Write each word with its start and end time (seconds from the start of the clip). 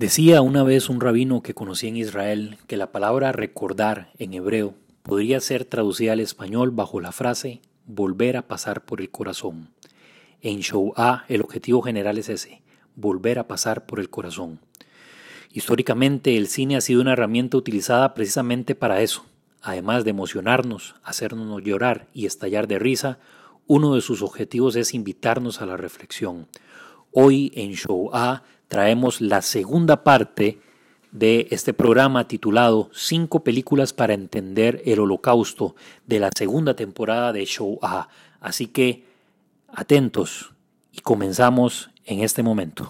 Decía 0.00 0.40
una 0.40 0.62
vez 0.62 0.88
un 0.88 0.98
rabino 0.98 1.42
que 1.42 1.52
conocí 1.52 1.86
en 1.86 1.98
Israel 1.98 2.56
que 2.66 2.78
la 2.78 2.90
palabra 2.90 3.32
recordar 3.32 4.10
en 4.18 4.32
hebreo 4.32 4.72
podría 5.02 5.40
ser 5.40 5.66
traducida 5.66 6.14
al 6.14 6.20
español 6.20 6.70
bajo 6.70 7.02
la 7.02 7.12
frase 7.12 7.60
volver 7.84 8.38
a 8.38 8.48
pasar 8.48 8.86
por 8.86 9.02
el 9.02 9.10
corazón. 9.10 9.68
En 10.40 10.62
A 10.96 11.26
el 11.28 11.42
objetivo 11.42 11.82
general 11.82 12.16
es 12.16 12.30
ese, 12.30 12.62
volver 12.96 13.38
a 13.38 13.46
pasar 13.46 13.84
por 13.84 14.00
el 14.00 14.08
corazón. 14.08 14.58
Históricamente 15.52 16.34
el 16.38 16.46
cine 16.46 16.76
ha 16.78 16.80
sido 16.80 17.02
una 17.02 17.12
herramienta 17.12 17.58
utilizada 17.58 18.14
precisamente 18.14 18.74
para 18.74 19.02
eso. 19.02 19.26
Además 19.60 20.04
de 20.04 20.12
emocionarnos, 20.12 20.94
hacernos 21.04 21.62
llorar 21.62 22.06
y 22.14 22.24
estallar 22.24 22.68
de 22.68 22.78
risa, 22.78 23.18
uno 23.66 23.94
de 23.94 24.00
sus 24.00 24.22
objetivos 24.22 24.76
es 24.76 24.94
invitarnos 24.94 25.60
a 25.60 25.66
la 25.66 25.76
reflexión. 25.76 26.48
Hoy 27.12 27.52
en 27.54 27.74
Show 27.74 28.08
A 28.14 28.44
traemos 28.70 29.20
la 29.20 29.42
segunda 29.42 30.04
parte 30.04 30.60
de 31.10 31.48
este 31.50 31.74
programa 31.74 32.28
titulado 32.28 32.88
Cinco 32.94 33.42
películas 33.42 33.92
para 33.92 34.14
entender 34.14 34.80
el 34.86 35.00
holocausto 35.00 35.74
de 36.06 36.20
la 36.20 36.30
segunda 36.36 36.76
temporada 36.76 37.32
de 37.32 37.44
Show 37.46 37.80
A. 37.82 38.08
Así 38.40 38.68
que 38.68 39.04
atentos 39.66 40.52
y 40.92 41.00
comenzamos 41.00 41.90
en 42.04 42.20
este 42.20 42.44
momento. 42.44 42.88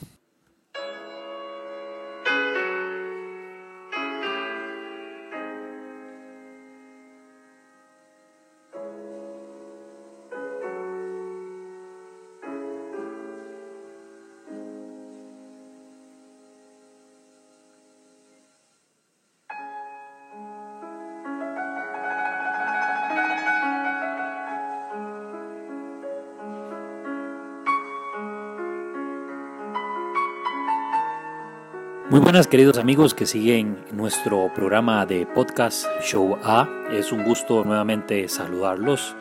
Buenas 32.31 32.47
queridos 32.47 32.79
amigos 32.79 33.13
que 33.13 33.27
siguen 33.27 33.77
nuestro 33.91 34.55
programa 34.55 35.05
de 35.05 35.27
podcast 35.27 35.85
Show 36.01 36.39
A. 36.45 36.69
Es 36.93 37.11
un 37.11 37.25
gusto 37.25 37.65
nuevamente 37.65 38.29
saludarlos. 38.29 39.17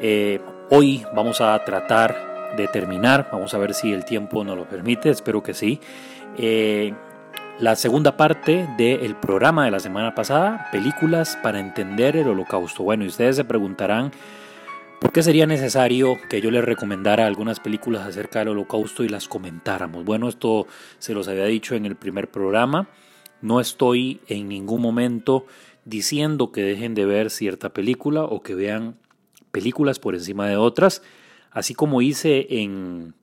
Eh, 0.00 0.40
hoy 0.70 1.04
vamos 1.14 1.42
a 1.42 1.62
tratar 1.66 2.54
de 2.56 2.66
terminar, 2.66 3.28
vamos 3.30 3.52
a 3.52 3.58
ver 3.58 3.74
si 3.74 3.92
el 3.92 4.06
tiempo 4.06 4.42
nos 4.42 4.56
lo 4.56 4.66
permite, 4.66 5.10
espero 5.10 5.42
que 5.42 5.52
sí. 5.52 5.80
Eh, 6.38 6.94
la 7.58 7.76
segunda 7.76 8.16
parte 8.16 8.66
del 8.78 9.16
programa 9.16 9.66
de 9.66 9.72
la 9.72 9.80
semana 9.80 10.14
pasada, 10.14 10.66
películas 10.72 11.36
para 11.42 11.60
entender 11.60 12.16
el 12.16 12.26
holocausto. 12.26 12.84
Bueno, 12.84 13.04
y 13.04 13.08
ustedes 13.08 13.36
se 13.36 13.44
preguntarán 13.44 14.12
¿Por 15.00 15.12
qué 15.12 15.22
sería 15.22 15.46
necesario 15.46 16.18
que 16.28 16.42
yo 16.42 16.50
les 16.50 16.62
recomendara 16.62 17.26
algunas 17.26 17.58
películas 17.58 18.06
acerca 18.06 18.40
del 18.40 18.48
holocausto 18.48 19.02
y 19.02 19.08
las 19.08 19.28
comentáramos? 19.28 20.04
Bueno, 20.04 20.28
esto 20.28 20.66
se 20.98 21.14
los 21.14 21.26
había 21.26 21.46
dicho 21.46 21.74
en 21.74 21.86
el 21.86 21.96
primer 21.96 22.30
programa. 22.30 22.86
No 23.40 23.60
estoy 23.60 24.20
en 24.28 24.48
ningún 24.48 24.82
momento 24.82 25.46
diciendo 25.86 26.52
que 26.52 26.62
dejen 26.62 26.94
de 26.94 27.06
ver 27.06 27.30
cierta 27.30 27.70
película 27.72 28.24
o 28.24 28.42
que 28.42 28.54
vean 28.54 28.98
películas 29.50 29.98
por 29.98 30.14
encima 30.14 30.46
de 30.46 30.56
otras. 30.56 31.02
Así 31.50 31.72
como 31.74 32.02
hice 32.02 32.46
en, 32.60 33.14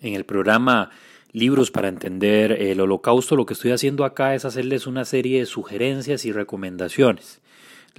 en 0.00 0.14
el 0.14 0.24
programa 0.24 0.90
Libros 1.32 1.72
para 1.72 1.88
entender 1.88 2.52
el 2.52 2.80
holocausto, 2.80 3.36
lo 3.36 3.44
que 3.44 3.54
estoy 3.54 3.72
haciendo 3.72 4.04
acá 4.04 4.36
es 4.36 4.44
hacerles 4.44 4.86
una 4.86 5.04
serie 5.04 5.40
de 5.40 5.46
sugerencias 5.46 6.24
y 6.24 6.32
recomendaciones. 6.32 7.42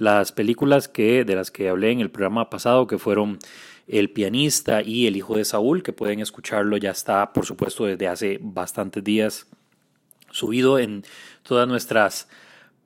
Las 0.00 0.32
películas 0.32 0.88
que, 0.88 1.26
de 1.26 1.36
las 1.36 1.50
que 1.50 1.68
hablé 1.68 1.90
en 1.90 2.00
el 2.00 2.10
programa 2.10 2.48
pasado, 2.48 2.86
que 2.86 2.96
fueron 2.96 3.38
El 3.86 4.08
pianista 4.08 4.80
y 4.80 5.06
El 5.06 5.14
hijo 5.14 5.36
de 5.36 5.44
Saúl, 5.44 5.82
que 5.82 5.92
pueden 5.92 6.20
escucharlo, 6.20 6.78
ya 6.78 6.90
está, 6.90 7.34
por 7.34 7.44
supuesto, 7.44 7.84
desde 7.84 8.08
hace 8.08 8.38
bastantes 8.40 9.04
días 9.04 9.46
subido 10.30 10.78
en 10.78 11.04
todas 11.42 11.68
nuestras 11.68 12.28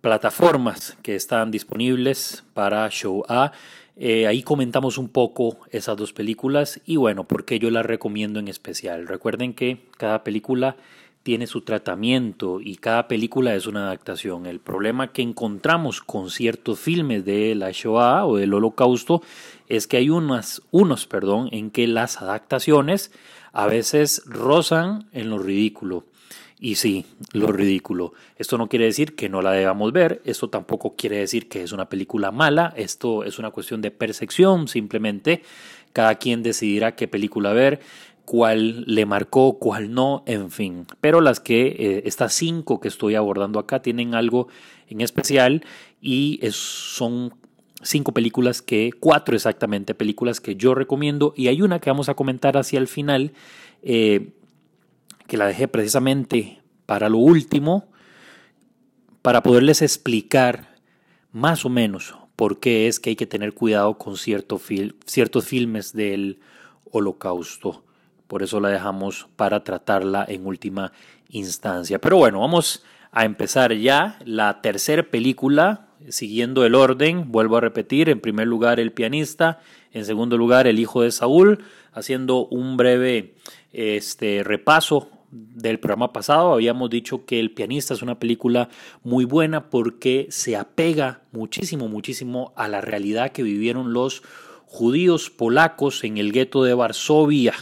plataformas 0.01 0.97
que 1.03 1.15
están 1.15 1.53
disponibles 1.53 2.43
para 2.53 2.91
Show 2.91 3.23
A. 3.29 3.53
Eh, 3.97 4.27
ahí 4.27 4.43
comentamos 4.43 4.99
un 4.99 5.09
poco 5.09 5.59
esas 5.71 5.97
dos 5.97 6.13
películas 6.13 6.81
y 6.85 6.97
bueno, 6.97 7.29
por 7.29 7.45
qué 7.45 7.61
yo 7.61 7.71
las 7.71 7.87
recomiendo 7.87 8.41
en 8.41 8.49
especial. 8.49 9.07
Recuerden 9.07 9.55
que 9.55 9.87
cada 9.99 10.25
película 10.25 10.77
tiene 11.25 11.47
su 11.47 11.63
tratamiento 11.63 12.61
y 12.61 12.77
cada 12.77 13.09
película 13.09 13.55
es 13.55 13.67
una 13.67 13.87
adaptación. 13.87 14.45
El 14.45 14.61
problema 14.61 15.11
que 15.11 15.23
encontramos 15.23 16.03
con 16.03 16.31
ciertos 16.31 16.79
filmes 16.79 17.25
de 17.25 17.55
la 17.55 17.71
Shoah 17.73 18.27
o 18.27 18.37
del 18.37 18.53
Holocausto 18.53 19.23
es 19.67 19.87
que 19.87 19.97
hay 19.97 20.11
unos, 20.11 20.63
unos 20.71 21.07
perdón, 21.07 21.49
en 21.51 21.71
que 21.71 21.87
las 21.87 22.21
adaptaciones 22.21 23.11
a 23.53 23.67
veces 23.67 24.23
rozan 24.27 25.09
en 25.13 25.31
lo 25.31 25.39
ridículo. 25.39 26.05
Y 26.61 26.77
sí, 26.77 27.07
lo 27.33 27.53
ridículo. 27.53 28.13
Esto 28.37 28.59
no 28.59 28.69
quiere 28.69 28.85
decir 28.85 29.17
que 29.17 29.31
no 29.31 29.41
la 29.41 29.53
debamos 29.53 29.93
ver, 29.93 30.21
esto 30.25 30.51
tampoco 30.51 30.95
quiere 30.95 31.17
decir 31.17 31.49
que 31.49 31.63
es 31.63 31.73
una 31.73 31.89
película 31.89 32.33
mala, 32.33 32.73
esto 32.77 33.25
es 33.25 33.39
una 33.39 33.51
cuestión 33.51 33.81
de 33.81 33.91
percepción 33.91 34.69
simplemente. 34.69 35.43
Cada 35.95 36.17
quien 36.17 36.43
decidirá 36.43 36.97
qué 36.97 37.09
película 37.09 37.53
ver 37.53 37.81
cuál 38.25 38.85
le 38.87 39.07
marcó, 39.07 39.59
cuál 39.59 39.93
no, 39.93 40.23
en 40.27 40.51
fin. 40.51 40.87
Pero 41.01 41.21
las 41.21 41.41
que, 41.41 41.67
eh, 41.67 42.03
estas 42.07 42.33
cinco 42.33 42.81
que 42.81 42.89
estoy 42.89 43.15
abordando 43.15 43.59
acá, 43.59 43.83
tienen 43.83 44.15
algo 44.15 44.49
en 44.89 45.01
especial 45.01 45.65
y 46.01 46.41
son 46.51 47.35
cinco 47.83 48.13
películas 48.13 48.63
que, 48.63 48.93
cuatro 48.99 49.35
exactamente 49.35 49.95
películas 49.95 50.41
que 50.41 50.57
yo 50.57 50.75
recomiendo 50.75 51.35
y 51.37 51.49
hay 51.49 51.63
una 51.63 51.81
que 51.81 51.91
vamos 51.91 52.09
a 52.09 52.15
comentar 52.15 52.57
hacia 52.57 52.79
el 52.79 52.89
final, 52.89 53.33
eh, 53.83 54.33
que 55.27 55.37
la 55.37 55.47
dejé 55.47 55.69
precisamente 55.69 56.63
para 56.87 57.09
lo 57.09 57.19
último, 57.19 57.89
para 59.23 59.43
poderles 59.43 59.83
explicar 59.83 60.77
más 61.33 61.65
o 61.65 61.69
menos 61.69 62.15
por 62.37 62.61
qué 62.61 62.89
es 62.89 63.01
que 63.01 63.11
hay 63.11 63.17
que 63.17 63.27
tener 63.27 63.55
cuidado 63.55 63.97
con 63.97 64.17
ciertos 64.17 64.63
filmes 65.45 65.93
del 65.93 66.41
holocausto. 66.91 67.85
Por 68.35 68.43
eso 68.43 68.59
la 68.59 68.69
dejamos 68.71 69.29
para 69.37 69.63
tratarla 69.63 70.25
en 70.29 70.45
última 70.45 70.91
instancia. 71.29 72.01
Pero 72.01 72.17
bueno, 72.17 72.41
vamos 72.41 72.83
a 73.13 73.25
empezar 73.25 73.73
ya 73.75 74.19
la 74.25 74.61
tercera 74.61 75.05
película, 75.05 75.87
siguiendo 76.09 76.67
el 76.67 76.75
orden. 76.75 77.31
Vuelvo 77.31 77.59
a 77.59 77.61
repetir, 77.61 78.09
en 78.09 78.19
primer 78.19 78.49
lugar 78.49 78.81
el 78.81 78.91
pianista, 78.91 79.61
en 79.93 80.05
segundo 80.05 80.37
lugar 80.37 80.67
el 80.67 80.81
hijo 80.81 81.03
de 81.03 81.13
Saúl, 81.13 81.63
haciendo 81.93 82.47
un 82.47 82.77
breve 82.77 83.37
este, 83.73 84.43
repaso 84.43 85.11
del 85.31 85.79
programa 85.79 86.13
pasado 86.13 86.55
habíamos 86.55 86.91
dicho 86.91 87.25
que 87.27 87.39
El 87.39 87.53
pianista 87.53 87.95
es 87.95 88.03
una 88.03 88.19
película 88.19 88.69
muy 89.05 89.25
buena 89.27 89.71
porque 89.71 90.27
se 90.31 90.57
apega 90.57 91.23
muchísimo, 91.31 91.87
muchísimo 91.87 92.53
a 92.57 92.67
la 92.67 92.81
realidad 92.81 93.31
que 93.31 93.45
vivieron 93.45 93.93
los 93.93 94.25
judíos 94.67 95.31
polacos 95.31 96.03
en 96.03 96.19
el 96.19 96.33
gueto 96.33 96.65
de 96.65 96.75
Varsovia 96.75 97.55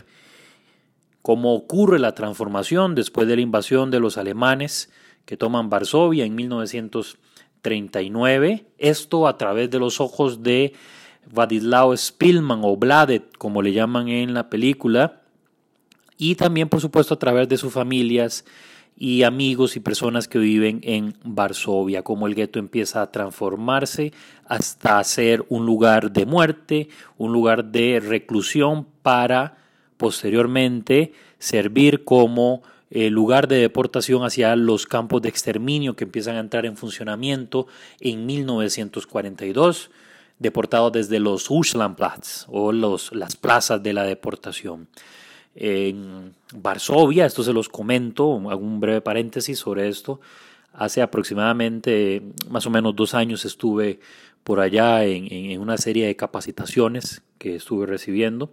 cómo 1.22 1.54
ocurre 1.54 1.98
la 1.98 2.14
transformación 2.14 2.94
después 2.94 3.26
de 3.28 3.36
la 3.36 3.42
invasión 3.42 3.90
de 3.90 4.00
los 4.00 4.16
alemanes 4.18 4.90
que 5.24 5.36
toman 5.36 5.70
Varsovia 5.70 6.24
en 6.24 6.34
1939, 6.34 8.66
esto 8.78 9.28
a 9.28 9.38
través 9.38 9.70
de 9.70 9.78
los 9.78 10.00
ojos 10.00 10.42
de 10.42 10.72
Wadislao 11.32 11.96
Spilman 11.96 12.62
o 12.64 12.76
Bladet, 12.76 13.36
como 13.38 13.62
le 13.62 13.72
llaman 13.72 14.08
en 14.08 14.34
la 14.34 14.50
película, 14.50 15.22
y 16.18 16.34
también 16.34 16.68
por 16.68 16.80
supuesto 16.80 17.14
a 17.14 17.18
través 17.18 17.48
de 17.48 17.56
sus 17.56 17.72
familias 17.72 18.44
y 18.96 19.22
amigos 19.22 19.76
y 19.76 19.80
personas 19.80 20.28
que 20.28 20.38
viven 20.38 20.80
en 20.82 21.14
Varsovia, 21.24 22.02
cómo 22.02 22.26
el 22.26 22.34
gueto 22.34 22.58
empieza 22.58 23.00
a 23.00 23.10
transformarse 23.10 24.12
hasta 24.44 25.02
ser 25.04 25.46
un 25.48 25.64
lugar 25.66 26.12
de 26.12 26.26
muerte, 26.26 26.88
un 27.16 27.32
lugar 27.32 27.64
de 27.66 28.00
reclusión 28.00 28.86
para 29.02 29.61
posteriormente 30.02 31.12
servir 31.38 32.02
como 32.02 32.64
eh, 32.90 33.08
lugar 33.08 33.46
de 33.46 33.58
deportación 33.58 34.24
hacia 34.24 34.56
los 34.56 34.84
campos 34.86 35.22
de 35.22 35.28
exterminio 35.28 35.94
que 35.94 36.02
empiezan 36.02 36.34
a 36.34 36.40
entrar 36.40 36.66
en 36.66 36.76
funcionamiento 36.76 37.68
en 38.00 38.26
1942, 38.26 39.92
deportados 40.40 40.92
desde 40.92 41.20
los 41.20 41.48
Uschlandplatz 41.48 42.46
o 42.48 42.72
los, 42.72 43.12
las 43.12 43.36
plazas 43.36 43.80
de 43.80 43.92
la 43.92 44.02
deportación. 44.02 44.88
En 45.54 46.34
Varsovia, 46.52 47.24
esto 47.24 47.44
se 47.44 47.52
los 47.52 47.68
comento, 47.68 48.50
hago 48.50 48.60
un 48.60 48.80
breve 48.80 49.02
paréntesis 49.02 49.56
sobre 49.56 49.88
esto. 49.88 50.20
Hace 50.72 51.00
aproximadamente 51.00 52.22
más 52.50 52.66
o 52.66 52.70
menos 52.70 52.96
dos 52.96 53.14
años 53.14 53.44
estuve 53.44 54.00
por 54.42 54.58
allá 54.58 55.04
en, 55.04 55.32
en 55.32 55.60
una 55.60 55.76
serie 55.76 56.08
de 56.08 56.16
capacitaciones 56.16 57.22
que 57.38 57.54
estuve 57.54 57.86
recibiendo 57.86 58.50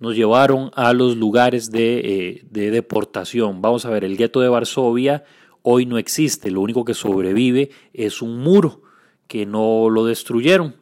nos 0.00 0.14
llevaron 0.14 0.70
a 0.74 0.92
los 0.92 1.16
lugares 1.16 1.70
de, 1.70 1.98
eh, 1.98 2.44
de, 2.50 2.70
deportación. 2.70 3.60
Vamos 3.60 3.84
a 3.84 3.90
ver, 3.90 4.04
el 4.04 4.16
gueto 4.16 4.40
de 4.40 4.48
Varsovia 4.48 5.24
hoy 5.62 5.86
no 5.86 5.98
existe. 5.98 6.50
Lo 6.50 6.60
único 6.60 6.84
que 6.84 6.94
sobrevive 6.94 7.70
es 7.92 8.22
un 8.22 8.38
muro 8.38 8.82
que 9.26 9.44
no 9.46 9.90
lo 9.90 10.04
destruyeron 10.04 10.76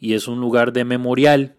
y 0.00 0.14
es 0.14 0.26
un 0.26 0.40
lugar 0.40 0.72
de 0.72 0.84
memorial 0.84 1.54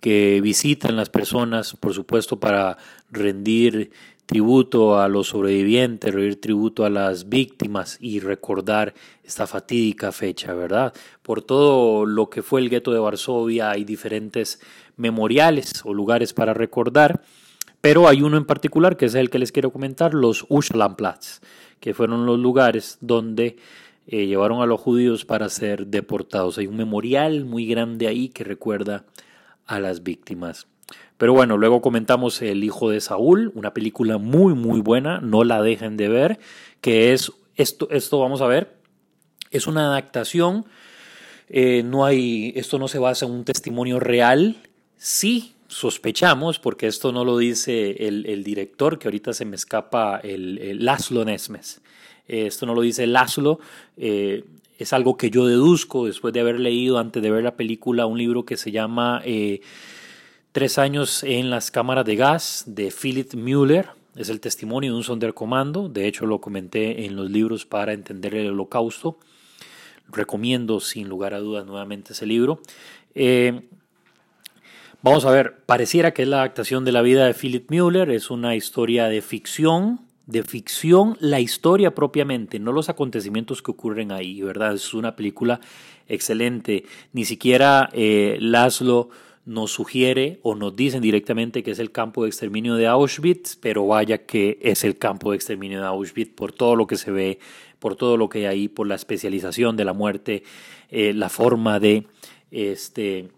que 0.00 0.40
visitan 0.40 0.96
las 0.96 1.08
personas, 1.08 1.74
por 1.74 1.94
supuesto, 1.94 2.38
para 2.38 2.78
rendir 3.10 3.90
tributo 4.26 4.98
a 5.00 5.08
los 5.08 5.28
sobrevivientes, 5.28 6.12
rendir 6.12 6.40
tributo 6.40 6.84
a 6.84 6.90
las 6.90 7.28
víctimas 7.28 7.96
y 8.00 8.18
recordar 8.18 8.92
esta 9.24 9.46
fatídica 9.46 10.10
fecha, 10.10 10.52
¿verdad? 10.52 10.92
Por 11.22 11.42
todo 11.42 12.04
lo 12.04 12.28
que 12.28 12.42
fue 12.42 12.60
el 12.60 12.68
gueto 12.68 12.92
de 12.92 12.98
Varsovia 12.98 13.70
hay 13.70 13.84
diferentes 13.84 14.60
memoriales 14.96 15.82
o 15.84 15.94
lugares 15.94 16.32
para 16.32 16.54
recordar, 16.54 17.22
pero 17.80 18.08
hay 18.08 18.22
uno 18.22 18.36
en 18.36 18.44
particular 18.44 18.96
que 18.96 19.06
es 19.06 19.14
el 19.14 19.30
que 19.30 19.38
les 19.38 19.52
quiero 19.52 19.70
comentar, 19.70 20.12
los 20.12 20.44
Uschlandplatz, 20.48 21.40
que 21.78 21.94
fueron 21.94 22.26
los 22.26 22.38
lugares 22.38 22.98
donde 23.00 23.56
eh, 24.08 24.26
llevaron 24.26 24.60
a 24.60 24.66
los 24.66 24.80
judíos 24.80 25.24
para 25.24 25.48
ser 25.48 25.86
deportados. 25.86 26.58
Hay 26.58 26.66
un 26.66 26.76
memorial 26.76 27.44
muy 27.44 27.66
grande 27.66 28.08
ahí 28.08 28.28
que 28.28 28.42
recuerda 28.42 29.04
a 29.66 29.78
las 29.78 30.02
víctimas. 30.02 30.66
Pero 31.18 31.32
bueno, 31.32 31.56
luego 31.56 31.80
comentamos 31.80 32.42
El 32.42 32.62
hijo 32.62 32.90
de 32.90 33.00
Saúl, 33.00 33.52
una 33.54 33.72
película 33.72 34.18
muy 34.18 34.54
muy 34.54 34.80
buena, 34.80 35.20
no 35.20 35.44
la 35.44 35.62
dejen 35.62 35.96
de 35.96 36.08
ver, 36.08 36.38
que 36.80 37.12
es 37.12 37.32
esto, 37.56 37.88
esto 37.90 38.20
vamos 38.20 38.42
a 38.42 38.46
ver, 38.46 38.76
es 39.50 39.66
una 39.66 39.86
adaptación, 39.86 40.66
eh, 41.48 41.82
no 41.84 42.04
hay, 42.04 42.52
esto 42.56 42.78
no 42.78 42.88
se 42.88 42.98
basa 42.98 43.26
en 43.26 43.32
un 43.32 43.44
testimonio 43.44 43.98
real, 43.98 44.56
sí 44.98 45.54
sospechamos, 45.68 46.58
porque 46.58 46.86
esto 46.86 47.12
no 47.12 47.24
lo 47.24 47.38
dice 47.38 48.06
el, 48.06 48.44
director, 48.44 48.98
que 48.98 49.08
ahorita 49.08 49.32
se 49.32 49.44
me 49.44 49.56
escapa, 49.56 50.20
el, 50.22 50.84
Laszlo 50.84 51.24
Nesmes. 51.24 51.80
Eh, 52.28 52.46
esto 52.46 52.66
no 52.66 52.74
lo 52.74 52.82
dice 52.82 53.06
Laszlo, 53.06 53.58
eh, 53.96 54.44
es 54.78 54.92
algo 54.92 55.16
que 55.16 55.30
yo 55.30 55.46
deduzco 55.46 56.06
después 56.06 56.34
de 56.34 56.40
haber 56.40 56.60
leído 56.60 56.98
antes 56.98 57.22
de 57.22 57.30
ver 57.30 57.42
la 57.42 57.56
película 57.56 58.06
un 58.06 58.18
libro 58.18 58.44
que 58.44 58.56
se 58.56 58.70
llama 58.70 59.22
Tres 60.56 60.78
años 60.78 61.22
en 61.22 61.50
las 61.50 61.70
cámaras 61.70 62.06
de 62.06 62.16
gas 62.16 62.64
de 62.66 62.90
Philip 62.90 63.34
Müller. 63.34 63.90
Es 64.16 64.30
el 64.30 64.40
testimonio 64.40 64.90
de 64.90 64.96
un 64.96 65.04
sonderkommando. 65.04 65.90
De 65.90 66.06
hecho, 66.08 66.24
lo 66.24 66.40
comenté 66.40 67.04
en 67.04 67.14
los 67.14 67.30
libros 67.30 67.66
para 67.66 67.92
entender 67.92 68.34
el 68.34 68.48
holocausto. 68.52 69.18
Recomiendo 70.10 70.80
sin 70.80 71.10
lugar 71.10 71.34
a 71.34 71.40
dudas 71.40 71.66
nuevamente 71.66 72.14
ese 72.14 72.24
libro. 72.24 72.62
Eh, 73.14 73.68
vamos 75.02 75.26
a 75.26 75.30
ver, 75.30 75.58
pareciera 75.66 76.14
que 76.14 76.22
es 76.22 76.28
la 76.28 76.38
adaptación 76.38 76.86
de 76.86 76.92
la 76.92 77.02
vida 77.02 77.26
de 77.26 77.34
Philip 77.34 77.70
Müller. 77.70 78.08
Es 78.08 78.30
una 78.30 78.56
historia 78.56 79.08
de 79.08 79.20
ficción. 79.20 80.00
De 80.24 80.42
ficción, 80.42 81.18
la 81.20 81.38
historia 81.38 81.94
propiamente, 81.94 82.58
no 82.58 82.72
los 82.72 82.88
acontecimientos 82.88 83.60
que 83.60 83.72
ocurren 83.72 84.10
ahí, 84.10 84.40
¿verdad? 84.40 84.72
Es 84.72 84.94
una 84.94 85.16
película 85.16 85.60
excelente. 86.08 86.86
Ni 87.12 87.26
siquiera 87.26 87.90
eh, 87.92 88.38
Laszlo 88.40 89.10
nos 89.46 89.70
sugiere 89.70 90.40
o 90.42 90.56
nos 90.56 90.74
dicen 90.74 91.00
directamente 91.00 91.62
que 91.62 91.70
es 91.70 91.78
el 91.78 91.92
campo 91.92 92.24
de 92.24 92.28
exterminio 92.28 92.74
de 92.74 92.88
Auschwitz, 92.88 93.56
pero 93.56 93.86
vaya 93.86 94.26
que 94.26 94.58
es 94.60 94.82
el 94.82 94.98
campo 94.98 95.30
de 95.30 95.36
exterminio 95.36 95.80
de 95.80 95.86
Auschwitz 95.86 96.34
por 96.34 96.52
todo 96.52 96.74
lo 96.74 96.88
que 96.88 96.96
se 96.96 97.12
ve, 97.12 97.38
por 97.78 97.94
todo 97.94 98.16
lo 98.16 98.28
que 98.28 98.40
hay 98.40 98.44
ahí, 98.46 98.68
por 98.68 98.88
la 98.88 98.96
especialización 98.96 99.76
de 99.76 99.84
la 99.84 99.92
muerte, 99.92 100.42
eh, 100.90 101.12
la 101.14 101.28
forma 101.28 101.78
de, 101.78 102.08
este, 102.50 103.28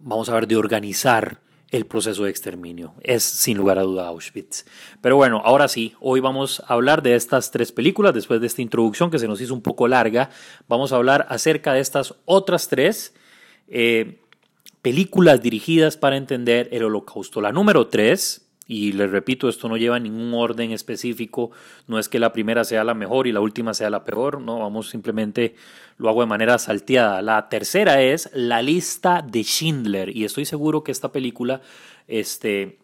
vamos 0.00 0.28
a 0.28 0.34
ver, 0.34 0.46
de 0.46 0.56
organizar 0.56 1.40
el 1.70 1.86
proceso 1.86 2.24
de 2.24 2.30
exterminio. 2.30 2.94
Es 3.00 3.22
sin 3.22 3.56
lugar 3.56 3.78
a 3.78 3.82
duda 3.82 4.08
Auschwitz. 4.08 4.66
Pero 5.00 5.16
bueno, 5.16 5.40
ahora 5.42 5.66
sí, 5.68 5.94
hoy 5.98 6.20
vamos 6.20 6.62
a 6.66 6.74
hablar 6.74 7.02
de 7.02 7.14
estas 7.14 7.50
tres 7.50 7.72
películas. 7.72 8.12
Después 8.12 8.38
de 8.42 8.46
esta 8.48 8.60
introducción 8.60 9.10
que 9.10 9.18
se 9.18 9.26
nos 9.26 9.40
hizo 9.40 9.54
un 9.54 9.62
poco 9.62 9.88
larga, 9.88 10.28
vamos 10.68 10.92
a 10.92 10.96
hablar 10.96 11.26
acerca 11.30 11.72
de 11.72 11.80
estas 11.80 12.14
otras 12.26 12.68
tres. 12.68 13.14
Eh, 13.68 14.20
películas 14.86 15.42
dirigidas 15.42 15.96
para 15.96 16.16
entender 16.16 16.68
el 16.70 16.84
holocausto. 16.84 17.40
La 17.40 17.50
número 17.50 17.88
tres, 17.88 18.52
y 18.68 18.92
les 18.92 19.10
repito, 19.10 19.48
esto 19.48 19.68
no 19.68 19.76
lleva 19.76 19.98
ningún 19.98 20.32
orden 20.32 20.70
específico, 20.70 21.50
no 21.88 21.98
es 21.98 22.08
que 22.08 22.20
la 22.20 22.32
primera 22.32 22.62
sea 22.62 22.84
la 22.84 22.94
mejor 22.94 23.26
y 23.26 23.32
la 23.32 23.40
última 23.40 23.74
sea 23.74 23.90
la 23.90 24.04
peor, 24.04 24.40
no, 24.40 24.60
vamos 24.60 24.88
simplemente 24.88 25.56
lo 25.98 26.08
hago 26.08 26.20
de 26.20 26.28
manera 26.28 26.56
salteada. 26.58 27.20
La 27.20 27.48
tercera 27.48 28.00
es 28.00 28.30
La 28.32 28.62
lista 28.62 29.24
de 29.28 29.42
Schindler, 29.42 30.16
y 30.16 30.24
estoy 30.24 30.44
seguro 30.44 30.84
que 30.84 30.92
esta 30.92 31.10
película, 31.10 31.62
este, 32.06 32.78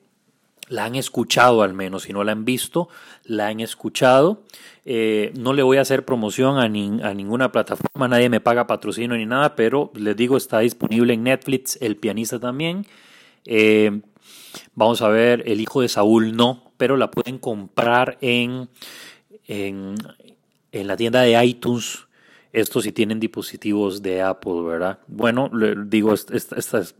la 0.69 0.85
han 0.85 0.95
escuchado 0.95 1.63
al 1.63 1.75
menos, 1.75 2.05
si 2.05 2.13
no 2.13 2.25
la 2.25 2.33
han 2.33 2.45
visto, 2.45 2.89
la 3.25 3.49
han 3.49 3.61
escuchado. 3.61 4.43
Eh, 4.85 5.33
no 5.37 5.53
le 5.53 5.63
voy 5.63 5.77
a 5.77 5.83
hacer 5.83 6.05
promoción 6.05 6.59
a, 6.59 6.65
a, 6.65 7.15
ninguna 7.15 7.53
plataforma, 7.53 8.09
nadie 8.09 8.29
me 8.29 8.41
paga 8.41 8.67
patrocinio 8.67 9.17
ni 9.17 9.27
nada, 9.27 9.55
pero 9.55 9.93
les 9.95 10.17
digo, 10.17 10.37
está 10.37 10.61
disponible 10.61 11.15
en 11.15 11.25
Netflix, 11.25 11.79
El 11.81 11.97
pianista 11.97 12.41
también. 12.41 12.87
Eh, 13.45 14.01
vamos 14.75 15.03
a 15.03 15.09
ver, 15.09 15.43
El 15.47 15.61
hijo 15.61 15.83
de 15.83 15.89
Saúl 15.89 16.37
no, 16.37 16.73
pero 16.77 16.97
la 16.97 17.11
pueden 17.11 17.39
comprar 17.39 18.19
en, 18.21 18.69
en, 19.47 19.95
en 20.73 20.87
la 20.87 20.97
tienda 20.97 21.23
de 21.23 21.45
iTunes 21.45 22.07
esto 22.53 22.83
si 22.83 22.93
tienen 22.93 23.19
dispositivos 23.19 24.03
de 24.03 24.21
Apple, 24.21 24.63
¿verdad? 24.63 24.99
Bueno, 25.07 25.51
le 25.55 25.75
digo, 25.87 26.13
estas, 26.13 26.95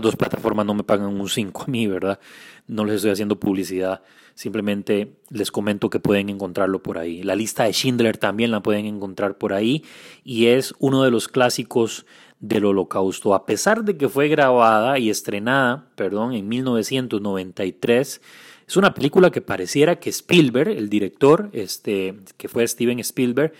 dos 0.00 0.16
plataformas 0.16 0.64
no 0.64 0.74
me 0.74 0.82
pagan 0.82 1.08
un 1.08 1.28
5 1.28 1.64
a 1.64 1.66
mí, 1.66 1.86
¿verdad? 1.86 2.18
No 2.66 2.86
les 2.86 2.96
estoy 2.96 3.10
haciendo 3.10 3.38
publicidad, 3.38 4.02
simplemente 4.34 5.16
les 5.28 5.50
comento 5.50 5.90
que 5.90 6.00
pueden 6.00 6.30
encontrarlo 6.30 6.82
por 6.82 6.96
ahí. 6.96 7.22
La 7.22 7.36
lista 7.36 7.64
de 7.64 7.72
Schindler 7.72 8.16
también 8.16 8.50
la 8.50 8.62
pueden 8.62 8.86
encontrar 8.86 9.36
por 9.36 9.52
ahí 9.52 9.84
y 10.24 10.46
es 10.46 10.74
uno 10.78 11.02
de 11.02 11.10
los 11.10 11.28
clásicos 11.28 12.06
del 12.40 12.64
holocausto. 12.64 13.34
A 13.34 13.44
pesar 13.44 13.84
de 13.84 13.98
que 13.98 14.08
fue 14.08 14.28
grabada 14.28 14.98
y 14.98 15.10
estrenada, 15.10 15.86
perdón, 15.96 16.32
en 16.32 16.48
1993, 16.48 18.22
es 18.66 18.76
una 18.78 18.94
película 18.94 19.30
que 19.30 19.42
pareciera 19.42 19.96
que 19.96 20.08
Spielberg, 20.08 20.70
el 20.70 20.88
director, 20.88 21.50
este, 21.52 22.20
que 22.38 22.48
fue 22.48 22.66
Steven 22.66 22.98
Spielberg, 23.00 23.52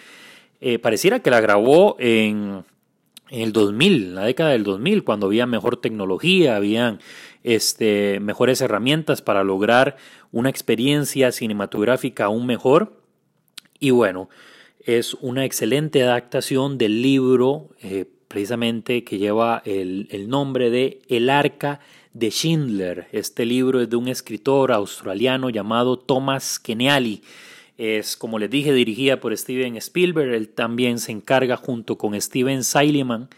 eh, 0.61 0.79
pareciera 0.79 1.21
que 1.21 1.31
la 1.31 1.41
grabó 1.41 1.97
en, 1.99 2.65
el 3.31 3.53
2000, 3.53 4.05
en 4.05 4.15
la 4.15 4.25
década 4.25 4.51
del 4.51 4.65
2000, 4.65 5.05
cuando 5.05 5.27
había 5.27 5.47
mejor 5.47 5.77
tecnología, 5.79 6.56
habían 6.56 7.01
este, 7.43 8.21
mejores 8.21 8.61
herramientas 8.61 9.23
para 9.23 9.45
lograr 9.45 9.97
una 10.33 10.51
experiencia 10.51 11.33
cinematográfica 11.33 12.27
aún 12.27 12.47
mejor. 12.47 13.01
Y 13.79 13.91
bueno, 13.91 14.29
es 14.81 15.15
una 15.15 15.45
excelente 15.45 16.02
adaptación 16.02 16.78
del 16.78 17.02
libro 17.02 17.71
eh, 17.83 18.07
precisamente 18.28 19.05
que 19.05 19.19
lleva 19.19 19.62
el, 19.64 20.09
el, 20.11 20.28
nombre 20.28 20.71
de 20.71 21.00
El 21.09 21.31
Arca 21.31 21.81
de 22.12 22.31
Schindler. 22.31 23.09
Este 23.12 23.45
libro 23.45 23.81
es 23.81 23.90
de 23.90 23.97
un 23.97 24.09
escritor 24.09 24.73
australiano 24.73 25.50
llamado 25.50 25.99
Thomas 25.99 26.59
Keneally 26.59 27.23
es, 27.78 28.16
como 28.16 28.38
les 28.38 28.50
dije, 28.50 28.73
dirigida 28.73 29.21
por 29.21 29.37
Steven 29.37 29.76
Spielberg. 29.76 30.33
Él 30.33 30.49
también 30.49 30.99
se 30.99 31.12
encarga 31.12 31.57
junto 31.57 31.99
con 31.99 32.21
Steven 32.21 32.64
Seileman 32.64 33.28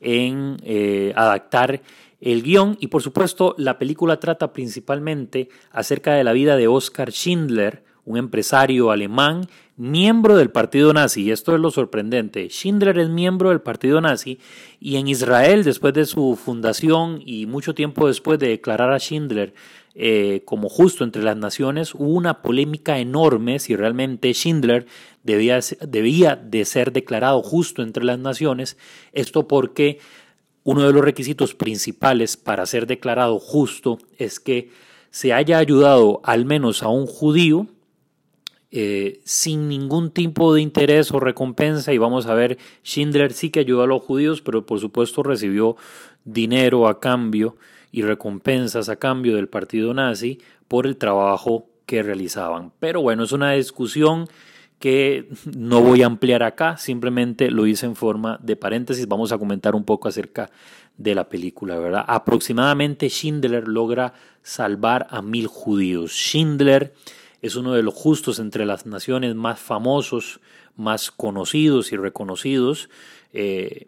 en 0.00 0.56
eh, 0.64 1.12
adaptar 1.16 1.80
el 2.20 2.42
guion 2.42 2.76
y 2.80 2.86
por 2.86 3.02
supuesto 3.02 3.54
la 3.58 3.78
película 3.78 4.18
trata 4.18 4.52
principalmente 4.52 5.48
acerca 5.70 6.14
de 6.14 6.24
la 6.24 6.32
vida 6.32 6.56
de 6.56 6.68
Oskar 6.68 7.10
Schindler, 7.10 7.84
un 8.06 8.16
empresario 8.18 8.90
alemán, 8.90 9.48
miembro 9.76 10.36
del 10.36 10.50
partido 10.50 10.92
nazi. 10.92 11.22
Y 11.22 11.30
esto 11.30 11.54
es 11.54 11.60
lo 11.60 11.70
sorprendente. 11.70 12.48
Schindler 12.48 12.98
es 12.98 13.08
miembro 13.08 13.50
del 13.50 13.60
partido 13.60 14.00
nazi 14.00 14.38
y 14.80 14.96
en 14.96 15.08
Israel, 15.08 15.64
después 15.64 15.94
de 15.94 16.06
su 16.06 16.36
fundación 16.42 17.20
y 17.24 17.46
mucho 17.46 17.74
tiempo 17.74 18.06
después 18.06 18.38
de 18.38 18.48
declarar 18.48 18.92
a 18.92 18.98
Schindler 18.98 19.54
eh, 19.96 20.42
como 20.44 20.68
justo 20.68 21.04
entre 21.04 21.22
las 21.22 21.36
naciones, 21.36 21.94
hubo 21.94 22.10
una 22.10 22.42
polémica 22.42 22.98
enorme 22.98 23.60
si 23.60 23.76
realmente 23.76 24.34
Schindler 24.34 24.86
debía, 25.22 25.60
debía 25.86 26.34
de 26.34 26.64
ser 26.64 26.92
declarado 26.92 27.42
justo 27.42 27.82
entre 27.82 28.04
las 28.04 28.18
naciones. 28.18 28.76
Esto 29.12 29.46
porque 29.46 30.00
uno 30.64 30.82
de 30.82 30.92
los 30.92 31.04
requisitos 31.04 31.54
principales 31.54 32.36
para 32.36 32.66
ser 32.66 32.86
declarado 32.86 33.38
justo 33.38 33.98
es 34.18 34.40
que 34.40 34.70
se 35.10 35.32
haya 35.32 35.58
ayudado 35.58 36.20
al 36.24 36.44
menos 36.44 36.82
a 36.82 36.88
un 36.88 37.06
judío 37.06 37.68
eh, 38.72 39.20
sin 39.22 39.68
ningún 39.68 40.10
tipo 40.10 40.52
de 40.52 40.60
interés 40.60 41.12
o 41.12 41.20
recompensa. 41.20 41.92
Y 41.92 41.98
vamos 41.98 42.26
a 42.26 42.34
ver, 42.34 42.58
Schindler 42.82 43.32
sí 43.32 43.50
que 43.50 43.60
ayudó 43.60 43.82
a 43.82 43.86
los 43.86 44.02
judíos, 44.02 44.40
pero 44.40 44.66
por 44.66 44.80
supuesto 44.80 45.22
recibió 45.22 45.76
dinero 46.24 46.88
a 46.88 46.98
cambio 46.98 47.56
y 47.94 48.02
recompensas 48.02 48.88
a 48.88 48.96
cambio 48.96 49.36
del 49.36 49.46
partido 49.46 49.94
nazi 49.94 50.40
por 50.66 50.84
el 50.84 50.96
trabajo 50.96 51.68
que 51.86 52.02
realizaban. 52.02 52.72
Pero 52.80 53.00
bueno, 53.00 53.22
es 53.22 53.30
una 53.30 53.52
discusión 53.52 54.26
que 54.80 55.28
no 55.56 55.80
voy 55.80 56.02
a 56.02 56.06
ampliar 56.06 56.42
acá, 56.42 56.76
simplemente 56.76 57.52
lo 57.52 57.68
hice 57.68 57.86
en 57.86 57.94
forma 57.94 58.40
de 58.42 58.56
paréntesis. 58.56 59.06
Vamos 59.06 59.30
a 59.30 59.38
comentar 59.38 59.76
un 59.76 59.84
poco 59.84 60.08
acerca 60.08 60.50
de 60.98 61.14
la 61.14 61.28
película, 61.28 61.78
¿verdad? 61.78 62.04
Aproximadamente 62.08 63.08
Schindler 63.08 63.68
logra 63.68 64.12
salvar 64.42 65.06
a 65.10 65.22
mil 65.22 65.46
judíos. 65.46 66.10
Schindler 66.10 66.94
es 67.42 67.54
uno 67.54 67.74
de 67.74 67.84
los 67.84 67.94
justos 67.94 68.40
entre 68.40 68.66
las 68.66 68.86
naciones 68.86 69.36
más 69.36 69.60
famosos, 69.60 70.40
más 70.74 71.12
conocidos 71.12 71.92
y 71.92 71.96
reconocidos. 71.96 72.90
Eh, 73.32 73.86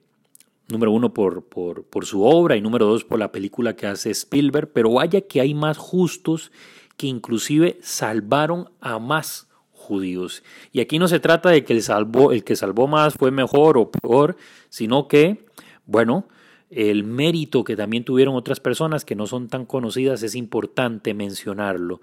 número 0.68 0.92
uno 0.92 1.14
por, 1.14 1.44
por, 1.44 2.06
su 2.06 2.23
obra 2.25 2.56
y 2.56 2.61
número 2.61 2.87
dos 2.87 3.04
por 3.04 3.18
la 3.18 3.32
película 3.32 3.76
que 3.76 3.87
hace 3.87 4.11
Spielberg, 4.11 4.73
pero 4.73 4.92
vaya 4.92 5.20
que 5.20 5.40
hay 5.40 5.54
más 5.54 5.78
justos 5.78 6.50
que 6.96 7.06
inclusive 7.06 7.78
salvaron 7.82 8.70
a 8.80 8.99
más 8.99 9.49
judíos. 9.70 10.42
Y 10.73 10.80
aquí 10.80 10.99
no 10.99 11.08
se 11.08 11.20
trata 11.20 11.50
de 11.50 11.64
que 11.64 11.73
el, 11.73 11.82
salvó, 11.82 12.32
el 12.32 12.42
que 12.42 12.56
salvó 12.56 12.88
más 12.88 13.14
fue 13.14 13.30
mejor 13.30 13.78
o 13.78 13.90
peor, 13.90 14.37
sino 14.68 15.06
que, 15.06 15.46
bueno, 15.85 16.26
el 16.70 17.04
mérito 17.04 17.62
que 17.62 17.76
también 17.76 18.04
tuvieron 18.04 18.35
otras 18.35 18.58
personas 18.58 19.04
que 19.04 19.14
no 19.14 19.26
son 19.26 19.49
tan 19.49 19.66
conocidas 19.66 20.23
es 20.25 20.35
importante 20.35 21.14
mencionarlo 21.14 22.00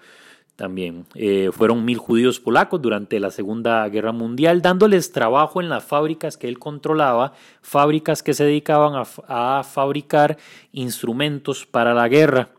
también. 0.55 1.05
Eh, 1.15 1.49
fueron 1.51 1.83
mil 1.85 1.97
judíos 1.97 2.39
polacos 2.39 2.81
durante 2.81 3.19
la 3.19 3.31
Segunda 3.31 3.87
Guerra 3.89 4.11
Mundial, 4.11 4.61
dándoles 4.61 5.11
trabajo 5.11 5.61
en 5.61 5.69
las 5.69 5.83
fábricas 5.83 6.37
que 6.37 6.47
él 6.47 6.59
controlaba, 6.59 7.33
fábricas 7.61 8.23
que 8.23 8.33
se 8.33 8.45
dedicaban 8.45 8.95
a, 8.95 9.59
a 9.59 9.63
fabricar 9.63 10.37
instrumentos 10.71 11.65
para 11.65 11.93
la 11.93 12.07
guerra. 12.07 12.49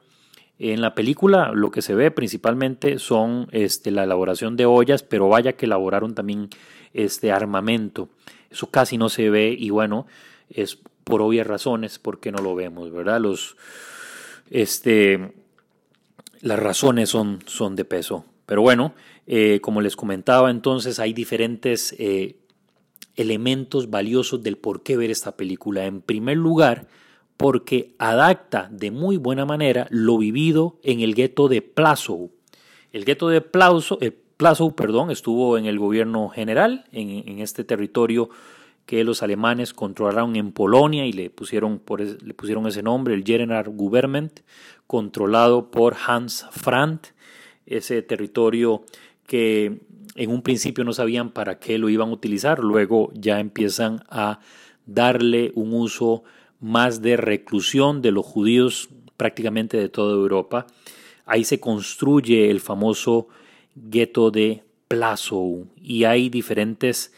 En 0.59 0.81
la 0.81 0.95
película 0.95 1.51
lo 1.53 1.71
que 1.71 1.83
se 1.83 1.95
ve 1.95 2.11
principalmente 2.11 2.99
son 2.99 3.49
este, 3.51 3.91
la 3.91 4.05
elaboración 4.05 4.57
de 4.57 4.67
ollas, 4.67 5.03
pero 5.03 5.29
vaya 5.29 5.55
que 5.55 5.67
elaboraron 5.67 6.15
también 6.15 6.49
este 6.93 7.33
armamento. 7.33 8.09
Eso 8.51 8.69
casi 8.69 8.97
no 8.97 9.09
se 9.09 9.31
ve 9.31 9.55
y 9.59 9.71
bueno, 9.71 10.07
es 10.49 10.79
por 11.03 11.23
obvias 11.23 11.47
razones 11.47 11.99
porque 11.99 12.31
no 12.31 12.39
lo 12.39 12.55
vemos, 12.55 12.93
¿verdad? 12.93 13.21
Los, 13.21 13.57
este, 14.51 15.33
las 16.45 16.59
razones 16.59 17.09
son, 17.09 17.41
son 17.47 17.75
de 17.75 17.87
peso. 17.87 18.27
Pero 18.45 18.61
bueno, 18.61 18.93
eh, 19.27 19.61
como 19.63 19.81
les 19.81 19.97
comentaba 19.97 20.51
entonces, 20.51 20.99
hay 20.99 21.15
diferentes 21.15 21.97
eh, 21.99 22.37
elementos 23.17 23.89
valiosos 23.89 24.43
del 24.43 24.59
por 24.59 24.83
qué 24.83 24.99
ver 24.99 25.11
esta 25.11 25.39
película. 25.39 25.87
En 25.87 26.03
primer 26.03 26.37
lugar, 26.37 26.87
porque 27.39 27.95
adapta 27.99 28.69
de 28.71 28.91
muy 28.91 29.17
buena 29.17 29.47
manera 29.47 29.87
lo 29.89 30.19
vivido 30.19 30.79
en 30.83 31.01
el 31.01 31.15
gueto 31.15 31.49
de 31.49 31.63
Plazow. 31.63 32.31
El 32.93 33.07
gueto 33.07 33.29
de 33.29 33.41
Plazow, 33.41 33.99
eh, 34.03 34.13
perdón, 34.77 35.11
estuvo 35.11 35.57
en 35.57 35.65
el 35.65 35.79
gobierno 35.79 36.29
general, 36.29 36.85
en, 36.93 37.27
en, 37.27 37.39
este 37.39 37.65
territorio 37.65 38.29
que 38.85 39.03
los 39.03 39.23
alemanes 39.23 39.73
controlaron 39.73 40.37
en 40.37 40.53
Polonia 40.53 41.07
y 41.07 41.13
le 41.13 41.31
pusieron, 41.31 41.79
por, 41.79 42.01
le 42.01 42.35
pusieron 42.35 42.67
ese 42.67 42.83
nombre, 42.83 43.15
el 43.15 43.25
General 43.25 43.65
Government, 43.71 44.41
controlado 44.87 45.71
por 45.71 45.97
Hans 46.07 46.47
Frank, 46.51 47.07
ese 47.67 48.03
territorio 48.03 48.85
que 49.27 49.81
en 50.15 50.31
un 50.31 50.43
principio 50.43 50.85
no 50.85 50.93
sabían 50.93 51.31
para 51.31 51.59
qué 51.59 51.79
lo 51.79 51.89
iban 51.89 52.11
a 52.11 52.13
utilizar, 52.13 52.61
luego 52.61 53.11
ya 53.15 53.41
empiezan 53.41 54.05
a 54.09 54.41
darle 54.87 55.53
un 55.55 55.73
uso 55.73 56.25
más 56.61 57.03
de 57.03 57.17
reclusión 57.17 58.03
de 58.03 58.13
los 58.13 58.25
judíos 58.25 58.89
prácticamente 59.17 59.77
de 59.77 59.89
toda 59.89 60.15
Europa. 60.15 60.67
Ahí 61.27 61.45
se 61.45 61.61
construye 61.61 62.51
el 62.51 62.61
famoso 62.61 63.29
gueto 63.75 64.31
de 64.31 64.63
Plazow 64.89 65.67
y 65.81 66.05
hay 66.05 66.29
diferentes 66.29 67.13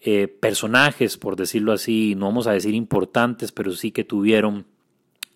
eh, 0.00 0.28
personajes, 0.28 1.18
por 1.18 1.36
decirlo 1.36 1.72
así, 1.72 2.14
no 2.16 2.26
vamos 2.26 2.46
a 2.46 2.52
decir 2.52 2.74
importantes, 2.74 3.52
pero 3.52 3.72
sí 3.72 3.90
que 3.92 4.02
tuvieron 4.02 4.64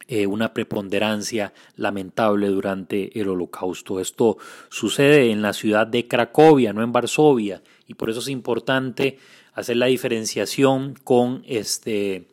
eh, 0.06 0.26
una 0.26 0.52
preponderancia 0.52 1.54
lamentable 1.76 2.48
durante 2.48 3.18
el 3.18 3.28
holocausto. 3.28 4.00
Esto 4.00 4.36
sucede 4.68 5.30
en 5.30 5.40
la 5.40 5.54
ciudad 5.54 5.86
de 5.86 6.06
Cracovia, 6.06 6.74
no 6.74 6.82
en 6.82 6.92
Varsovia, 6.92 7.62
y 7.86 7.94
por 7.94 8.10
eso 8.10 8.20
es 8.20 8.28
importante 8.28 9.18
hacer 9.54 9.78
la 9.78 9.86
diferenciación 9.86 10.94
con 11.04 11.42
este 11.46 12.28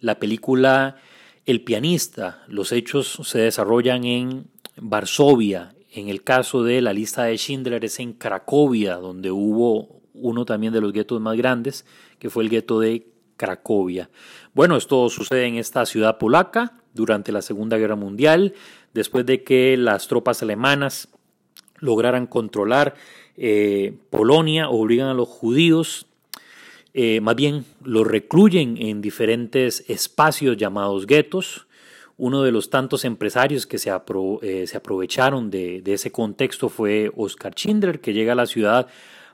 la 0.00 0.18
película 0.18 0.96
El 1.46 1.62
pianista. 1.62 2.42
Los 2.48 2.72
hechos 2.72 3.20
se 3.22 3.38
desarrollan 3.38 4.04
en 4.04 4.46
Varsovia. 4.76 5.74
En 5.92 6.08
el 6.08 6.24
caso 6.24 6.64
de 6.64 6.80
la 6.80 6.92
lista 6.92 7.24
de 7.24 7.36
Schindler 7.36 7.84
es 7.84 8.00
en 8.00 8.14
Cracovia, 8.14 8.96
donde 8.96 9.30
hubo 9.30 10.00
uno 10.12 10.44
también 10.44 10.72
de 10.72 10.80
los 10.80 10.92
guetos 10.92 11.20
más 11.20 11.36
grandes, 11.36 11.84
que 12.18 12.30
fue 12.30 12.42
el 12.42 12.50
gueto 12.50 12.80
de 12.80 13.06
Cracovia. 13.36 14.10
Bueno, 14.54 14.76
esto 14.76 15.08
sucede 15.08 15.46
en 15.46 15.54
esta 15.56 15.86
ciudad 15.86 16.18
polaca 16.18 16.79
durante 16.94 17.32
la 17.32 17.42
Segunda 17.42 17.78
Guerra 17.78 17.96
Mundial, 17.96 18.54
después 18.94 19.26
de 19.26 19.42
que 19.42 19.76
las 19.76 20.08
tropas 20.08 20.42
alemanas 20.42 21.08
lograran 21.78 22.26
controlar 22.26 22.94
eh, 23.36 23.94
Polonia, 24.10 24.68
obligan 24.68 25.08
a 25.08 25.14
los 25.14 25.28
judíos 25.28 26.06
eh, 26.92 27.20
más 27.20 27.36
bien 27.36 27.64
lo 27.84 28.02
recluyen 28.04 28.76
en 28.78 29.00
diferentes 29.00 29.84
espacios 29.88 30.56
llamados 30.56 31.06
guetos. 31.06 31.66
Uno 32.16 32.42
de 32.42 32.52
los 32.52 32.68
tantos 32.68 33.04
empresarios 33.04 33.66
que 33.66 33.78
se, 33.78 33.90
eh, 34.42 34.66
se 34.66 34.76
aprovecharon 34.76 35.50
de, 35.50 35.80
de, 35.82 35.94
ese 35.94 36.12
contexto 36.12 36.68
fue 36.68 37.10
Oscar 37.16 37.54
Schindler, 37.54 38.00
que 38.00 38.12
llega 38.12 38.32
a 38.32 38.36
la 38.36 38.46
ciudad 38.46 38.88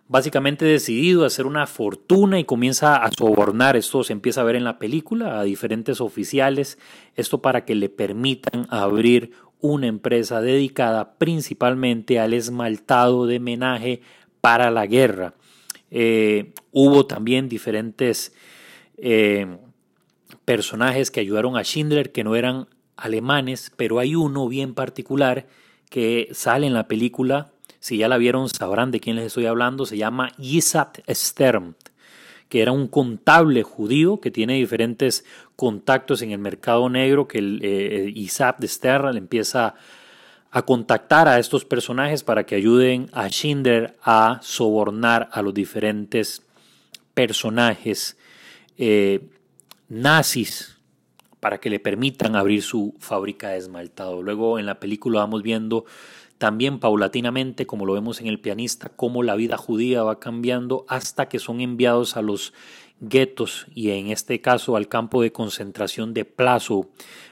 básicamente 0.08 0.64
decidido 0.64 1.24
a 1.24 1.26
hacer 1.26 1.46
una 1.46 1.66
fortuna 1.66 2.38
y 2.38 2.44
comienza 2.44 2.96
a 2.96 3.10
sobornar, 3.10 3.76
esto 3.76 4.04
se 4.04 4.12
empieza 4.12 4.40
a 4.40 4.44
ver 4.44 4.56
en 4.56 4.64
la 4.64 4.78
película, 4.78 5.40
a 5.40 5.44
diferentes 5.44 6.00
oficiales, 6.00 6.78
esto 7.14 7.42
para 7.42 7.64
que 7.64 7.74
le 7.74 7.88
permitan 7.88 8.66
abrir 8.70 9.32
una 9.60 9.86
empresa 9.86 10.40
dedicada 10.40 11.14
principalmente 11.18 12.20
al 12.20 12.34
esmaltado 12.34 13.26
de 13.26 13.40
menaje 13.40 14.00
para 14.40 14.70
la 14.70 14.86
guerra. 14.86 15.34
Eh, 15.90 16.52
hubo 16.72 17.06
también 17.06 17.48
diferentes 17.48 18.34
eh, 18.98 19.58
personajes 20.44 21.10
que 21.10 21.20
ayudaron 21.20 21.56
a 21.56 21.64
Schindler 21.64 22.12
que 22.12 22.24
no 22.24 22.36
eran 22.36 22.68
alemanes, 22.96 23.72
pero 23.76 23.98
hay 23.98 24.14
uno 24.14 24.48
bien 24.48 24.74
particular 24.74 25.46
que 25.90 26.28
sale 26.32 26.66
en 26.66 26.74
la 26.74 26.88
película. 26.88 27.52
Si 27.86 27.98
ya 27.98 28.08
la 28.08 28.18
vieron, 28.18 28.48
sabrán 28.48 28.90
de 28.90 28.98
quién 28.98 29.14
les 29.14 29.26
estoy 29.26 29.46
hablando. 29.46 29.86
Se 29.86 29.96
llama 29.96 30.32
Isaac 30.38 31.04
Stern, 31.08 31.76
que 32.48 32.60
era 32.62 32.72
un 32.72 32.88
contable 32.88 33.62
judío 33.62 34.20
que 34.20 34.32
tiene 34.32 34.54
diferentes 34.54 35.24
contactos 35.54 36.20
en 36.22 36.32
el 36.32 36.38
mercado 36.38 36.88
negro, 36.88 37.28
que 37.28 37.38
el, 37.38 37.60
eh, 37.62 38.10
Isaac 38.14 38.64
Stern 38.64 39.12
le 39.12 39.18
empieza 39.18 39.68
a 39.68 39.74
a 40.56 40.62
contactar 40.62 41.28
a 41.28 41.38
estos 41.38 41.66
personajes 41.66 42.22
para 42.24 42.46
que 42.46 42.54
ayuden 42.54 43.10
a 43.12 43.28
Schindler 43.28 43.94
a 44.02 44.38
sobornar 44.42 45.28
a 45.32 45.42
los 45.42 45.52
diferentes 45.52 46.40
personajes 47.12 48.16
eh, 48.78 49.28
nazis 49.90 50.78
para 51.40 51.58
que 51.58 51.68
le 51.68 51.78
permitan 51.78 52.36
abrir 52.36 52.62
su 52.62 52.94
fábrica 53.00 53.50
de 53.50 53.58
esmaltado. 53.58 54.22
Luego 54.22 54.58
en 54.58 54.64
la 54.64 54.80
película 54.80 55.20
vamos 55.20 55.42
viendo 55.42 55.84
también 56.38 56.78
paulatinamente, 56.78 57.66
como 57.66 57.86
lo 57.86 57.94
vemos 57.94 58.20
en 58.20 58.26
el 58.26 58.40
pianista, 58.40 58.90
cómo 58.94 59.22
la 59.22 59.36
vida 59.36 59.56
judía 59.56 60.02
va 60.02 60.20
cambiando 60.20 60.84
hasta 60.88 61.28
que 61.28 61.38
son 61.38 61.60
enviados 61.60 62.16
a 62.16 62.22
los 62.22 62.52
guetos 63.00 63.66
y 63.74 63.90
en 63.90 64.08
este 64.08 64.40
caso 64.40 64.76
al 64.76 64.88
campo 64.88 65.22
de 65.22 65.32
concentración 65.32 66.14
de 66.14 66.24
Plazo. 66.24 66.88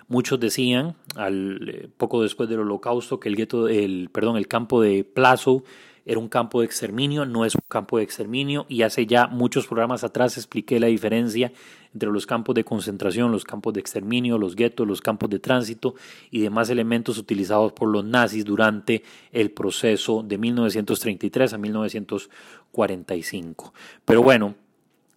Muchos 0.09 0.41
decían, 0.41 0.97
al, 1.17 1.69
eh, 1.69 1.89
poco 1.97 2.23
después 2.23 2.49
del 2.49 2.61
holocausto, 2.61 3.21
que 3.21 3.29
el, 3.29 3.37
gueto, 3.37 3.69
el, 3.69 4.11
perdón, 4.13 4.37
el 4.37 4.49
campo 4.49 4.81
de 4.81 5.05
Plazo 5.05 5.65
era 6.07 6.19
un 6.19 6.29
campo 6.29 6.61
de 6.61 6.67
exterminio, 6.67 7.25
no 7.25 7.45
es 7.45 7.55
un 7.55 7.63
campo 7.69 7.99
de 7.99 8.05
exterminio 8.05 8.67
y 8.69 8.83
hace 8.83 9.07
ya 9.07 9.27
muchos 9.27 9.67
programas 9.67 10.05
atrás 10.05 10.37
expliqué 10.37 10.79
la 10.79 10.89
diferencia 10.89 11.51
entre 11.93 12.11
los 12.11 12.27
campos 12.27 12.55
de 12.55 12.65
concentración, 12.65 13.33
los 13.33 13.45
campos 13.45 13.73
de 13.73 13.81
exterminio, 13.81 14.37
los 14.37 14.57
guetos, 14.57 14.87
los 14.87 15.01
campos 15.01 15.31
de 15.31 15.39
tránsito 15.39 15.95
y 16.31 16.41
demás 16.41 16.69
elementos 16.69 17.17
utilizados 17.19 17.73
por 17.73 17.89
los 17.89 18.05
nazis 18.05 18.45
durante 18.45 19.03
el 19.33 19.51
proceso 19.51 20.23
de 20.23 20.37
1933 20.37 21.55
a 21.55 21.59
1945. 21.59 23.73
Pero 24.05 24.23
bueno, 24.23 24.57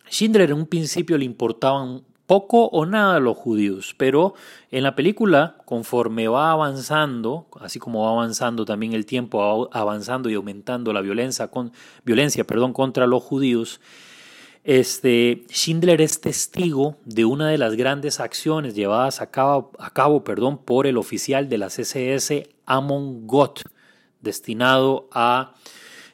Schindler 0.09 0.51
en 0.51 0.57
un 0.57 0.67
principio 0.67 1.17
le 1.17 1.25
importaban 1.25 2.03
poco 2.27 2.65
o 2.65 2.85
nada 2.85 3.19
los 3.19 3.37
judíos, 3.37 3.95
pero 3.97 4.35
en 4.69 4.83
la 4.83 4.95
película, 4.95 5.55
conforme 5.65 6.27
va 6.27 6.51
avanzando, 6.51 7.47
así 7.59 7.79
como 7.79 8.03
va 8.03 8.11
avanzando 8.11 8.65
también 8.65 8.93
el 8.93 9.05
tiempo, 9.05 9.39
va 9.39 9.79
avanzando 9.79 10.29
y 10.29 10.35
aumentando 10.35 10.93
la 10.93 11.01
violencia, 11.01 11.49
violencia 12.03 12.43
perdón, 12.43 12.73
contra 12.73 13.07
los 13.07 13.23
judíos, 13.23 13.79
este, 14.65 15.45
Schindler 15.49 16.01
es 16.01 16.19
testigo 16.19 16.97
de 17.05 17.23
una 17.23 17.47
de 17.47 17.57
las 17.57 17.75
grandes 17.75 18.19
acciones 18.19 18.75
llevadas 18.75 19.21
a 19.21 19.31
cabo, 19.31 19.71
a 19.79 19.91
cabo 19.91 20.25
perdón, 20.25 20.57
por 20.57 20.87
el 20.87 20.97
oficial 20.97 21.47
de 21.47 21.57
las 21.57 21.79
SS 21.79 22.49
Amon 22.65 23.25
Gott, 23.25 23.61
destinado 24.19 25.07
a 25.13 25.53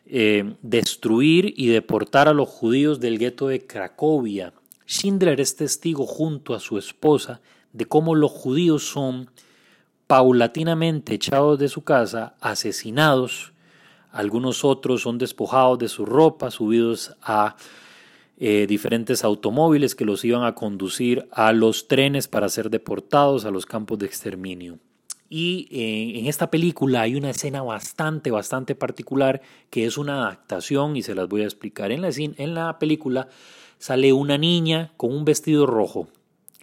eh, 0.05 0.53
destruir 0.61 1.55
y 1.57 1.69
deportar 1.69 2.27
a 2.27 2.33
los 2.33 2.47
judíos 2.47 2.99
del 2.99 3.17
gueto 3.17 3.47
de 3.47 3.65
Cracovia. 3.65 4.53
Schindler 4.87 5.39
es 5.39 5.55
testigo 5.55 6.05
junto 6.05 6.53
a 6.53 6.59
su 6.59 6.77
esposa 6.77 7.41
de 7.71 7.85
cómo 7.85 8.15
los 8.15 8.31
judíos 8.31 8.87
son 8.87 9.29
paulatinamente 10.07 11.15
echados 11.15 11.57
de 11.59 11.69
su 11.69 11.83
casa, 11.83 12.35
asesinados, 12.39 13.53
algunos 14.11 14.63
otros 14.63 15.01
son 15.01 15.17
despojados 15.17 15.79
de 15.79 15.89
su 15.89 16.05
ropa, 16.05 16.51
subidos 16.51 17.15
a 17.23 17.55
eh, 18.37 18.67
diferentes 18.67 19.23
automóviles 19.23 19.95
que 19.95 20.05
los 20.05 20.23
iban 20.23 20.43
a 20.43 20.53
conducir 20.53 21.27
a 21.31 21.51
los 21.51 21.87
trenes 21.87 22.27
para 22.27 22.47
ser 22.49 22.69
deportados 22.69 23.45
a 23.45 23.51
los 23.51 23.65
campos 23.65 23.97
de 23.97 24.05
exterminio. 24.05 24.77
Y 25.29 25.67
eh, 25.71 26.19
en 26.19 26.27
esta 26.27 26.51
película 26.51 27.01
hay 27.01 27.15
una 27.15 27.31
escena 27.31 27.63
bastante, 27.63 28.29
bastante 28.29 28.75
particular 28.75 29.41
que 29.71 29.85
es 29.85 29.97
una 29.97 30.25
adaptación 30.25 30.95
y 30.95 31.01
se 31.01 31.15
las 31.15 31.27
voy 31.27 31.41
a 31.41 31.45
explicar. 31.45 31.91
En 31.91 32.03
la, 32.03 32.09
en 32.15 32.53
la 32.53 32.77
película 32.77 33.29
sale 33.83 34.13
una 34.13 34.37
niña 34.37 34.93
con 34.95 35.11
un 35.13 35.25
vestido 35.25 35.65
rojo. 35.65 36.07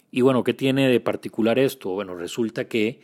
Y 0.09 0.21
bueno, 0.21 0.43
¿qué 0.43 0.55
tiene 0.55 0.87
de 0.87 0.99
particular 0.99 1.59
esto? 1.59 1.91
Bueno, 1.91 2.15
resulta 2.15 2.67
que 2.67 2.99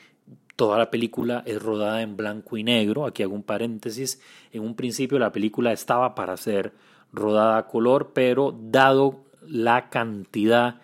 toda 0.55 0.79
la 0.79 0.89
película 0.89 1.43
es 1.45 1.62
rodada 1.62 2.01
en 2.01 2.17
blanco 2.17 2.57
y 2.57 2.63
negro. 2.63 3.05
Aquí 3.05 3.21
hago 3.21 3.36
un 3.36 3.43
paréntesis. 3.43 4.19
En 4.51 4.63
un 4.63 4.74
principio 4.74 5.19
la 5.19 5.31
película 5.31 5.71
estaba 5.71 6.15
para 6.15 6.36
ser 6.36 6.74
rodada 7.13 7.59
a 7.59 7.67
color, 7.67 8.13
pero 8.15 8.57
dado 8.59 9.24
la 9.47 9.91
cantidad 9.91 10.81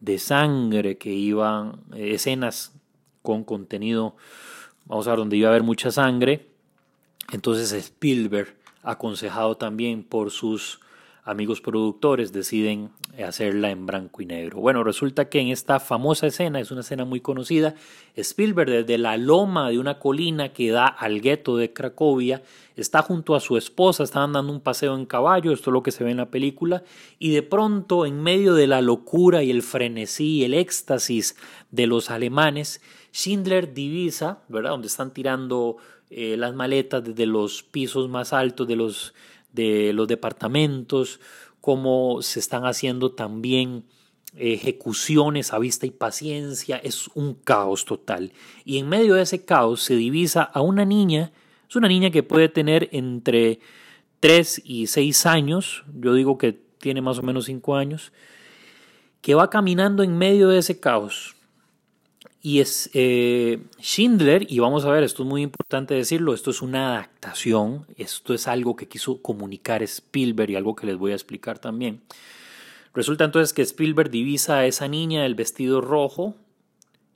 de 0.00 0.18
sangre 0.18 0.98
que 0.98 1.10
iban, 1.10 1.80
eh, 1.94 2.12
escenas 2.12 2.74
con 3.22 3.44
contenido, 3.44 4.14
vamos 4.84 5.06
a 5.06 5.12
ver, 5.12 5.20
donde 5.20 5.38
iba 5.38 5.48
a 5.48 5.52
haber 5.52 5.62
mucha 5.62 5.90
sangre, 5.90 6.50
entonces 7.32 7.72
Spielberg, 7.72 8.54
aconsejado 8.82 9.56
también 9.56 10.04
por 10.04 10.30
sus 10.30 10.80
amigos 11.24 11.62
productores 11.62 12.32
deciden 12.32 12.90
hacerla 13.24 13.70
en 13.70 13.86
blanco 13.86 14.20
y 14.20 14.26
negro. 14.26 14.60
Bueno, 14.60 14.84
resulta 14.84 15.28
que 15.30 15.40
en 15.40 15.48
esta 15.48 15.80
famosa 15.80 16.26
escena, 16.26 16.60
es 16.60 16.70
una 16.70 16.82
escena 16.82 17.06
muy 17.06 17.20
conocida, 17.20 17.74
Spielberg 18.14 18.70
desde 18.70 18.98
la 18.98 19.16
loma 19.16 19.70
de 19.70 19.78
una 19.78 19.98
colina 19.98 20.52
que 20.52 20.70
da 20.70 20.86
al 20.86 21.22
gueto 21.22 21.56
de 21.56 21.72
Cracovia, 21.72 22.42
está 22.76 23.00
junto 23.00 23.34
a 23.34 23.40
su 23.40 23.56
esposa, 23.56 24.04
estaban 24.04 24.34
dando 24.34 24.52
un 24.52 24.60
paseo 24.60 24.94
en 24.94 25.06
caballo, 25.06 25.52
esto 25.52 25.70
es 25.70 25.72
lo 25.74 25.82
que 25.82 25.92
se 25.92 26.04
ve 26.04 26.10
en 26.10 26.18
la 26.18 26.30
película, 26.30 26.82
y 27.18 27.30
de 27.30 27.42
pronto 27.42 28.04
en 28.04 28.22
medio 28.22 28.54
de 28.54 28.66
la 28.66 28.82
locura 28.82 29.42
y 29.42 29.50
el 29.50 29.62
frenesí, 29.62 30.44
el 30.44 30.52
éxtasis 30.52 31.36
de 31.70 31.86
los 31.86 32.10
alemanes, 32.10 32.82
Schindler 33.14 33.72
divisa, 33.72 34.40
¿verdad? 34.48 34.70
Donde 34.70 34.88
están 34.88 35.14
tirando 35.14 35.76
eh, 36.10 36.36
las 36.36 36.54
maletas 36.54 37.02
desde 37.02 37.26
los 37.26 37.62
pisos 37.62 38.08
más 38.08 38.32
altos 38.32 38.68
de 38.68 38.76
los 38.76 39.14
de 39.54 39.92
los 39.92 40.06
departamentos, 40.08 41.20
cómo 41.60 42.20
se 42.20 42.40
están 42.40 42.66
haciendo 42.66 43.12
también 43.12 43.84
ejecuciones 44.36 45.52
a 45.52 45.58
vista 45.58 45.86
y 45.86 45.92
paciencia, 45.92 46.76
es 46.76 47.08
un 47.14 47.34
caos 47.34 47.84
total. 47.84 48.32
Y 48.64 48.78
en 48.78 48.88
medio 48.88 49.14
de 49.14 49.22
ese 49.22 49.44
caos 49.44 49.82
se 49.82 49.94
divisa 49.94 50.42
a 50.42 50.60
una 50.60 50.84
niña, 50.84 51.32
es 51.68 51.76
una 51.76 51.88
niña 51.88 52.10
que 52.10 52.22
puede 52.22 52.48
tener 52.48 52.88
entre 52.92 53.60
3 54.20 54.62
y 54.64 54.88
6 54.88 55.26
años, 55.26 55.84
yo 55.94 56.14
digo 56.14 56.36
que 56.36 56.52
tiene 56.78 57.00
más 57.00 57.18
o 57.18 57.22
menos 57.22 57.46
5 57.46 57.76
años, 57.76 58.12
que 59.20 59.34
va 59.34 59.48
caminando 59.50 60.02
en 60.02 60.18
medio 60.18 60.48
de 60.48 60.58
ese 60.58 60.80
caos 60.80 61.33
y 62.46 62.60
es 62.60 62.90
eh, 62.92 63.58
Schindler, 63.80 64.46
y 64.52 64.58
vamos 64.58 64.84
a 64.84 64.90
ver, 64.90 65.02
esto 65.02 65.22
es 65.22 65.28
muy 65.30 65.40
importante 65.40 65.94
decirlo, 65.94 66.34
esto 66.34 66.50
es 66.50 66.60
una 66.60 66.92
adaptación, 66.92 67.86
esto 67.96 68.34
es 68.34 68.46
algo 68.48 68.76
que 68.76 68.86
quiso 68.86 69.22
comunicar 69.22 69.82
Spielberg 69.82 70.50
y 70.50 70.56
algo 70.56 70.74
que 70.74 70.86
les 70.86 70.98
voy 70.98 71.12
a 71.12 71.14
explicar 71.14 71.58
también. 71.58 72.02
Resulta 72.92 73.24
entonces 73.24 73.54
que 73.54 73.62
Spielberg 73.62 74.10
divisa 74.10 74.58
a 74.58 74.66
esa 74.66 74.88
niña 74.88 75.24
el 75.24 75.34
vestido 75.34 75.80
rojo 75.80 76.34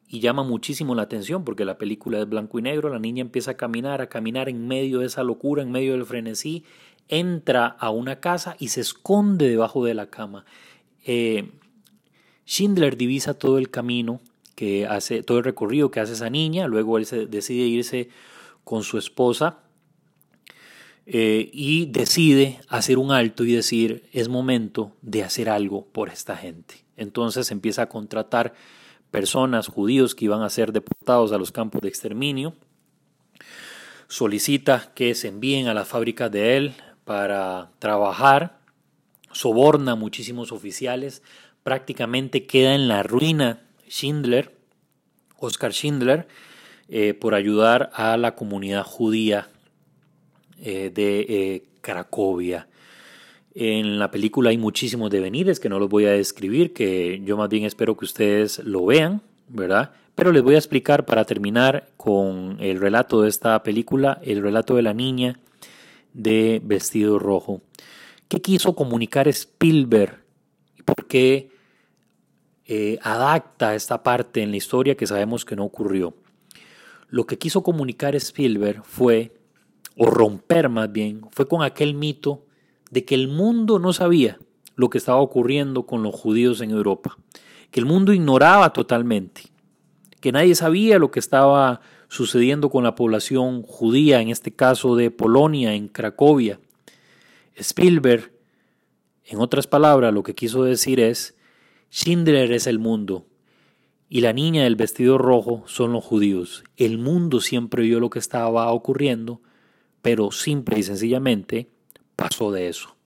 y 0.08 0.20
llama 0.20 0.44
muchísimo 0.44 0.94
la 0.94 1.02
atención 1.02 1.44
porque 1.44 1.66
la 1.66 1.76
película 1.76 2.20
es 2.20 2.26
blanco 2.26 2.58
y 2.58 2.62
negro, 2.62 2.88
la 2.88 2.98
niña 2.98 3.20
empieza 3.20 3.50
a 3.50 3.56
caminar, 3.58 4.00
a 4.00 4.08
caminar 4.08 4.48
en 4.48 4.66
medio 4.66 5.00
de 5.00 5.06
esa 5.08 5.24
locura, 5.24 5.62
en 5.62 5.70
medio 5.70 5.92
del 5.92 6.06
frenesí, 6.06 6.64
entra 7.06 7.66
a 7.66 7.90
una 7.90 8.20
casa 8.20 8.56
y 8.58 8.68
se 8.68 8.80
esconde 8.80 9.50
debajo 9.50 9.84
de 9.84 9.92
la 9.92 10.06
cama. 10.06 10.46
Eh, 11.04 11.50
Schindler 12.46 12.96
divisa 12.96 13.34
todo 13.34 13.58
el 13.58 13.68
camino 13.68 14.22
que 14.58 14.88
hace 14.88 15.22
todo 15.22 15.38
el 15.38 15.44
recorrido 15.44 15.92
que 15.92 16.00
hace 16.00 16.14
esa 16.14 16.30
niña, 16.30 16.66
luego 16.66 16.98
él 16.98 17.06
se 17.06 17.26
decide 17.26 17.62
irse 17.68 18.08
con 18.64 18.82
su 18.82 18.98
esposa 18.98 19.60
eh, 21.06 21.48
y 21.52 21.86
decide 21.86 22.58
hacer 22.66 22.98
un 22.98 23.12
alto 23.12 23.44
y 23.44 23.52
decir 23.52 24.08
es 24.12 24.28
momento 24.28 24.96
de 25.00 25.22
hacer 25.22 25.48
algo 25.48 25.86
por 25.86 26.08
esta 26.08 26.36
gente. 26.36 26.84
Entonces 26.96 27.52
empieza 27.52 27.82
a 27.82 27.88
contratar 27.88 28.52
personas, 29.12 29.68
judíos 29.68 30.16
que 30.16 30.24
iban 30.24 30.42
a 30.42 30.50
ser 30.50 30.72
deportados 30.72 31.30
a 31.30 31.38
los 31.38 31.52
campos 31.52 31.82
de 31.82 31.88
exterminio, 31.88 32.56
solicita 34.08 34.90
que 34.96 35.14
se 35.14 35.28
envíen 35.28 35.68
a 35.68 35.74
las 35.74 35.86
fábricas 35.86 36.32
de 36.32 36.56
él 36.56 36.74
para 37.04 37.70
trabajar, 37.78 38.58
soborna 39.30 39.92
a 39.92 39.94
muchísimos 39.94 40.50
oficiales, 40.50 41.22
prácticamente 41.62 42.44
queda 42.44 42.74
en 42.74 42.88
la 42.88 43.04
ruina 43.04 43.62
Schindler, 43.88 44.54
Oscar 45.38 45.72
Schindler, 45.72 46.26
eh, 46.88 47.14
por 47.14 47.34
ayudar 47.34 47.90
a 47.94 48.16
la 48.16 48.34
comunidad 48.34 48.84
judía 48.84 49.48
eh, 50.60 50.90
de 50.92 51.20
eh, 51.28 51.62
Cracovia. 51.80 52.68
En 53.54 53.98
la 53.98 54.10
película 54.10 54.50
hay 54.50 54.58
muchísimos 54.58 55.10
devenires 55.10 55.60
que 55.60 55.68
no 55.68 55.78
los 55.78 55.88
voy 55.88 56.06
a 56.06 56.12
describir, 56.12 56.72
que 56.72 57.20
yo 57.24 57.36
más 57.36 57.48
bien 57.48 57.64
espero 57.64 57.96
que 57.96 58.04
ustedes 58.04 58.60
lo 58.60 58.86
vean, 58.86 59.20
¿verdad? 59.48 59.92
Pero 60.14 60.32
les 60.32 60.42
voy 60.42 60.54
a 60.54 60.58
explicar 60.58 61.04
para 61.04 61.24
terminar 61.24 61.88
con 61.96 62.56
el 62.60 62.80
relato 62.80 63.22
de 63.22 63.28
esta 63.28 63.62
película, 63.62 64.20
el 64.22 64.42
relato 64.42 64.74
de 64.76 64.82
la 64.82 64.94
niña 64.94 65.38
de 66.12 66.60
vestido 66.64 67.18
rojo. 67.18 67.62
¿Qué 68.28 68.40
quiso 68.40 68.74
comunicar 68.74 69.28
Spielberg? 69.28 70.22
¿Y 70.76 70.82
por 70.82 71.06
qué 71.06 71.50
eh, 72.70 72.98
adapta 73.00 73.74
esta 73.74 74.02
parte 74.02 74.42
en 74.42 74.50
la 74.50 74.58
historia 74.58 74.94
que 74.94 75.06
sabemos 75.06 75.46
que 75.46 75.56
no 75.56 75.64
ocurrió. 75.64 76.12
Lo 77.08 77.26
que 77.26 77.38
quiso 77.38 77.62
comunicar 77.62 78.14
Spielberg 78.14 78.84
fue, 78.84 79.34
o 79.96 80.04
romper 80.04 80.68
más 80.68 80.92
bien, 80.92 81.22
fue 81.30 81.48
con 81.48 81.62
aquel 81.62 81.94
mito 81.94 82.44
de 82.90 83.06
que 83.06 83.14
el 83.14 83.28
mundo 83.28 83.78
no 83.78 83.94
sabía 83.94 84.38
lo 84.76 84.90
que 84.90 84.98
estaba 84.98 85.18
ocurriendo 85.18 85.86
con 85.86 86.02
los 86.02 86.14
judíos 86.14 86.60
en 86.60 86.70
Europa, 86.70 87.16
que 87.70 87.80
el 87.80 87.86
mundo 87.86 88.12
ignoraba 88.12 88.74
totalmente, 88.74 89.44
que 90.20 90.30
nadie 90.30 90.54
sabía 90.54 90.98
lo 90.98 91.10
que 91.10 91.20
estaba 91.20 91.80
sucediendo 92.08 92.68
con 92.68 92.84
la 92.84 92.94
población 92.94 93.62
judía, 93.62 94.20
en 94.20 94.28
este 94.28 94.54
caso 94.54 94.94
de 94.94 95.10
Polonia, 95.10 95.72
en 95.72 95.88
Cracovia. 95.88 96.60
Spielberg, 97.54 98.30
en 99.24 99.40
otras 99.40 99.66
palabras, 99.66 100.12
lo 100.12 100.22
que 100.22 100.34
quiso 100.34 100.64
decir 100.64 101.00
es 101.00 101.37
Schindler 101.90 102.52
es 102.52 102.66
el 102.66 102.78
mundo 102.78 103.26
y 104.08 104.20
la 104.20 104.32
niña 104.32 104.64
del 104.64 104.76
vestido 104.76 105.18
rojo 105.18 105.64
son 105.66 105.92
los 105.92 106.04
judíos. 106.04 106.64
El 106.76 106.98
mundo 106.98 107.40
siempre 107.40 107.82
vio 107.82 108.00
lo 108.00 108.10
que 108.10 108.18
estaba 108.18 108.70
ocurriendo, 108.72 109.40
pero 110.02 110.30
simple 110.30 110.78
y 110.78 110.82
sencillamente 110.82 111.68
pasó 112.16 112.50
de 112.52 112.68
eso. 112.68 112.96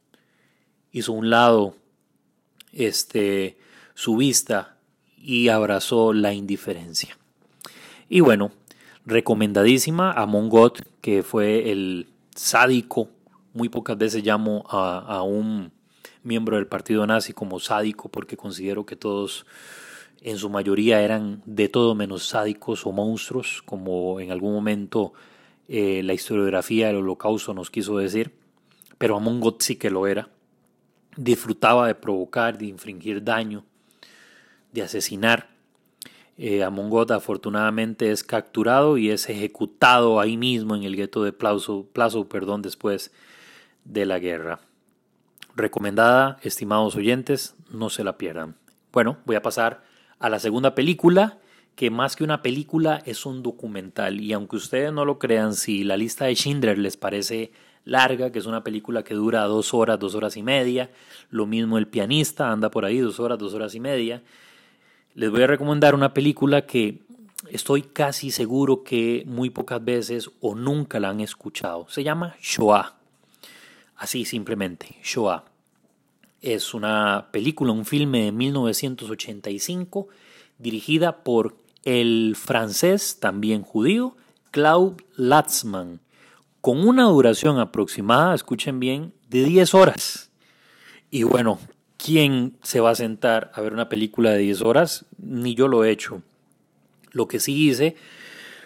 Hizo 0.93 1.13
un 1.13 1.31
lado 1.31 1.77
este, 2.73 3.57
su 3.95 4.17
vista 4.17 4.79
y 5.17 5.49
abrazó 5.49 6.13
la 6.13 6.35
indiferencia. 6.35 7.19
Y 8.09 8.21
bueno, 8.21 8.53
recomendadísima 9.07 10.13
a 10.13 10.27
Mongot, 10.27 10.83
que 11.01 11.23
fue 11.23 11.71
el 11.71 12.09
sádico, 12.35 13.09
muy 13.55 13.69
pocas 13.69 13.99
veces 13.99 14.25
llamo 14.25 14.65
a, 14.69 14.99
a 14.99 15.23
un 15.23 15.73
miembro 16.23 16.57
del 16.57 16.67
partido 16.67 17.07
nazi 17.07 17.33
como 17.33 17.61
sádico 17.61 18.09
porque 18.09 18.37
considero 18.37 18.87
que 18.87 18.97
todos 18.97 19.47
en 20.23 20.39
su 20.39 20.49
mayoría 20.49 21.03
eran 21.03 21.43
de 21.47 21.69
todo 21.69 21.95
menos 21.95 22.29
sádicos 22.29 22.87
o 22.87 22.93
monstruos, 22.93 23.63
como 23.65 24.21
en 24.21 24.31
algún 24.31 24.53
momento 24.53 25.13
eh, 25.69 26.03
la 26.05 26.15
historiografía 26.15 26.87
del 26.87 26.97
holocausto 26.97 27.55
nos 27.55 27.71
quiso 27.71 27.99
decir, 27.99 28.33
pero 28.99 29.17
Amon 29.17 29.43
sí 29.59 29.77
que 29.77 29.91
lo 29.91 30.07
era. 30.07 30.29
Disfrutaba 31.17 31.89
de 31.89 31.95
provocar, 31.95 32.57
de 32.57 32.67
infringir 32.67 33.23
daño, 33.23 33.65
de 34.73 34.83
asesinar. 34.83 35.51
Eh, 36.39 36.63
Amon 36.63 37.11
afortunadamente 37.11 38.11
es 38.11 38.23
capturado 38.23 38.97
y 38.97 39.11
es 39.11 39.29
ejecutado 39.29 40.21
ahí 40.21 40.37
mismo 40.37 40.77
en 40.77 40.85
el 40.85 40.97
gueto 40.97 41.25
de 41.25 41.33
Plazo, 41.33 41.87
Plazo 41.93 42.29
perdón, 42.29 42.63
después 42.63 43.13
de 43.85 44.07
la 44.07 44.19
guerra. 44.21 44.61
Recomendada, 45.55 46.39
estimados 46.43 46.97
oyentes, 46.97 47.55
no 47.71 47.91
se 47.91 48.05
la 48.05 48.17
pierdan. 48.17 48.57
Bueno, 48.93 49.19
voy 49.25 49.37
a 49.37 49.43
pasar 49.43 49.83
a 50.19 50.29
la 50.29 50.39
segunda 50.39 50.75
película, 50.75 51.39
que 51.75 51.91
más 51.91 52.17
que 52.17 52.25
una 52.25 52.43
película 52.43 53.03
es 53.05 53.27
un 53.27 53.43
documental. 53.43 54.21
Y 54.21 54.33
aunque 54.33 54.57
ustedes 54.57 54.93
no 54.93 55.05
lo 55.05 55.19
crean, 55.19 55.55
si 55.55 55.85
la 55.85 55.97
lista 55.97 56.27
de 56.27 56.35
Schindler 56.35 56.79
les 56.79 56.97
parece 56.97 57.53
larga, 57.85 58.31
que 58.31 58.39
es 58.39 58.47
una 58.47 58.63
película 58.63 59.03
que 59.03 59.15
dura 59.15 59.43
dos 59.45 59.75
horas, 59.75 59.99
dos 59.99 60.15
horas 60.15 60.37
y 60.37 60.43
media, 60.43 60.91
lo 61.31 61.47
mismo 61.47 61.79
el 61.79 61.89
pianista 61.89 62.51
anda 62.51 62.71
por 62.71 62.85
ahí 62.85 62.99
dos 62.99 63.19
horas, 63.21 63.39
dos 63.39 63.55
horas 63.55 63.75
y 63.75 63.81
media, 63.81 64.23
les 65.15 65.31
voy 65.31 65.43
a 65.43 65.47
recomendar 65.47 65.95
una 65.95 66.15
película 66.15 66.65
que 66.65 67.03
estoy 67.51 67.83
casi 67.83 68.31
seguro 68.31 68.85
que 68.85 69.25
muy 69.27 69.51
pocas 69.51 69.85
veces 69.85 70.31
o 70.41 70.55
nunca 70.55 71.01
la 71.01 71.11
han 71.11 71.21
escuchado. 71.21 71.87
Se 71.89 72.05
llama 72.05 72.37
Shoah. 72.41 73.02
Así 74.03 74.25
simplemente, 74.25 74.97
Shoah. 75.05 75.45
Es 76.41 76.75
una 76.75 77.29
película, 77.31 77.71
un 77.71 77.85
filme 77.85 78.25
de 78.25 78.33
1985 78.33 80.09
dirigida 80.59 81.23
por 81.23 81.55
el 81.85 82.35
francés, 82.35 83.19
también 83.21 83.63
judío, 83.63 84.17
Claude 84.51 85.05
Latzman, 85.15 86.01
con 86.61 86.85
una 86.85 87.05
duración 87.05 87.61
aproximada, 87.61 88.35
escuchen 88.35 88.81
bien, 88.81 89.13
de 89.29 89.45
10 89.45 89.73
horas. 89.73 90.33
Y 91.09 91.23
bueno, 91.23 91.61
¿quién 91.97 92.57
se 92.61 92.81
va 92.81 92.91
a 92.91 92.97
sentar 92.97 93.53
a 93.55 93.61
ver 93.61 93.73
una 93.73 93.89
película 93.89 94.33
de 94.33 94.39
10 94.39 94.63
horas? 94.63 95.05
Ni 95.17 95.55
yo 95.55 95.69
lo 95.69 95.85
he 95.85 95.93
hecho. 95.93 96.23
Lo 97.13 97.29
que 97.29 97.39
sí 97.39 97.69
hice 97.69 97.95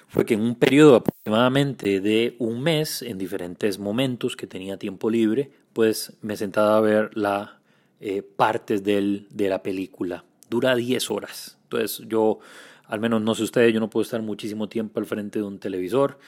fue 0.08 0.24
que 0.24 0.34
en 0.34 0.40
un 0.40 0.54
periodo 0.54 0.96
aproximadamente 0.96 2.00
de 2.00 2.36
un 2.38 2.62
mes, 2.62 3.02
en 3.02 3.18
diferentes 3.18 3.78
momentos 3.78 4.36
que 4.36 4.46
tenía 4.46 4.78
tiempo 4.78 5.10
libre, 5.10 5.50
pues 5.72 6.16
me 6.22 6.36
sentaba 6.36 6.76
a 6.76 6.80
ver 6.80 7.16
la 7.16 7.60
eh, 8.00 8.22
partes 8.22 8.84
del, 8.84 9.26
de 9.30 9.48
la 9.48 9.62
película. 9.62 10.24
Dura 10.48 10.74
10 10.74 11.10
horas. 11.10 11.58
Entonces 11.64 12.06
yo, 12.08 12.38
al 12.84 13.00
menos 13.00 13.22
no 13.22 13.34
sé 13.34 13.42
ustedes, 13.42 13.74
yo 13.74 13.80
no 13.80 13.90
puedo 13.90 14.02
estar 14.02 14.22
muchísimo 14.22 14.68
tiempo 14.68 15.00
al 15.00 15.06
frente 15.06 15.38
de 15.38 15.44
un 15.44 15.58
televisor. 15.58 16.18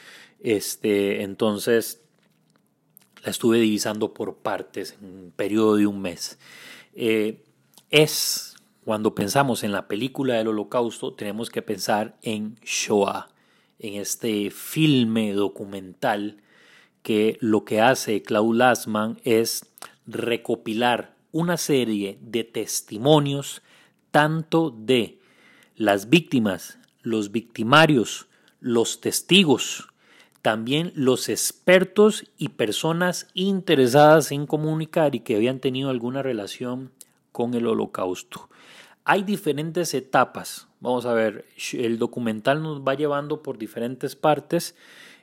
Este, 0.40 1.22
entonces 1.22 2.02
la 3.24 3.30
estuve 3.30 3.58
divisando 3.58 4.14
por 4.14 4.36
partes 4.36 4.96
en 5.00 5.06
un 5.06 5.30
periodo 5.30 5.76
de 5.76 5.86
un 5.86 6.00
mes. 6.00 6.38
Eh, 6.94 7.44
es 7.90 8.56
cuando 8.84 9.14
pensamos 9.14 9.64
en 9.64 9.72
la 9.72 9.86
película 9.88 10.34
del 10.34 10.48
holocausto, 10.48 11.12
tenemos 11.12 11.50
que 11.50 11.62
pensar 11.62 12.16
en 12.22 12.56
Shoah, 12.64 13.28
en 13.78 13.94
este 13.94 14.50
filme 14.50 15.32
documental 15.32 16.42
que 17.02 17.38
lo 17.40 17.64
que 17.64 17.80
hace 17.80 18.22
Claude 18.22 18.58
Lassman 18.58 19.18
es 19.24 19.66
recopilar 20.06 21.16
una 21.32 21.56
serie 21.56 22.18
de 22.20 22.44
testimonios 22.44 23.62
tanto 24.10 24.70
de 24.70 25.18
las 25.76 26.08
víctimas, 26.08 26.78
los 27.02 27.30
victimarios, 27.30 28.26
los 28.60 29.00
testigos, 29.00 29.88
también 30.42 30.92
los 30.94 31.28
expertos 31.28 32.24
y 32.36 32.50
personas 32.50 33.28
interesadas 33.34 34.32
en 34.32 34.46
comunicar 34.46 35.14
y 35.14 35.20
que 35.20 35.36
habían 35.36 35.60
tenido 35.60 35.90
alguna 35.90 36.22
relación 36.22 36.92
con 37.32 37.54
el 37.54 37.66
holocausto. 37.66 38.48
Hay 39.04 39.22
diferentes 39.22 39.94
etapas. 39.94 40.67
Vamos 40.80 41.06
a 41.06 41.12
ver, 41.12 41.44
el 41.72 41.98
documental 41.98 42.62
nos 42.62 42.82
va 42.82 42.94
llevando 42.94 43.42
por 43.42 43.58
diferentes 43.58 44.14
partes. 44.14 44.76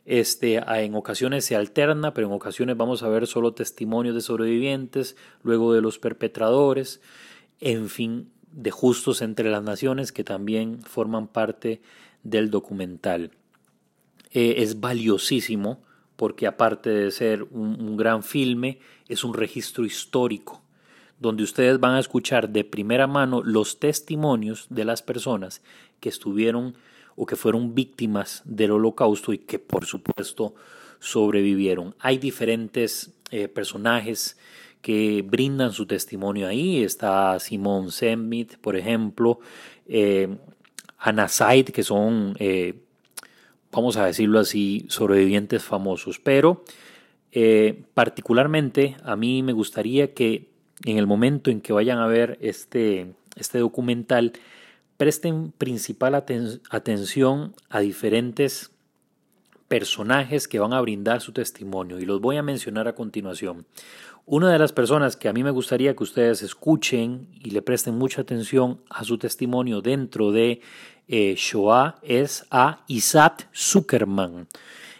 Este, 0.06 0.56
en 0.58 0.96
ocasiones 0.96 1.46
se 1.46 1.56
alterna, 1.56 2.14
pero 2.14 2.28
en 2.28 2.34
ocasiones 2.34 2.76
vamos 2.76 3.04
a 3.04 3.10
ver 3.10 3.26
solo 3.26 3.54
testimonios 3.54 4.16
de 4.16 4.22
sobrevivientes, 4.22 5.16
luego 5.44 5.74
de 5.74 5.82
los 5.82 5.98
perpetradores, 5.98 7.02
en 7.62 7.90
fin, 7.90 8.32
de 8.52 8.70
justos 8.72 9.22
entre 9.22 9.50
las 9.50 9.64
naciones 9.64 10.12
que 10.12 10.24
también 10.24 10.82
forman 10.82 11.28
parte 11.28 11.82
del 12.24 12.52
documental. 12.52 13.32
Eh, 14.32 14.56
es 14.58 14.82
valiosísimo 14.82 15.84
porque 16.18 16.48
aparte 16.48 16.90
de 16.90 17.12
ser 17.12 17.44
un 17.44 17.98
gran 17.98 18.24
filme, 18.24 18.80
es 19.10 19.24
un 19.24 19.34
registro 19.34 19.86
histórico 19.86 20.65
donde 21.20 21.44
ustedes 21.44 21.80
van 21.80 21.94
a 21.94 22.00
escuchar 22.00 22.50
de 22.50 22.64
primera 22.64 23.08
mano 23.08 23.42
los 23.42 23.80
testimonios 23.80 24.68
de 24.70 24.86
las 24.86 25.02
personas 25.02 25.62
que 26.00 26.10
estuvieron 26.10 26.76
o 27.16 27.26
que 27.26 27.36
fueron 27.36 27.74
víctimas 27.74 28.42
del 28.46 28.72
holocausto 28.72 29.34
y 29.34 29.38
que 29.38 29.60
por 29.60 29.86
supuesto 29.86 30.56
sobrevivieron. 31.00 31.96
Hay 32.00 32.18
diferentes 32.18 33.14
eh, 33.32 33.48
personajes 33.48 34.38
que 34.82 35.24
brindan 35.26 35.72
su 35.72 35.86
testimonio 35.86 36.48
ahí. 36.48 36.84
Está 36.84 37.40
Simón 37.40 37.92
Semmit, 37.92 38.58
por 38.58 38.76
ejemplo, 38.76 39.40
eh, 39.88 40.38
que 41.74 41.84
son, 41.84 42.36
eh, 42.40 42.82
vamos 43.72 43.98
a 43.98 44.06
decirlo 44.06 44.40
así, 44.40 44.86
sobrevivientes 44.90 45.64
famosos. 45.64 46.20
Pero 46.20 46.64
particularmente 47.94 48.96
a 49.04 49.18
mí 49.18 49.44
me 49.44 49.52
gustaría 49.52 50.14
que 50.14 50.55
en 50.84 50.98
el 50.98 51.08
momento 51.08 51.50
en 51.50 51.62
que 51.62 51.74
vayan 51.74 52.00
a 52.00 52.08
ver 52.08 52.38
este, 52.42 53.14
este 53.36 53.60
documental, 53.60 54.34
presten 54.98 55.52
principal 55.52 56.16
atención 56.16 57.54
a 57.70 57.80
diferentes 57.80 58.72
personajes 59.68 60.48
que 60.48 60.60
van 60.60 60.74
a 60.74 60.82
brindar 60.82 61.22
su 61.22 61.32
testimonio 61.32 62.00
y 62.00 62.06
los 62.06 62.22
voy 62.22 62.38
a 62.38 62.44
mencionar 62.44 62.88
a 62.88 62.96
continuación. 62.96 63.66
Una 64.26 64.52
de 64.52 64.60
las 64.60 64.74
personas 64.74 65.16
que 65.16 65.28
a 65.28 65.34
mí 65.34 65.44
me 65.44 65.52
gustaría 65.52 65.96
que 65.96 66.04
ustedes 66.04 66.42
escuchen 66.42 67.28
y 67.44 67.52
le 67.52 67.62
presten 67.62 67.96
mucha 67.96 68.22
atención 68.22 68.82
a 68.90 69.04
su 69.04 69.18
testimonio 69.18 69.82
dentro 69.82 70.32
de 70.32 70.62
eh, 71.08 71.36
Shoah 71.38 72.00
es 72.02 72.46
a 72.50 72.84
Isaac 72.88 73.50
Zuckerman. 73.56 74.48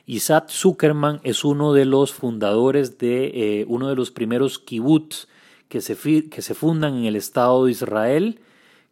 Isaac 0.06 0.50
Zuckerman 0.50 1.22
es 1.24 1.44
uno 1.44 1.74
de 1.74 1.86
los 1.86 2.14
fundadores 2.14 3.00
de 3.00 3.62
eh, 3.62 3.66
uno 3.68 3.90
de 3.90 3.96
los 3.96 4.12
primeros 4.12 4.60
kibbutz 4.60 5.28
que 5.70 5.82
se, 5.82 5.96
que 6.30 6.42
se 6.42 6.54
fundan 6.54 6.98
en 6.98 7.06
el 7.06 7.16
Estado 7.16 7.66
de 7.66 7.72
Israel, 7.72 8.40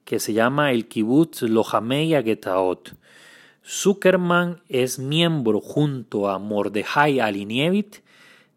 que 0.06 0.20
se 0.20 0.34
llama 0.34 0.72
el 0.72 0.88
Kibbutz 0.88 1.44
Lohamei 1.44 2.14
Agetaot. 2.16 2.94
Zuckerman 3.66 4.62
es 4.68 5.00
miembro 5.00 5.62
junto 5.62 6.30
a 6.30 6.38
Mordejai 6.38 7.20
Alinievit 7.20 7.98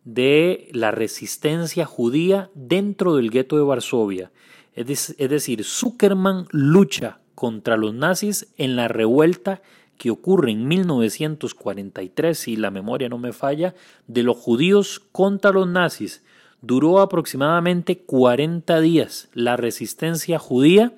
de 0.05 0.69
la 0.73 0.91
resistencia 0.91 1.85
judía 1.85 2.51
dentro 2.55 3.17
del 3.17 3.31
gueto 3.31 3.57
de 3.57 3.63
Varsovia. 3.63 4.33
Es, 4.75 5.15
es 5.19 5.31
decir, 5.31 5.65
Zuckerman 5.65 6.47
lucha 6.51 7.21
contra 7.35 7.77
los 7.77 7.95
nazis 7.95 8.49
en 8.57 8.77
la 8.77 8.89
revuelta 8.89 9.63
que 9.97 10.11
ocurre 10.11 10.51
en 10.51 10.67
1943, 10.69 12.39
si 12.39 12.57
la 12.57 12.71
memoria 12.71 13.09
no 13.09 13.19
me 13.19 13.33
falla, 13.33 13.75
de 14.07 14.23
los 14.23 14.37
judíos 14.37 15.01
contra 15.13 15.53
los 15.53 15.67
nazis 15.67 16.23
duró 16.63 17.01
aproximadamente 17.01 17.99
40 17.99 18.81
días 18.81 19.29
la 19.35 19.57
resistencia 19.57 20.39
judía. 20.39 20.93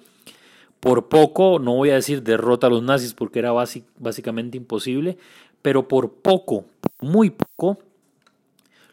Por 0.80 1.08
poco, 1.08 1.58
no 1.58 1.74
voy 1.74 1.90
a 1.90 1.94
decir 1.94 2.22
derrota 2.22 2.68
a 2.68 2.70
los 2.70 2.82
nazis 2.82 3.14
porque 3.14 3.40
era 3.40 3.52
básicamente 3.52 4.56
imposible, 4.56 5.18
pero 5.62 5.88
por 5.88 6.12
poco, 6.12 6.66
muy 7.00 7.30
poco, 7.30 7.78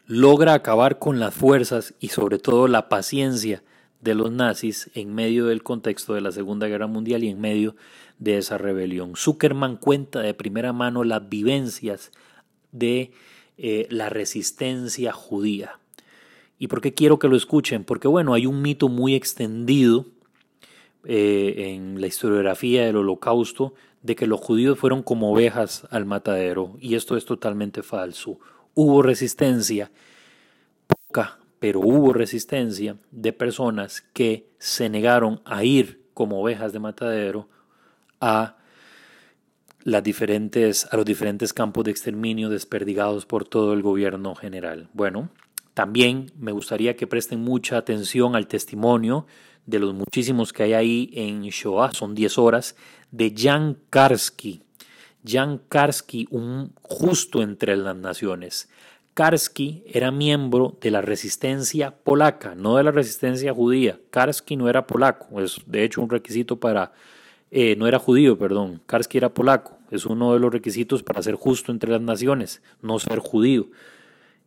logra 0.06 0.54
acabar 0.54 0.98
con 0.98 1.20
las 1.20 1.34
fuerzas 1.34 1.94
y 2.00 2.08
sobre 2.08 2.38
todo 2.38 2.68
la 2.68 2.88
paciencia 2.88 3.62
de 4.00 4.14
los 4.14 4.30
nazis 4.30 4.90
en 4.94 5.14
medio 5.14 5.46
del 5.46 5.62
contexto 5.62 6.14
de 6.14 6.20
la 6.20 6.32
Segunda 6.32 6.66
Guerra 6.68 6.86
Mundial 6.86 7.24
y 7.24 7.28
en 7.28 7.40
medio 7.40 7.76
de 8.18 8.38
esa 8.38 8.58
rebelión. 8.58 9.14
Zuckerman 9.16 9.76
cuenta 9.76 10.20
de 10.20 10.34
primera 10.34 10.72
mano 10.72 11.04
las 11.04 11.28
vivencias 11.28 12.12
de 12.72 13.12
eh, 13.58 13.86
la 13.90 14.08
resistencia 14.08 15.12
judía. 15.12 15.78
¿Y 16.58 16.68
por 16.68 16.80
qué 16.80 16.94
quiero 16.94 17.18
que 17.18 17.28
lo 17.28 17.36
escuchen? 17.36 17.84
Porque 17.84 18.08
bueno, 18.08 18.34
hay 18.34 18.46
un 18.46 18.62
mito 18.62 18.88
muy 18.88 19.14
extendido 19.14 20.06
eh, 21.04 21.72
en 21.74 22.00
la 22.00 22.06
historiografía 22.06 22.84
del 22.84 22.96
holocausto 22.96 23.74
de 24.02 24.16
que 24.16 24.26
los 24.26 24.40
judíos 24.40 24.78
fueron 24.78 25.02
como 25.02 25.32
ovejas 25.32 25.86
al 25.90 26.06
matadero 26.06 26.76
y 26.80 26.94
esto 26.94 27.16
es 27.16 27.24
totalmente 27.24 27.82
falso. 27.82 28.38
Hubo 28.74 29.02
resistencia, 29.02 29.90
poca, 30.86 31.38
pero 31.58 31.80
hubo 31.80 32.12
resistencia 32.12 32.96
de 33.10 33.32
personas 33.32 34.02
que 34.12 34.48
se 34.58 34.88
negaron 34.88 35.40
a 35.44 35.64
ir 35.64 36.06
como 36.14 36.40
ovejas 36.40 36.72
de 36.72 36.78
matadero 36.78 37.48
a 38.20 38.56
las 39.82 40.02
diferentes, 40.02 40.88
a 40.90 40.96
los 40.96 41.04
diferentes 41.04 41.52
campos 41.52 41.84
de 41.84 41.90
exterminio 41.90 42.48
desperdigados 42.48 43.26
por 43.26 43.44
todo 43.46 43.72
el 43.72 43.82
gobierno 43.82 44.34
general. 44.34 44.88
Bueno, 44.92 45.30
también 45.76 46.32
me 46.38 46.52
gustaría 46.52 46.96
que 46.96 47.06
presten 47.06 47.40
mucha 47.40 47.76
atención 47.76 48.34
al 48.34 48.46
testimonio 48.46 49.26
de 49.66 49.78
los 49.78 49.92
muchísimos 49.92 50.54
que 50.54 50.62
hay 50.62 50.72
ahí 50.72 51.10
en 51.12 51.42
Shoah, 51.42 51.92
son 51.92 52.14
10 52.14 52.38
horas, 52.38 52.76
de 53.10 53.34
Jan 53.36 53.76
Karski. 53.90 54.62
Jan 55.22 55.60
Karski, 55.68 56.28
un 56.30 56.72
justo 56.80 57.42
entre 57.42 57.76
las 57.76 57.94
naciones. 57.94 58.70
Karski 59.12 59.84
era 59.86 60.10
miembro 60.10 60.78
de 60.80 60.90
la 60.90 61.02
resistencia 61.02 61.90
polaca, 61.90 62.54
no 62.54 62.78
de 62.78 62.84
la 62.84 62.90
resistencia 62.90 63.52
judía. 63.52 64.00
Karski 64.08 64.56
no 64.56 64.70
era 64.70 64.86
polaco, 64.86 65.42
es 65.42 65.60
de 65.66 65.84
hecho 65.84 66.00
un 66.00 66.08
requisito 66.08 66.58
para... 66.58 66.92
Eh, 67.50 67.76
no 67.76 67.86
era 67.86 67.98
judío, 67.98 68.38
perdón. 68.38 68.80
Karski 68.86 69.18
era 69.18 69.34
polaco. 69.34 69.76
Es 69.90 70.06
uno 70.06 70.32
de 70.32 70.40
los 70.40 70.50
requisitos 70.50 71.02
para 71.02 71.22
ser 71.22 71.34
justo 71.34 71.70
entre 71.70 71.90
las 71.90 72.00
naciones, 72.00 72.62
no 72.80 72.98
ser 72.98 73.18
judío. 73.18 73.68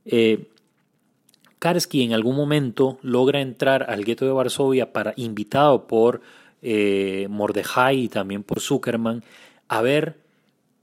Eh, 0.05 0.49
Karski 1.59 2.03
en 2.03 2.13
algún 2.13 2.37
momento 2.37 2.97
logra 3.01 3.41
entrar 3.41 3.89
al 3.89 4.05
gueto 4.05 4.25
de 4.25 4.31
Varsovia 4.31 4.93
para, 4.93 5.13
invitado 5.17 5.87
por 5.87 6.21
eh, 6.61 7.27
Mordejai 7.29 7.99
y 7.99 8.07
también 8.07 8.43
por 8.43 8.61
Zuckerman 8.61 9.23
a 9.67 9.81
ver 9.81 10.17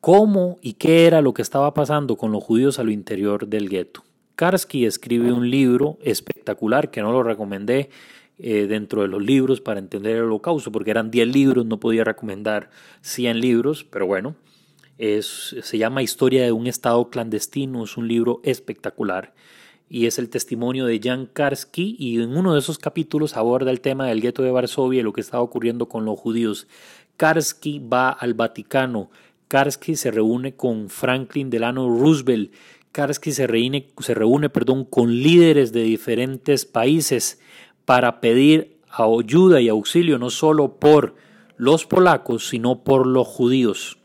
cómo 0.01 0.59
y 0.61 0.75
qué 0.75 1.07
era 1.07 1.23
lo 1.23 1.33
que 1.33 1.43
estaba 1.43 1.73
pasando 1.73 2.17
con 2.17 2.31
los 2.31 2.45
judíos 2.45 2.79
a 2.79 2.85
lo 2.85 2.91
interior 2.91 3.49
del 3.49 3.71
gueto. 3.71 4.05
Karski 4.37 4.85
escribe 4.85 5.33
un 5.33 5.51
libro 5.51 5.99
espectacular 6.03 6.91
que 6.91 7.01
no 7.01 7.11
lo 7.11 7.23
recomendé 7.23 7.89
eh, 8.39 8.67
dentro 8.67 9.01
de 9.01 9.09
los 9.09 9.23
libros 9.23 9.63
para 9.63 9.81
entender 9.81 10.17
el 10.17 10.25
holocausto, 10.25 10.71
porque 10.71 10.91
eran 10.91 11.11
10 11.11 11.29
libros, 11.29 11.65
no 11.65 11.81
podía 11.81 12.05
recomendar 12.05 12.69
100 13.01 13.41
libros, 13.41 13.85
pero 13.85 14.07
bueno, 14.07 14.37
es, 14.99 15.57
se 15.63 15.79
llama 15.79 16.03
Historia 16.03 16.45
de 16.45 16.53
un 16.53 16.67
Estado 16.67 17.09
clandestino, 17.09 17.85
es 17.85 17.97
un 17.97 18.09
libro 18.09 18.41
espectacular 18.45 19.33
y 19.89 20.07
es 20.07 20.19
el 20.19 20.29
testimonio 20.29 20.87
de 20.87 21.01
Jan 21.03 21.27
Karski 21.27 21.97
y 21.99 22.21
en 22.21 22.37
uno 22.37 22.55
de 22.55 22.59
esos 22.59 22.79
capítulos 22.79 23.37
aborda 23.37 23.71
el 23.71 23.81
tema 23.81 24.07
del 24.07 24.21
gueto 24.21 24.43
de 24.43 24.51
Varsovia 24.51 25.01
y 25.01 25.03
lo 25.03 25.13
que 25.13 25.21
estaba 25.21 25.43
ocurriendo 25.43 25.89
con 25.89 26.05
los 26.05 26.19
judíos. 26.19 26.67
Karski 27.17 27.79
va 27.79 28.11
al 28.11 28.35
Vaticano, 28.35 29.11
Karski 29.49 29.97
se 29.97 30.11
reúne 30.11 30.57
con 30.57 30.89
Franklin 30.89 31.51
Delano 31.51 31.89
Roosevelt, 31.89 32.53
Karski 32.91 33.31
se 33.31 33.47
reúne, 33.47 33.89
se 33.99 34.15
reúne 34.15 34.49
perdón, 34.49 34.85
con 34.85 35.15
líderes 35.15 35.73
de 35.73 35.83
diferentes 35.83 36.65
países 36.65 37.41
para 37.85 38.21
pedir 38.21 38.79
ayuda 38.91 39.61
y 39.61 39.69
auxilio 39.69 40.19
no 40.19 40.31
solo 40.31 40.77
por 40.79 41.15
los 41.57 41.87
polacos, 41.87 42.49
sino 42.49 42.83
por 42.83 43.07
los 43.07 43.27
judíos. 43.27 43.99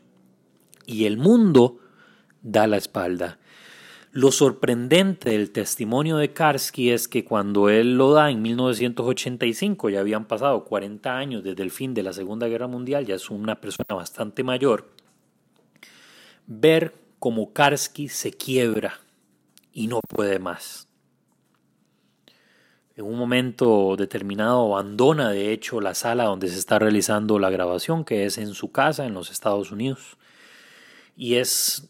Y 0.86 1.06
el 1.06 1.16
mundo 1.16 1.78
da 2.42 2.66
la 2.66 2.76
espalda. 2.76 3.38
Lo 4.12 4.30
sorprendente 4.30 5.30
del 5.30 5.50
testimonio 5.50 6.18
de 6.18 6.32
Karski 6.32 6.90
es 6.90 7.08
que 7.08 7.24
cuando 7.24 7.70
él 7.70 7.96
lo 7.96 8.12
da 8.12 8.30
en 8.30 8.42
1985, 8.42 9.88
ya 9.88 10.00
habían 10.00 10.26
pasado 10.26 10.64
40 10.64 11.16
años 11.16 11.42
desde 11.42 11.62
el 11.62 11.70
fin 11.70 11.94
de 11.94 12.02
la 12.02 12.12
Segunda 12.12 12.46
Guerra 12.46 12.68
Mundial, 12.68 13.06
ya 13.06 13.14
es 13.14 13.30
una 13.30 13.60
persona 13.60 13.94
bastante 13.94 14.44
mayor, 14.44 14.90
ver 16.46 16.94
cómo 17.18 17.52
Karski 17.52 18.08
se 18.08 18.32
quiebra 18.32 19.00
y 19.72 19.86
no 19.86 20.00
puede 20.06 20.38
más 20.38 20.88
en 22.96 23.04
un 23.04 23.16
momento 23.16 23.96
determinado 23.96 24.74
abandona 24.74 25.30
de 25.30 25.52
hecho 25.52 25.80
la 25.80 25.94
sala 25.94 26.24
donde 26.24 26.48
se 26.48 26.58
está 26.58 26.78
realizando 26.78 27.38
la 27.38 27.50
grabación, 27.50 28.04
que 28.04 28.26
es 28.26 28.38
en 28.38 28.54
su 28.54 28.70
casa 28.70 29.06
en 29.06 29.14
los 29.14 29.30
Estados 29.30 29.70
Unidos. 29.70 30.18
Y 31.16 31.36
es, 31.36 31.88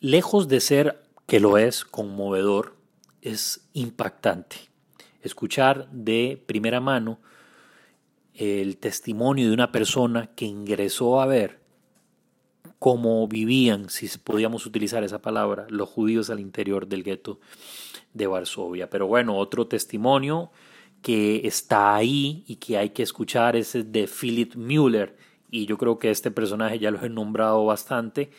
lejos 0.00 0.48
de 0.48 0.60
ser 0.60 1.01
que 1.26 1.40
lo 1.40 1.58
es 1.58 1.84
conmovedor, 1.84 2.76
es 3.20 3.68
impactante. 3.72 4.56
Escuchar 5.22 5.88
de 5.90 6.42
primera 6.46 6.80
mano 6.80 7.20
el 8.34 8.78
testimonio 8.78 9.48
de 9.48 9.54
una 9.54 9.72
persona 9.72 10.30
que 10.34 10.46
ingresó 10.46 11.20
a 11.20 11.26
ver 11.26 11.60
cómo 12.78 13.28
vivían, 13.28 13.88
si 13.90 14.08
podíamos 14.18 14.66
utilizar 14.66 15.04
esa 15.04 15.22
palabra, 15.22 15.66
los 15.68 15.88
judíos 15.88 16.30
al 16.30 16.40
interior 16.40 16.88
del 16.88 17.04
gueto 17.04 17.38
de 18.12 18.26
Varsovia. 18.26 18.90
Pero 18.90 19.06
bueno, 19.06 19.36
otro 19.36 19.68
testimonio 19.68 20.50
que 21.00 21.46
está 21.46 21.94
ahí 21.94 22.44
y 22.46 22.56
que 22.56 22.78
hay 22.78 22.90
que 22.90 23.02
escuchar 23.02 23.54
es 23.54 23.74
el 23.74 23.92
de 23.92 24.08
Philip 24.08 24.56
Müller. 24.56 25.16
Y 25.50 25.66
yo 25.66 25.78
creo 25.78 25.98
que 25.98 26.10
este 26.10 26.30
personaje 26.30 26.78
ya 26.78 26.90
lo 26.90 27.04
he 27.04 27.08
nombrado 27.08 27.64
bastante, 27.66 28.30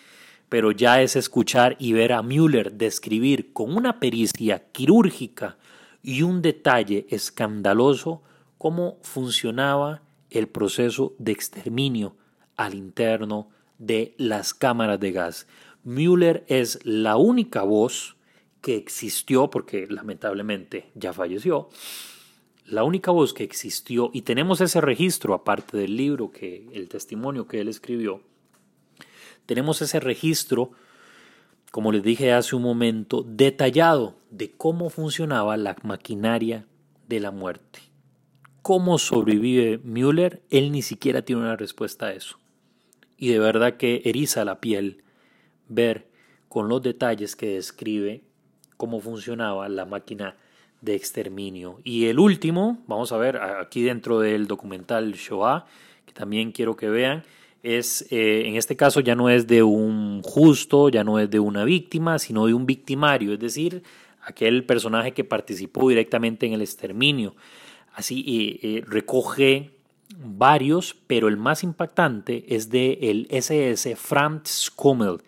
pero 0.53 0.71
ya 0.71 1.01
es 1.01 1.15
escuchar 1.15 1.75
y 1.79 1.93
ver 1.93 2.13
a 2.13 2.21
Müller 2.21 2.73
describir 2.73 3.53
con 3.53 3.75
una 3.75 3.99
pericia 3.99 4.69
quirúrgica 4.71 5.57
y 6.03 6.21
un 6.21 6.43
detalle 6.43 7.07
escandaloso 7.09 8.21
cómo 8.59 8.99
funcionaba 9.01 10.03
el 10.29 10.47
proceso 10.47 11.15
de 11.17 11.31
exterminio 11.31 12.15
al 12.55 12.75
interno 12.75 13.49
de 13.79 14.13
las 14.19 14.53
cámaras 14.53 14.99
de 14.99 15.11
gas. 15.11 15.47
Müller 15.83 16.45
es 16.47 16.77
la 16.83 17.17
única 17.17 17.63
voz 17.63 18.15
que 18.61 18.75
existió, 18.75 19.49
porque 19.49 19.87
lamentablemente 19.89 20.91
ya 20.93 21.13
falleció, 21.13 21.69
la 22.67 22.83
única 22.83 23.09
voz 23.09 23.33
que 23.33 23.43
existió, 23.43 24.11
y 24.13 24.21
tenemos 24.21 24.61
ese 24.61 24.81
registro, 24.81 25.33
aparte 25.33 25.77
del 25.77 25.97
libro, 25.97 26.29
que 26.29 26.69
el 26.73 26.89
testimonio 26.89 27.47
que 27.47 27.59
él 27.59 27.69
escribió, 27.69 28.21
tenemos 29.45 29.81
ese 29.81 29.99
registro, 29.99 30.71
como 31.71 31.91
les 31.91 32.03
dije 32.03 32.33
hace 32.33 32.55
un 32.55 32.61
momento, 32.61 33.23
detallado 33.27 34.15
de 34.29 34.51
cómo 34.51 34.89
funcionaba 34.89 35.57
la 35.57 35.75
maquinaria 35.83 36.65
de 37.07 37.19
la 37.19 37.31
muerte. 37.31 37.79
¿Cómo 38.61 38.97
sobrevive 38.97 39.79
Müller? 39.83 40.41
Él 40.49 40.71
ni 40.71 40.81
siquiera 40.81 41.23
tiene 41.23 41.41
una 41.41 41.57
respuesta 41.57 42.07
a 42.07 42.13
eso. 42.13 42.39
Y 43.17 43.29
de 43.29 43.39
verdad 43.39 43.77
que 43.77 44.01
eriza 44.05 44.45
la 44.45 44.61
piel 44.61 45.03
ver 45.67 46.07
con 46.47 46.69
los 46.69 46.81
detalles 46.81 47.35
que 47.35 47.55
describe 47.55 48.23
cómo 48.77 48.99
funcionaba 48.99 49.67
la 49.69 49.85
máquina 49.85 50.37
de 50.81 50.95
exterminio. 50.95 51.79
Y 51.83 52.05
el 52.05 52.19
último, 52.19 52.83
vamos 52.87 53.11
a 53.11 53.17
ver 53.17 53.37
aquí 53.37 53.81
dentro 53.81 54.19
del 54.19 54.47
documental 54.47 55.13
Shoah, 55.13 55.65
que 56.05 56.13
también 56.13 56.51
quiero 56.51 56.75
que 56.75 56.89
vean, 56.89 57.23
es, 57.63 58.05
eh, 58.11 58.43
en 58.45 58.55
este 58.55 58.75
caso 58.75 58.99
ya 58.99 59.15
no 59.15 59.29
es 59.29 59.47
de 59.47 59.63
un 59.63 60.21
justo, 60.21 60.89
ya 60.89 61.03
no 61.03 61.17
es 61.17 61.29
de 61.29 61.39
una 61.39 61.63
víctima, 61.63 62.19
sino 62.19 62.45
de 62.45 62.53
un 62.53 62.65
victimario, 62.65 63.33
es 63.33 63.39
decir, 63.39 63.81
aquel 64.21 64.63
personaje 64.65 65.13
que 65.13 65.23
participó 65.23 65.89
directamente 65.89 66.45
en 66.45 66.53
el 66.53 66.61
exterminio. 66.61 67.35
Así 67.95 68.83
recoge 68.85 69.71
varios, 70.17 70.95
pero 71.07 71.27
el 71.27 71.37
más 71.37 71.63
impactante 71.63 72.45
es 72.55 72.69
de 72.69 72.99
el 73.01 73.27
SS 73.29 73.95
Franz 73.95 74.69
Kummel. 74.69 75.19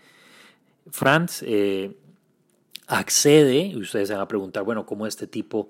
Franz 0.91 1.43
eh, 1.45 1.95
accede, 2.87 3.67
y 3.67 3.77
ustedes 3.77 4.07
se 4.07 4.13
van 4.13 4.23
a 4.23 4.27
preguntar, 4.27 4.63
bueno, 4.63 4.85
¿cómo 4.85 5.07
este 5.07 5.27
tipo 5.27 5.69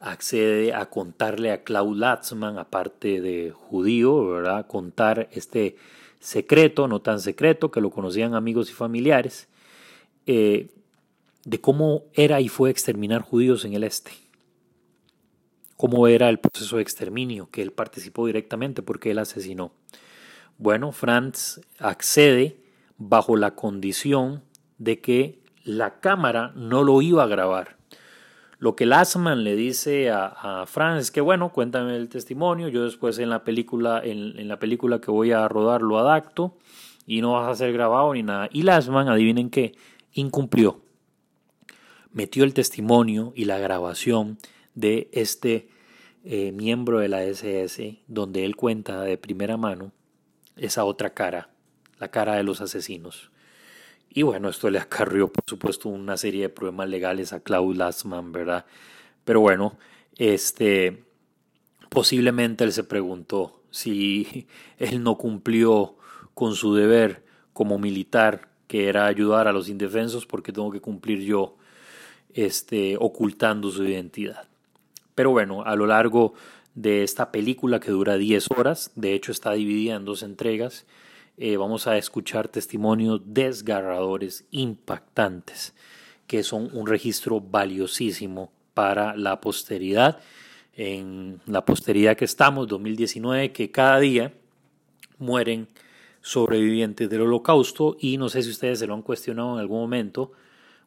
accede 0.00 0.72
a 0.74 0.86
contarle 0.86 1.52
a 1.52 1.62
Klaus 1.62 1.96
Latzmann, 1.96 2.58
aparte 2.58 3.20
de 3.20 3.50
judío, 3.50 4.30
¿verdad? 4.30 4.66
Contar 4.66 5.28
este 5.32 5.76
secreto, 6.20 6.86
no 6.86 7.00
tan 7.00 7.18
secreto, 7.20 7.70
que 7.70 7.80
lo 7.80 7.90
conocían 7.90 8.34
amigos 8.34 8.70
y 8.70 8.74
familiares, 8.74 9.48
eh, 10.26 10.70
de 11.44 11.60
cómo 11.60 12.04
era 12.12 12.40
y 12.40 12.48
fue 12.48 12.70
exterminar 12.70 13.22
judíos 13.22 13.64
en 13.64 13.74
el 13.74 13.82
este. 13.82 14.12
Cómo 15.76 16.06
era 16.06 16.28
el 16.28 16.38
proceso 16.38 16.76
de 16.76 16.82
exterminio, 16.82 17.48
que 17.50 17.62
él 17.62 17.72
participó 17.72 18.26
directamente 18.26 18.82
porque 18.82 19.10
él 19.10 19.18
asesinó. 19.18 19.72
Bueno, 20.58 20.92
Franz 20.92 21.60
accede 21.78 22.60
bajo 22.98 23.34
la 23.36 23.54
condición 23.54 24.42
de 24.76 25.00
que 25.00 25.40
la 25.64 26.00
cámara 26.00 26.52
no 26.54 26.84
lo 26.84 27.00
iba 27.00 27.24
a 27.24 27.28
grabar. 27.28 27.79
Lo 28.60 28.76
que 28.76 28.84
Lassman 28.84 29.42
le 29.42 29.56
dice 29.56 30.10
a, 30.10 30.26
a 30.26 30.66
Franz 30.66 31.00
es 31.00 31.10
que 31.10 31.22
bueno, 31.22 31.50
cuéntame 31.50 31.96
el 31.96 32.10
testimonio, 32.10 32.68
yo 32.68 32.84
después 32.84 33.18
en 33.18 33.30
la 33.30 33.42
película, 33.42 34.02
en, 34.04 34.46
la 34.48 34.58
película 34.58 35.00
que 35.00 35.10
voy 35.10 35.32
a 35.32 35.48
rodar 35.48 35.80
lo 35.80 35.98
adapto 35.98 36.58
y 37.06 37.22
no 37.22 37.32
vas 37.32 37.48
a 37.48 37.54
ser 37.54 37.72
grabado 37.72 38.12
ni 38.12 38.22
nada. 38.22 38.50
Y 38.52 38.62
Lassman, 38.62 39.08
adivinen 39.08 39.48
qué, 39.48 39.72
incumplió. 40.12 40.82
Metió 42.12 42.44
el 42.44 42.52
testimonio 42.52 43.32
y 43.34 43.46
la 43.46 43.56
grabación 43.56 44.36
de 44.74 45.08
este 45.12 45.70
eh, 46.24 46.52
miembro 46.52 46.98
de 46.98 47.08
la 47.08 47.24
SS, 47.24 48.02
donde 48.08 48.44
él 48.44 48.56
cuenta 48.56 49.00
de 49.00 49.16
primera 49.16 49.56
mano 49.56 49.90
esa 50.56 50.84
otra 50.84 51.14
cara, 51.14 51.48
la 51.98 52.08
cara 52.08 52.34
de 52.34 52.42
los 52.42 52.60
asesinos. 52.60 53.30
Y 54.12 54.22
bueno, 54.22 54.48
esto 54.48 54.68
le 54.70 54.80
acarrió, 54.80 55.32
por 55.32 55.44
supuesto, 55.46 55.88
una 55.88 56.16
serie 56.16 56.42
de 56.42 56.48
problemas 56.48 56.88
legales 56.88 57.32
a 57.32 57.40
Klaus 57.40 57.76
Lassmann, 57.76 58.32
¿verdad? 58.32 58.66
Pero 59.24 59.40
bueno, 59.40 59.78
este, 60.16 61.04
posiblemente 61.88 62.64
él 62.64 62.72
se 62.72 62.82
preguntó 62.82 63.62
si 63.70 64.48
él 64.78 65.02
no 65.04 65.16
cumplió 65.16 65.96
con 66.34 66.54
su 66.56 66.74
deber 66.74 67.24
como 67.52 67.78
militar, 67.78 68.48
que 68.66 68.88
era 68.88 69.06
ayudar 69.06 69.46
a 69.46 69.52
los 69.52 69.68
indefensos, 69.68 70.26
porque 70.26 70.52
tengo 70.52 70.70
que 70.72 70.80
cumplir 70.80 71.20
yo 71.20 71.56
este, 72.34 72.96
ocultando 72.98 73.70
su 73.70 73.84
identidad. 73.84 74.48
Pero 75.14 75.30
bueno, 75.30 75.62
a 75.64 75.76
lo 75.76 75.86
largo 75.86 76.34
de 76.74 77.02
esta 77.02 77.30
película 77.30 77.80
que 77.80 77.90
dura 77.90 78.16
10 78.16 78.50
horas, 78.56 78.92
de 78.94 79.14
hecho 79.14 79.32
está 79.32 79.52
dividida 79.52 79.96
en 79.96 80.04
dos 80.04 80.22
entregas, 80.22 80.86
eh, 81.42 81.56
vamos 81.56 81.86
a 81.86 81.96
escuchar 81.96 82.48
testimonios 82.48 83.22
desgarradores, 83.24 84.44
impactantes, 84.50 85.74
que 86.26 86.42
son 86.42 86.68
un 86.74 86.86
registro 86.86 87.40
valiosísimo 87.40 88.52
para 88.74 89.16
la 89.16 89.40
posteridad. 89.40 90.20
En 90.76 91.40
la 91.46 91.64
posteridad 91.64 92.14
que 92.14 92.26
estamos, 92.26 92.68
2019, 92.68 93.52
que 93.52 93.70
cada 93.70 93.98
día 94.00 94.34
mueren 95.16 95.66
sobrevivientes 96.20 97.08
del 97.08 97.22
holocausto 97.22 97.96
y 97.98 98.18
no 98.18 98.28
sé 98.28 98.42
si 98.42 98.50
ustedes 98.50 98.78
se 98.78 98.86
lo 98.86 98.92
han 98.92 99.00
cuestionado 99.00 99.54
en 99.54 99.60
algún 99.60 99.80
momento, 99.80 100.32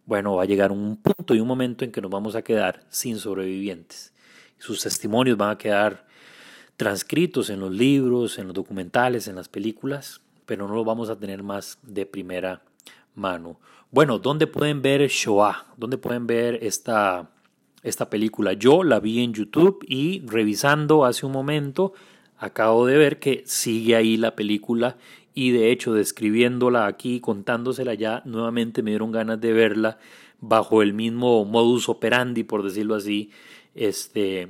bueno, 0.05 0.35
va 0.35 0.43
a 0.43 0.45
llegar 0.45 0.71
un 0.71 0.97
punto 0.97 1.33
y 1.33 1.39
un 1.39 1.47
momento 1.47 1.83
en 1.83 1.91
que 1.91 1.99
nos 1.99 2.11
vamos 2.11 2.35
a 2.35 2.43
quedar 2.43 2.85
sin 2.89 3.17
sobrevivientes. 3.17 4.13
Sus 4.59 4.83
testimonios 4.83 5.35
van 5.35 5.49
a 5.49 5.57
quedar 5.57 6.05
transcritos 6.77 7.49
en 7.49 7.59
los 7.59 7.71
libros, 7.71 8.37
en 8.37 8.45
los 8.45 8.53
documentales, 8.53 9.27
en 9.27 9.35
las 9.35 9.49
películas, 9.49 10.21
pero 10.45 10.67
no 10.67 10.75
lo 10.75 10.83
vamos 10.83 11.09
a 11.09 11.17
tener 11.17 11.43
más 11.43 11.79
de 11.83 12.05
primera 12.05 12.61
mano. 13.15 13.59
Bueno, 13.91 14.19
¿dónde 14.19 14.47
pueden 14.47 14.81
ver 14.81 15.07
Shoah? 15.07 15.67
¿Dónde 15.77 15.97
pueden 15.97 16.25
ver 16.25 16.59
esta, 16.63 17.29
esta 17.83 18.09
película? 18.09 18.53
Yo 18.53 18.83
la 18.83 18.99
vi 18.99 19.23
en 19.23 19.33
YouTube 19.33 19.85
y 19.87 20.23
revisando 20.25 21.05
hace 21.05 21.25
un 21.25 21.31
momento 21.31 21.93
acabo 22.37 22.85
de 22.85 22.97
ver 22.97 23.19
que 23.19 23.43
sigue 23.45 23.95
ahí 23.95 24.17
la 24.17 24.35
película 24.35 24.97
y 25.33 25.51
de 25.51 25.71
hecho 25.71 25.93
describiéndola 25.93 26.87
aquí, 26.87 27.19
contándosela 27.19 27.93
ya, 27.93 28.21
nuevamente 28.25 28.83
me 28.83 28.91
dieron 28.91 29.11
ganas 29.11 29.39
de 29.39 29.53
verla 29.53 29.97
bajo 30.39 30.81
el 30.81 30.93
mismo 30.93 31.45
modus 31.45 31.87
operandi, 31.87 32.43
por 32.43 32.63
decirlo 32.63 32.95
así, 32.95 33.31
este, 33.75 34.49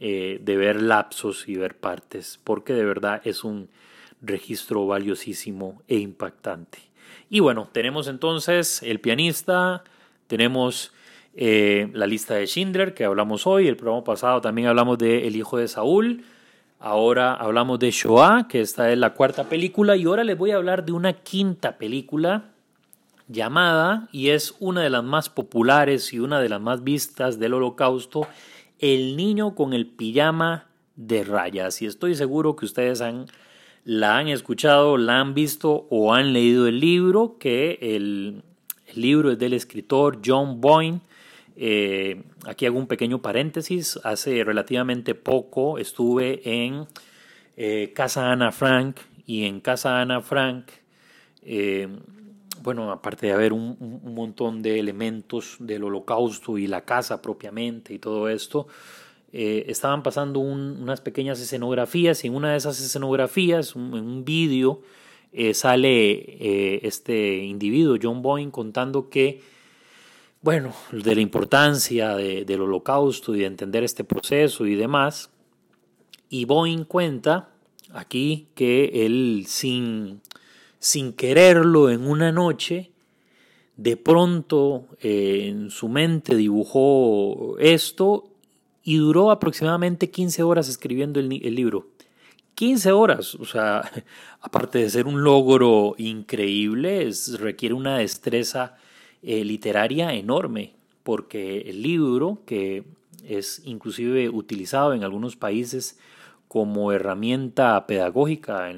eh, 0.00 0.40
de 0.42 0.56
ver 0.56 0.80
lapsos 0.80 1.48
y 1.48 1.56
ver 1.56 1.76
partes, 1.76 2.38
porque 2.44 2.72
de 2.72 2.84
verdad 2.84 3.20
es 3.24 3.42
un 3.42 3.68
registro 4.22 4.86
valiosísimo 4.86 5.82
e 5.88 5.98
impactante. 5.98 6.78
Y 7.30 7.40
bueno, 7.40 7.68
tenemos 7.72 8.08
entonces 8.08 8.82
el 8.82 9.00
pianista, 9.00 9.84
tenemos 10.26 10.92
eh, 11.34 11.90
la 11.92 12.06
lista 12.06 12.34
de 12.34 12.46
Schindler 12.46 12.94
que 12.94 13.04
hablamos 13.04 13.46
hoy, 13.46 13.68
el 13.68 13.76
programa 13.76 14.04
pasado 14.04 14.40
también 14.40 14.68
hablamos 14.68 14.98
de 14.98 15.26
El 15.26 15.36
hijo 15.36 15.58
de 15.58 15.68
Saúl, 15.68 16.24
ahora 16.80 17.34
hablamos 17.34 17.78
de 17.78 17.90
Shoah, 17.90 18.48
que 18.48 18.60
esta 18.60 18.90
es 18.90 18.98
la 18.98 19.14
cuarta 19.14 19.44
película, 19.44 19.96
y 19.96 20.04
ahora 20.04 20.24
les 20.24 20.38
voy 20.38 20.52
a 20.52 20.56
hablar 20.56 20.84
de 20.84 20.92
una 20.92 21.12
quinta 21.12 21.76
película 21.78 22.50
llamada, 23.28 24.08
y 24.10 24.30
es 24.30 24.54
una 24.58 24.82
de 24.82 24.90
las 24.90 25.04
más 25.04 25.28
populares 25.28 26.12
y 26.12 26.18
una 26.18 26.40
de 26.40 26.48
las 26.48 26.60
más 26.60 26.82
vistas 26.82 27.38
del 27.38 27.54
holocausto, 27.54 28.26
el 28.78 29.16
niño 29.16 29.54
con 29.54 29.74
el 29.74 29.86
pijama 29.86 30.66
de 30.96 31.24
rayas. 31.24 31.82
Y 31.82 31.86
estoy 31.86 32.14
seguro 32.14 32.56
que 32.56 32.64
ustedes 32.64 33.00
han, 33.00 33.26
la 33.88 34.18
han 34.18 34.28
escuchado, 34.28 34.98
la 34.98 35.18
han 35.18 35.32
visto 35.32 35.86
o 35.88 36.12
han 36.12 36.34
leído 36.34 36.66
el 36.66 36.78
libro, 36.78 37.38
que 37.38 37.78
el, 37.80 38.42
libro 38.94 39.32
es 39.32 39.38
del 39.38 39.54
escritor 39.54 40.20
John 40.22 40.60
Boyne. 40.60 41.00
Eh, 41.56 42.22
aquí 42.44 42.66
hago 42.66 42.78
un 42.78 42.86
pequeño 42.86 43.22
paréntesis. 43.22 43.98
Hace 44.04 44.44
relativamente 44.44 45.14
poco 45.14 45.78
estuve 45.78 46.42
en 46.44 46.84
eh, 47.56 47.94
Casa 47.94 48.30
Ana 48.30 48.52
Frank 48.52 48.98
y 49.24 49.46
en 49.46 49.60
Casa 49.60 50.02
Ana 50.02 50.20
Frank, 50.20 50.66
eh, 51.40 51.88
bueno, 52.62 52.92
aparte 52.92 53.28
de 53.28 53.32
haber 53.32 53.54
un, 53.54 54.02
montón 54.04 54.60
de 54.60 54.80
elementos 54.80 55.56
del 55.60 55.84
holocausto 55.84 56.58
y 56.58 56.66
la 56.66 56.82
casa 56.82 57.22
propiamente 57.22 57.94
y 57.94 57.98
todo 57.98 58.28
esto, 58.28 58.66
eh, 59.32 59.66
estaban 59.68 60.02
pasando 60.02 60.40
unas 60.40 61.00
pequeñas 61.00 61.40
escenografías 61.40 62.24
y 62.24 62.28
en 62.28 62.34
una 62.34 62.52
de 62.52 62.56
esas 62.56 62.80
escenografías, 62.80 63.76
en 63.76 63.94
un, 63.94 64.24
vídeo, 64.24 64.80
eh, 65.32 65.52
sale 65.52 66.12
eh, 66.12 66.80
este 66.82 67.44
individuo, 67.44 67.98
John 68.02 68.22
Boyne, 68.22 68.50
contando 68.50 69.10
que, 69.10 69.42
bueno, 70.40 70.72
de 70.92 71.14
la 71.14 71.20
importancia 71.20 72.14
del 72.14 72.60
holocausto 72.62 73.34
y 73.34 73.40
de 73.40 73.46
entender 73.46 73.84
este 73.84 74.04
proceso 74.04 74.66
y 74.66 74.74
demás. 74.76 75.30
Y 76.30 76.44
Boyne 76.44 76.84
cuenta 76.86 77.50
aquí 77.92 78.48
que 78.54 79.04
él 79.06 79.44
sin 79.46 80.20
sin 80.78 81.12
quererlo 81.12 81.90
en 81.90 82.06
una 82.06 82.32
noche, 82.32 82.90
de 83.76 83.96
pronto 83.96 84.86
en 85.00 85.70
su 85.70 85.88
mente 85.88 86.36
dibujó 86.36 87.58
esto 87.58 88.30
y 88.88 88.96
duró 88.96 89.30
aproximadamente 89.30 90.08
15 90.08 90.42
horas 90.42 90.66
escribiendo 90.66 91.20
el, 91.20 91.28
libro. 91.28 91.88
15 92.54 92.92
horas, 92.92 93.34
o 93.34 93.44
sea, 93.44 93.82
aparte 94.40 94.78
de 94.78 94.88
ser 94.88 95.06
un 95.06 95.22
logro 95.22 95.94
increíble, 95.98 97.10
requiere 97.38 97.74
una 97.74 97.98
destreza 97.98 98.76
eh, 99.22 99.44
literaria 99.44 100.14
enorme, 100.14 100.72
porque 101.02 101.58
el 101.66 101.82
libro, 101.82 102.40
que 102.46 102.84
es 103.24 103.60
inclusive 103.66 104.30
utilizado 104.30 104.94
en 104.94 105.04
algunos 105.04 105.36
países 105.36 105.98
como 106.48 106.90
herramienta 106.90 107.86
pedagógica 107.86 108.72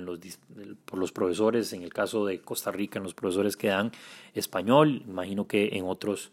por 0.86 0.98
los 0.98 1.12
profesores, 1.12 1.72
en 1.72 1.84
el 1.84 1.92
caso 1.92 2.26
de 2.26 2.40
Costa 2.40 2.72
Rica, 2.72 2.98
en 2.98 3.04
los 3.04 3.14
profesores 3.14 3.56
que 3.56 3.68
dan 3.68 3.92
español, 4.34 5.04
imagino 5.06 5.46
que 5.46 5.76
en 5.76 5.84
otros 5.84 6.32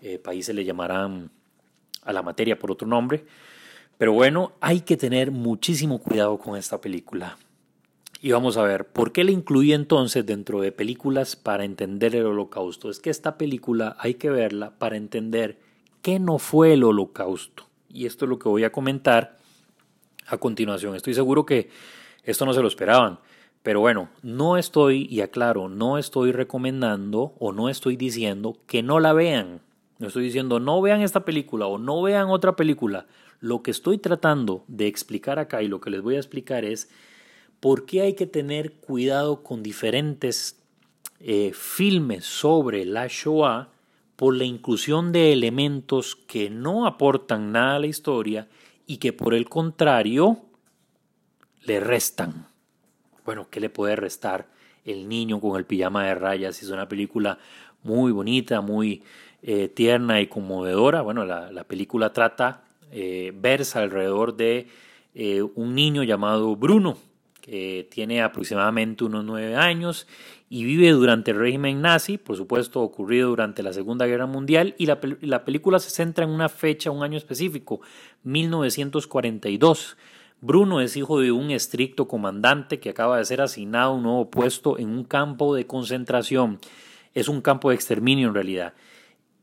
eh, 0.00 0.20
países 0.20 0.54
le 0.54 0.64
llamarán 0.64 1.32
a 2.02 2.12
la 2.12 2.22
materia 2.22 2.58
por 2.58 2.70
otro 2.70 2.86
nombre. 2.86 3.24
Pero 3.98 4.12
bueno, 4.12 4.52
hay 4.60 4.80
que 4.80 4.96
tener 4.96 5.30
muchísimo 5.30 5.98
cuidado 5.98 6.38
con 6.38 6.56
esta 6.56 6.80
película. 6.80 7.36
Y 8.22 8.32
vamos 8.32 8.56
a 8.56 8.62
ver, 8.62 8.86
¿por 8.86 9.12
qué 9.12 9.24
la 9.24 9.30
incluí 9.30 9.72
entonces 9.72 10.26
dentro 10.26 10.60
de 10.60 10.72
películas 10.72 11.36
para 11.36 11.64
entender 11.64 12.14
el 12.14 12.26
holocausto? 12.26 12.90
Es 12.90 13.00
que 13.00 13.10
esta 13.10 13.38
película 13.38 13.96
hay 13.98 14.14
que 14.14 14.30
verla 14.30 14.78
para 14.78 14.96
entender 14.96 15.58
qué 16.02 16.18
no 16.18 16.38
fue 16.38 16.74
el 16.74 16.84
holocausto. 16.84 17.66
Y 17.88 18.06
esto 18.06 18.26
es 18.26 18.28
lo 18.28 18.38
que 18.38 18.48
voy 18.48 18.64
a 18.64 18.72
comentar 18.72 19.38
a 20.26 20.36
continuación. 20.36 20.94
Estoy 20.94 21.14
seguro 21.14 21.46
que 21.46 21.70
esto 22.24 22.44
no 22.44 22.52
se 22.52 22.60
lo 22.60 22.68
esperaban. 22.68 23.18
Pero 23.62 23.80
bueno, 23.80 24.08
no 24.22 24.56
estoy, 24.56 25.06
y 25.10 25.20
aclaro, 25.20 25.68
no 25.68 25.98
estoy 25.98 26.32
recomendando 26.32 27.34
o 27.38 27.52
no 27.52 27.68
estoy 27.68 27.96
diciendo 27.96 28.56
que 28.66 28.82
no 28.82 29.00
la 29.00 29.12
vean. 29.12 29.60
No 30.00 30.08
estoy 30.08 30.24
diciendo 30.24 30.58
no 30.60 30.80
vean 30.80 31.02
esta 31.02 31.26
película 31.26 31.66
o 31.66 31.78
no 31.78 32.02
vean 32.02 32.30
otra 32.30 32.56
película. 32.56 33.06
Lo 33.38 33.62
que 33.62 33.70
estoy 33.70 33.98
tratando 33.98 34.64
de 34.66 34.86
explicar 34.86 35.38
acá 35.38 35.62
y 35.62 35.68
lo 35.68 35.80
que 35.80 35.90
les 35.90 36.00
voy 36.00 36.16
a 36.16 36.18
explicar 36.18 36.64
es 36.64 36.90
por 37.60 37.84
qué 37.84 38.00
hay 38.00 38.14
que 38.14 38.26
tener 38.26 38.72
cuidado 38.72 39.42
con 39.42 39.62
diferentes 39.62 40.58
eh, 41.20 41.52
filmes 41.54 42.24
sobre 42.24 42.86
la 42.86 43.08
Shoah 43.08 43.68
por 44.16 44.34
la 44.34 44.44
inclusión 44.44 45.12
de 45.12 45.34
elementos 45.34 46.16
que 46.16 46.48
no 46.48 46.86
aportan 46.86 47.52
nada 47.52 47.76
a 47.76 47.78
la 47.78 47.86
historia 47.86 48.48
y 48.86 48.96
que 48.96 49.12
por 49.12 49.34
el 49.34 49.50
contrario 49.50 50.38
le 51.64 51.78
restan. 51.78 52.46
Bueno, 53.26 53.48
¿qué 53.50 53.60
le 53.60 53.68
puede 53.68 53.96
restar 53.96 54.48
el 54.86 55.10
niño 55.10 55.40
con 55.40 55.58
el 55.58 55.66
pijama 55.66 56.06
de 56.06 56.14
rayas? 56.14 56.62
Es 56.62 56.70
una 56.70 56.88
película 56.88 57.38
muy 57.82 58.12
bonita, 58.12 58.60
muy 58.60 59.02
eh, 59.42 59.68
tierna 59.68 60.20
y 60.20 60.26
conmovedora. 60.26 61.00
Bueno, 61.00 61.24
la, 61.24 61.64
película 61.64 62.12
trata, 62.12 62.62
eh, 62.92 63.32
versa 63.34 63.80
alrededor 63.80 64.36
de 64.36 64.66
eh, 65.14 65.42
un 65.42 65.74
niño 65.74 66.02
llamado 66.02 66.54
Bruno, 66.56 66.98
que 67.40 67.88
tiene 67.90 68.22
aproximadamente 68.22 69.02
unos 69.04 69.24
nueve 69.24 69.56
años 69.56 70.06
y 70.50 70.64
vive 70.64 70.90
durante 70.90 71.30
el 71.30 71.38
régimen 71.38 71.80
nazi, 71.80 72.18
por 72.18 72.36
supuesto 72.36 72.82
ocurrido 72.82 73.30
durante 73.30 73.62
la 73.62 73.72
Segunda 73.72 74.06
Guerra 74.06 74.26
Mundial, 74.26 74.74
y 74.76 74.86
la, 74.86 74.98
la, 75.22 75.44
película 75.44 75.78
se 75.78 75.90
centra 75.90 76.24
en 76.24 76.30
una 76.30 76.48
fecha, 76.48 76.90
un 76.90 77.02
año 77.02 77.16
específico, 77.16 77.80
1942. 78.24 79.96
Bruno 80.42 80.80
es 80.80 80.96
hijo 80.96 81.20
de 81.20 81.32
un 81.32 81.50
estricto 81.50 82.08
comandante 82.08 82.78
que 82.80 82.90
acaba 82.90 83.16
de 83.18 83.24
ser 83.24 83.40
asignado 83.40 83.92
a 83.92 83.94
un 83.94 84.02
nuevo 84.02 84.30
puesto 84.30 84.78
en 84.78 84.88
un 84.88 85.04
campo 85.04 85.54
de 85.54 85.66
concentración. 85.66 86.58
Es 87.14 87.28
un 87.28 87.40
campo 87.40 87.70
de 87.70 87.76
exterminio 87.76 88.28
en 88.28 88.34
realidad. 88.34 88.74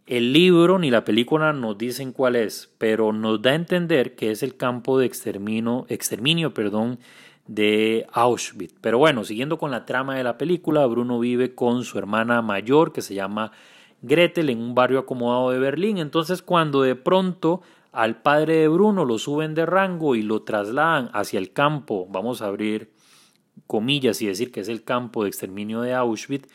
El 0.08 0.32
libro 0.32 0.80
ni 0.80 0.90
la 0.90 1.04
película 1.04 1.52
nos 1.52 1.78
dicen 1.78 2.14
cuál 2.14 2.38
es, 2.38 2.74
pero 2.78 3.12
nos 3.12 3.42
da 3.42 3.52
a 3.52 3.56
entender 3.56 4.16
que 4.16 4.32
es 4.32 4.42
el 4.42 4.56
campo 4.56 4.98
de 4.98 5.06
exterminio, 5.06 5.86
exterminio 5.90 6.54
perdón, 6.54 6.98
de 7.46 8.08
Auschwitz. 8.14 8.74
Pero 8.80 9.00
bueno, 9.00 9.26
siguiendo 9.26 9.58
con 9.58 9.70
la 9.70 9.86
trama 9.86 10.16
de 10.16 10.24
la 10.24 10.38
película, 10.38 10.86
Bruno 10.86 11.20
vive 11.20 11.56
con 11.56 11.84
su 11.84 11.98
hermana 12.00 12.42
mayor 12.42 12.94
que 12.94 13.02
se 13.02 13.16
llama 13.16 13.52
Gretel 14.02 14.50
en 14.50 14.60
un 14.60 14.76
barrio 14.76 15.00
acomodado 15.00 15.52
de 15.52 15.60
Berlín. 15.60 15.98
Entonces 15.98 16.42
cuando 16.42 16.84
de 16.84 16.96
pronto 16.96 17.62
al 17.92 18.22
padre 18.22 18.60
de 18.60 18.70
Bruno 18.70 19.04
lo 19.04 19.18
suben 19.18 19.56
de 19.56 19.66
rango 19.66 20.16
y 20.16 20.22
lo 20.22 20.44
trasladan 20.44 21.10
hacia 21.12 21.38
el 21.38 21.52
campo, 21.52 22.08
vamos 22.10 22.42
a 22.42 22.46
abrir 22.46 22.94
comillas 23.66 24.22
y 24.22 24.28
decir 24.28 24.54
que 24.54 24.62
es 24.62 24.70
el 24.70 24.84
campo 24.86 25.24
de 25.24 25.30
exterminio 25.30 25.82
de 25.82 25.94
Auschwitz, 25.94 26.48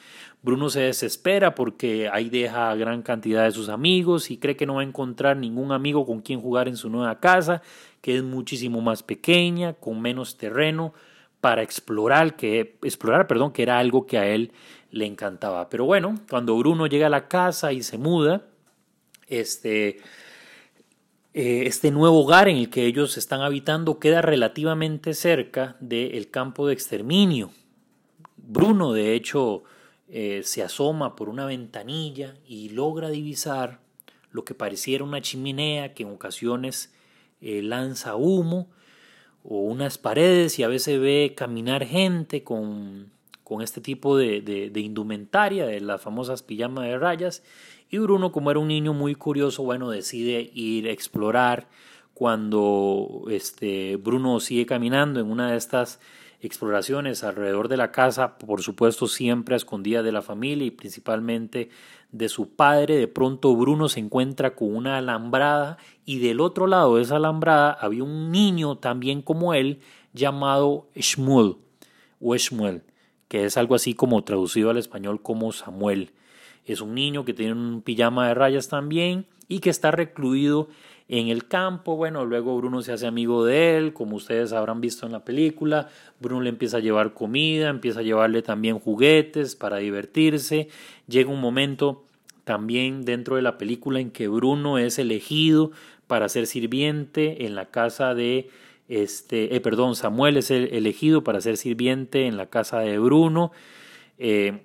Bruno 0.43 0.71
se 0.71 0.81
desespera 0.81 1.55
porque 1.55 2.09
ahí 2.13 2.29
deja 2.29 2.75
gran 2.75 3.03
cantidad 3.03 3.45
de 3.45 3.53
sus 3.53 3.69
amigos 3.69 4.31
y 4.31 4.39
cree 4.39 4.57
que 4.57 4.67
no 4.67 4.75
va 4.75 4.81
a 4.81 4.85
encontrar 4.85 5.37
ningún 5.37 5.71
amigo 5.71 6.05
con 6.05 6.21
quien 6.21 6.41
jugar 6.41 6.67
en 6.67 6.77
su 6.77 6.91
nueva 6.91 7.21
casa, 7.21 7.63
que 8.01 8.17
es 8.17 8.25
muchísimo 8.25 8.81
más 8.81 9.05
pequeña, 9.05 9.75
con 9.75 10.01
menos 10.01 10.37
terreno 10.37 10.95
para 11.41 11.63
explorar, 11.63 12.37
que 12.37 12.77
explorar, 12.83 13.27
perdón, 13.29 13.53
que 13.53 13.63
era 13.63 13.79
algo 13.79 14.07
que 14.07 14.19
a 14.19 14.27
él 14.27 14.53
le 14.91 15.07
encantaba. 15.07 15.69
Pero 15.69 15.85
bueno, 15.85 16.17
cuando 16.29 16.57
Bruno 16.57 16.87
llega 16.87 17.07
a 17.07 17.11
la 17.11 17.29
casa 17.29 17.73
y 17.73 17.83
se 17.83 17.99
muda, 17.99 18.43
este 19.29 20.01
eh, 21.35 21.65
este 21.67 21.91
nuevo 21.91 22.21
hogar 22.21 22.49
en 22.49 22.59
el 22.59 22.69
que 22.69 22.85
ellos 22.85 23.17
están 23.17 23.41
habitando 23.41 23.99
queda 23.99 24.21
relativamente 24.21 25.15
cerca 25.15 25.77
del 25.81 26.31
campo 26.31 26.67
de 26.67 26.75
exterminio. 26.75 27.51
Bruno, 28.37 28.93
de 28.93 29.15
hecho, 29.15 29.63
eh, 30.15 30.43
se 30.45 30.63
asoma 30.63 31.17
por 31.17 31.31
una 31.31 31.47
ventanilla 31.47 32.35
y 32.47 32.69
logra 32.69 33.09
divisar 33.09 33.81
lo 34.31 34.45
que 34.45 34.53
pareciera 34.53 35.05
una 35.05 35.23
chimenea 35.23 35.95
que 35.95 36.03
en 36.03 36.11
ocasiones 36.11 36.93
eh, 37.41 37.63
lanza 37.63 38.15
humo 38.15 38.69
o 39.43 39.61
unas 39.61 39.97
paredes 39.97 40.59
y 40.59 40.65
a 40.65 40.69
veces 40.69 41.01
ve 41.01 41.33
caminar 41.35 41.87
gente 41.87 42.45
con, 42.45 43.11
con 43.43 43.63
este 43.63 43.81
tipo 43.81 44.19
de, 44.19 44.43
de, 44.43 44.81
indumentaria, 44.81 45.65
de 45.65 45.81
las 45.81 46.03
famosas 46.03 46.43
pijamas 46.43 46.85
de 46.85 46.99
rayas. 46.99 47.43
Y 47.89 47.97
Bruno, 47.97 48.33
como 48.33 48.51
era 48.51 48.61
un 48.61 48.69
niño 48.69 48.93
muy 48.93 49.15
curioso, 49.15 49.63
bueno, 49.63 49.89
decide 49.89 50.51
ir 50.53 50.89
a 50.89 50.93
explorar. 50.93 51.69
Cuando 52.13 53.25
este, 53.31 53.97
Bruno 53.97 54.39
sigue 54.41 54.67
caminando 54.67 55.21
en 55.21 55.31
una 55.31 55.51
de 55.51 55.57
estas 55.57 56.01
exploraciones 56.43 57.23
alrededor 57.23 57.69
de 57.69 57.77
la 57.77 57.93
casa, 57.93 58.37
por 58.37 58.63
supuesto 58.63 59.07
siempre 59.07 59.55
a 59.55 59.57
escondidas 59.57 60.05
de 60.05 60.13
la 60.13 60.23
familia 60.23 60.67
y 60.67 60.73
principalmente 60.73 61.71
de 62.11 62.29
su 62.29 62.55
padre, 62.55 62.97
de 62.97 63.09
pronto 63.09 63.55
Bruno 63.57 63.89
se 63.89 64.01
encuentra 64.01 64.55
con 64.55 64.75
una 64.75 64.99
alambrada 64.99 65.79
y 66.05 66.19
del 66.19 66.41
otro 66.41 66.67
lado 66.67 66.97
de 66.97 67.03
esa 67.03 67.17
alambrada 67.17 67.73
había 67.73 68.05
un 68.05 68.31
niño 68.33 68.77
también 68.77 69.23
como 69.23 69.55
él 69.55 69.81
llamado 70.13 70.89
Shmuel 70.95 71.57
o 72.21 72.37
Shmuel, 72.37 72.83
que 73.29 73.45
es 73.45 73.57
algo 73.57 73.75
así 73.75 73.95
como 73.95 74.25
traducido 74.25 74.71
al 74.71 74.79
español 74.79 75.23
como 75.23 75.53
Samuel. 75.53 76.13
Es 76.65 76.81
un 76.81 76.95
niño 76.95 77.25
que 77.25 77.35
tiene 77.35 77.53
un 77.53 77.83
pijama 77.83 78.29
de 78.29 78.35
rayas 78.35 78.69
también 78.69 79.27
y 79.49 79.61
que 79.61 79.71
está 79.71 79.91
recluido 79.91 80.69
en 81.09 81.29
el 81.29 81.47
campo. 81.47 81.97
Bueno, 81.97 82.25
luego 82.25 82.57
Bruno 82.57 82.83
se 82.83 82.93
hace 82.93 83.07
amigo 83.07 83.45
de 83.45 83.77
él, 83.77 83.93
como 83.93 84.17
ustedes 84.17 84.53
habrán 84.53 84.81
visto 84.81 85.07
en 85.07 85.13
la 85.13 85.25
película. 85.25 85.89
Bruno 86.21 86.43
le 86.43 86.51
empieza 86.51 86.79
a 86.79 86.81
llevar 86.81 87.15
comida, 87.15 87.69
empieza 87.69 88.01
a 88.01 88.03
llevarle 88.03 88.43
también 88.43 88.79
juguetes 88.79 89.57
para 89.57 89.79
divertirse. 89.79 90.69
Llega 91.07 91.31
un 91.31 91.41
momento 91.41 92.05
también 92.45 93.05
dentro 93.05 93.37
de 93.37 93.43
la 93.43 93.59
película 93.59 94.01
en 94.01 94.11
que 94.11 94.29
Bruno 94.29 94.79
es 94.79 94.99
elegido 94.99 95.71
para 96.07 96.29
ser 96.29 96.47
sirviente 96.47 97.47
en 97.47 97.55
la 97.55 97.67
casa 97.67 98.15
de 98.15 98.51
este, 98.89 99.57
eh, 99.57 99.61
perdón, 99.61 99.97
Samuel 99.97 100.37
es 100.37 100.51
el 100.51 100.69
elegido 100.75 101.25
para 101.25 101.41
ser 101.41 101.57
sirviente 101.57 102.27
en 102.27 102.37
la 102.37 102.47
casa 102.47 102.81
de 102.81 102.99
Bruno. 102.99 103.53
Eh, 104.19 104.61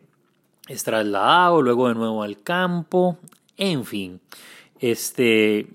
es 0.68 0.84
trasladado 0.84 1.62
luego 1.62 1.88
de 1.88 1.96
nuevo 1.96 2.24
al 2.24 2.42
campo. 2.42 3.18
En 3.56 3.86
fin, 3.86 4.20
este, 4.80 5.68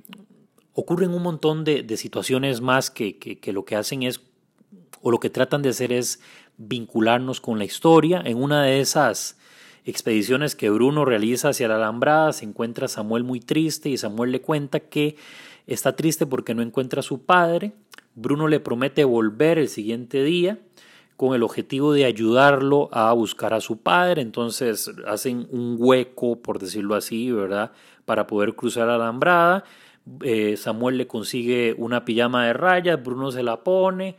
ocurren 0.75 1.13
un 1.13 1.23
montón 1.23 1.65
de, 1.65 1.97
situaciones 1.97 2.61
más 2.61 2.91
que, 2.91 3.19
que, 3.19 3.53
lo 3.53 3.65
que 3.65 3.77
hacen 3.77 4.03
es, 4.03 4.21
o 5.01 5.11
lo 5.11 5.21
que 5.21 5.31
tratan 5.31 5.63
de 5.63 5.71
hacer 5.71 5.93
es 5.93 6.21
vincularnos 6.57 7.41
con 7.41 7.59
la 7.59 7.65
historia. 7.65 8.23
En 8.25 8.43
una 8.43 8.63
de 8.63 8.81
esas 8.81 9.39
expediciones 9.85 10.55
que 10.55 10.71
Bruno 10.71 11.05
realiza 11.05 11.51
hacia 11.51 11.69
la 11.69 11.77
Alambrada 11.77 12.33
se 12.33 12.45
encuentra 12.45 12.89
Samuel 12.89 13.25
muy 13.25 13.41
triste 13.41 13.89
y 13.89 13.97
Samuel 13.97 14.33
le 14.33 14.41
cuenta 14.41 14.81
que 14.81 15.17
está 15.67 15.97
triste 15.97 16.27
porque 16.27 16.55
no 16.55 16.63
encuentra 16.63 17.01
a 17.01 17.05
su 17.05 17.25
padre. 17.25 17.73
Bruno 18.15 18.49
le 18.49 18.61
promete 18.61 19.05
volver 19.05 19.59
el 19.59 19.69
siguiente 19.69 20.23
día 20.23 20.59
con 21.17 21.35
el 21.35 21.43
objetivo 21.43 21.93
de 21.93 22.05
ayudarlo 22.05 22.89
a 22.93 23.13
buscar 23.13 23.55
a 23.55 23.61
su 23.61 23.79
padre. 23.79 24.23
Entonces 24.23 24.91
hacen 25.07 25.47
un 25.51 25.77
hueco, 25.79 26.41
por 26.41 26.59
decirlo 26.59 26.95
así, 26.95 27.31
¿verdad? 27.31 27.73
Para 28.05 28.27
poder 28.27 28.55
cruzar 28.55 28.89
la 28.89 28.97
alambrada. 28.97 29.65
Eh, 30.23 30.57
Samuel 30.57 30.99
le 30.99 31.07
consigue 31.07 31.75
una 31.79 32.05
pijama 32.05 32.47
de 32.47 32.53
rayas, 32.53 33.03
Bruno 33.03 33.31
se 33.31 33.43
la 33.43 33.63
pone, 33.63 34.17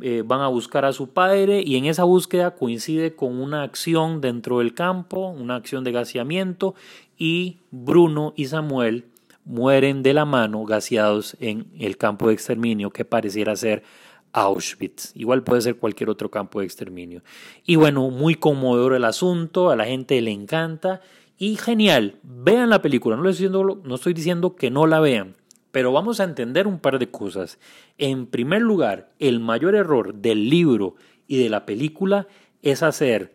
eh, 0.00 0.22
van 0.24 0.40
a 0.40 0.48
buscar 0.48 0.84
a 0.84 0.92
su 0.92 1.10
padre 1.10 1.62
y 1.64 1.76
en 1.76 1.86
esa 1.86 2.04
búsqueda 2.04 2.54
coincide 2.54 3.14
con 3.14 3.40
una 3.40 3.62
acción 3.62 4.20
dentro 4.20 4.58
del 4.58 4.74
campo, 4.74 5.28
una 5.28 5.56
acción 5.56 5.84
de 5.84 5.92
gaseamiento 5.92 6.74
y 7.16 7.58
Bruno 7.70 8.34
y 8.36 8.46
Samuel 8.46 9.06
mueren 9.44 10.02
de 10.02 10.12
la 10.12 10.24
mano 10.24 10.64
gaseados 10.64 11.36
en 11.40 11.66
el 11.78 11.96
campo 11.96 12.28
de 12.28 12.34
exterminio 12.34 12.90
que 12.90 13.04
pareciera 13.04 13.56
ser 13.56 13.84
Auschwitz. 14.32 15.12
Igual 15.14 15.44
puede 15.44 15.62
ser 15.62 15.76
cualquier 15.76 16.10
otro 16.10 16.30
campo 16.30 16.60
de 16.60 16.66
exterminio. 16.66 17.22
Y 17.64 17.76
bueno, 17.76 18.10
muy 18.10 18.34
conmovedor 18.34 18.92
el 18.92 19.04
asunto, 19.04 19.70
a 19.70 19.76
la 19.76 19.86
gente 19.86 20.20
le 20.20 20.32
encanta 20.32 21.00
y 21.38 21.56
genial, 21.56 22.18
vean 22.22 22.70
la 22.70 22.82
película, 22.82 23.16
no, 23.16 23.28
estoy 23.28 23.48
diciendo, 23.48 23.80
no 23.84 23.94
estoy 23.94 24.14
diciendo 24.14 24.56
que 24.56 24.70
no 24.70 24.86
la 24.86 25.00
vean, 25.00 25.36
pero 25.70 25.92
vamos 25.92 26.20
a 26.20 26.24
entender 26.24 26.66
un 26.66 26.78
par 26.78 26.98
de 26.98 27.10
cosas. 27.10 27.58
En 27.98 28.26
primer 28.26 28.62
lugar, 28.62 29.10
el 29.18 29.40
mayor 29.40 29.74
error 29.74 30.14
del 30.14 30.48
libro 30.48 30.94
y 31.26 31.36
de 31.36 31.50
la 31.50 31.66
película 31.66 32.26
es 32.62 32.82
hacer 32.82 33.34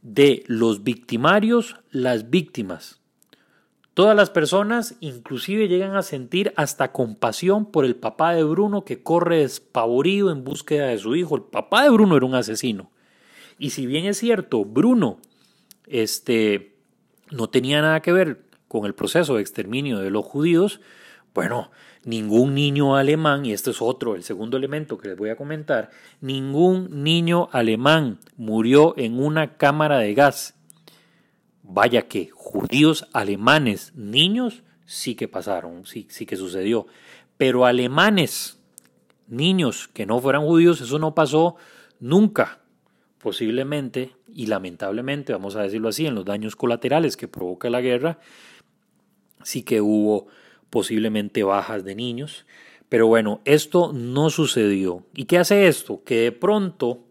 de 0.00 0.44
los 0.46 0.84
victimarios 0.84 1.76
las 1.90 2.30
víctimas. 2.30 3.00
Todas 3.92 4.14
las 4.14 4.30
personas 4.30 4.96
inclusive 5.00 5.68
llegan 5.68 5.96
a 5.96 6.02
sentir 6.02 6.52
hasta 6.56 6.92
compasión 6.92 7.70
por 7.70 7.84
el 7.84 7.96
papá 7.96 8.34
de 8.34 8.44
Bruno 8.44 8.84
que 8.84 9.02
corre 9.02 9.38
despavorido 9.38 10.30
en 10.30 10.44
búsqueda 10.44 10.88
de 10.88 10.98
su 10.98 11.16
hijo. 11.16 11.36
El 11.36 11.42
papá 11.44 11.82
de 11.82 11.90
Bruno 11.90 12.16
era 12.16 12.26
un 12.26 12.34
asesino. 12.34 12.90
Y 13.58 13.70
si 13.70 13.86
bien 13.86 14.04
es 14.04 14.18
cierto, 14.18 14.64
Bruno 14.66 15.18
este, 15.86 16.75
no 17.30 17.48
tenía 17.48 17.80
nada 17.82 18.00
que 18.00 18.12
ver 18.12 18.42
con 18.68 18.86
el 18.86 18.94
proceso 18.94 19.36
de 19.36 19.42
exterminio 19.42 19.98
de 19.98 20.10
los 20.10 20.24
judíos, 20.24 20.80
bueno, 21.34 21.70
ningún 22.04 22.54
niño 22.54 22.96
alemán, 22.96 23.44
y 23.44 23.52
este 23.52 23.70
es 23.70 23.82
otro, 23.82 24.14
el 24.14 24.22
segundo 24.22 24.56
elemento 24.56 24.96
que 24.96 25.08
les 25.08 25.18
voy 25.18 25.30
a 25.30 25.36
comentar, 25.36 25.90
ningún 26.20 27.02
niño 27.02 27.48
alemán 27.52 28.20
murió 28.36 28.94
en 28.96 29.18
una 29.18 29.56
cámara 29.56 29.98
de 29.98 30.14
gas. 30.14 30.54
Vaya 31.62 32.08
que 32.08 32.30
judíos 32.32 33.06
alemanes, 33.12 33.92
niños, 33.94 34.62
sí 34.86 35.14
que 35.14 35.28
pasaron, 35.28 35.84
sí, 35.84 36.06
sí 36.08 36.24
que 36.24 36.36
sucedió. 36.36 36.86
Pero 37.36 37.66
alemanes, 37.66 38.58
niños 39.26 39.88
que 39.88 40.06
no 40.06 40.20
fueran 40.20 40.46
judíos, 40.46 40.80
eso 40.80 40.98
no 40.98 41.14
pasó 41.14 41.56
nunca 42.00 42.60
posiblemente 43.18 44.12
y 44.32 44.46
lamentablemente, 44.46 45.32
vamos 45.32 45.56
a 45.56 45.62
decirlo 45.62 45.88
así, 45.88 46.06
en 46.06 46.14
los 46.14 46.24
daños 46.24 46.56
colaterales 46.56 47.16
que 47.16 47.28
provoca 47.28 47.70
la 47.70 47.80
guerra, 47.80 48.18
sí 49.42 49.62
que 49.62 49.80
hubo 49.80 50.26
posiblemente 50.70 51.42
bajas 51.42 51.84
de 51.84 51.94
niños. 51.94 52.46
Pero 52.88 53.06
bueno, 53.06 53.40
esto 53.44 53.92
no 53.92 54.30
sucedió. 54.30 55.04
¿Y 55.14 55.24
qué 55.24 55.38
hace 55.38 55.66
esto? 55.66 56.02
Que 56.04 56.20
de 56.20 56.32
pronto 56.32 57.04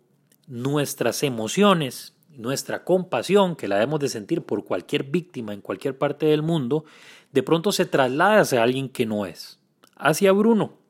nuestras 0.48 1.24
emociones, 1.24 2.14
nuestra 2.38 2.84
compasión, 2.84 3.56
que 3.56 3.68
la 3.68 3.76
debemos 3.76 4.00
de 4.00 4.10
sentir 4.10 4.42
por 4.42 4.64
cualquier 4.64 5.04
víctima 5.04 5.54
en 5.54 5.62
cualquier 5.62 5.98
parte 5.98 6.28
del 6.28 6.44
mundo, 6.44 6.86
de 7.32 7.44
pronto 7.44 7.72
se 7.72 7.86
traslada 7.86 8.42
hacia 8.42 8.64
alguien 8.64 8.88
que 8.90 9.06
no 9.06 9.26
es, 9.26 9.60
hacia 9.98 10.32
Bruno. 10.32 10.85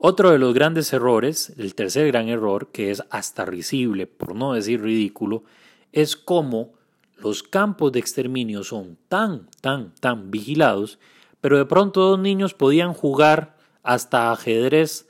Otro 0.00 0.30
de 0.30 0.38
los 0.38 0.54
grandes 0.54 0.92
errores, 0.92 1.52
el 1.58 1.74
tercer 1.74 2.06
gran 2.06 2.28
error, 2.28 2.68
que 2.70 2.92
es 2.92 3.02
hasta 3.10 3.44
risible, 3.44 4.06
por 4.06 4.36
no 4.36 4.52
decir 4.52 4.80
ridículo, 4.80 5.42
es 5.90 6.14
cómo 6.14 6.74
los 7.16 7.42
campos 7.42 7.90
de 7.90 7.98
exterminio 7.98 8.62
son 8.62 8.96
tan, 9.08 9.48
tan, 9.60 9.92
tan 9.96 10.30
vigilados, 10.30 11.00
pero 11.40 11.58
de 11.58 11.64
pronto 11.64 12.00
dos 12.00 12.18
niños 12.20 12.54
podían 12.54 12.94
jugar 12.94 13.56
hasta 13.82 14.30
ajedrez 14.30 15.08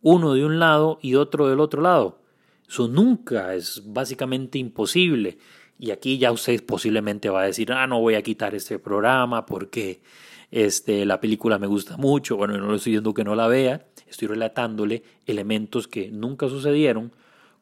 uno 0.00 0.34
de 0.34 0.44
un 0.44 0.60
lado 0.60 1.00
y 1.02 1.16
otro 1.16 1.48
del 1.48 1.58
otro 1.58 1.82
lado. 1.82 2.20
Eso 2.68 2.86
nunca 2.86 3.56
es 3.56 3.82
básicamente 3.84 4.58
imposible. 4.58 5.38
Y 5.76 5.90
aquí 5.90 6.18
ya 6.18 6.30
usted 6.30 6.64
posiblemente 6.64 7.30
va 7.30 7.42
a 7.42 7.46
decir, 7.46 7.72
ah, 7.72 7.88
no 7.88 8.00
voy 8.00 8.14
a 8.14 8.22
quitar 8.22 8.54
este 8.54 8.78
programa 8.78 9.44
porque 9.44 10.02
este, 10.50 11.04
la 11.06 11.20
película 11.20 11.58
me 11.58 11.66
gusta 11.66 11.96
mucho. 11.96 12.36
Bueno, 12.36 12.56
no 12.58 12.70
le 12.70 12.76
estoy 12.76 12.92
diciendo 12.92 13.14
que 13.14 13.24
no 13.24 13.34
la 13.34 13.48
vea, 13.48 13.86
estoy 14.08 14.28
relatándole 14.28 15.02
elementos 15.26 15.88
que 15.88 16.10
nunca 16.10 16.48
sucedieron, 16.48 17.12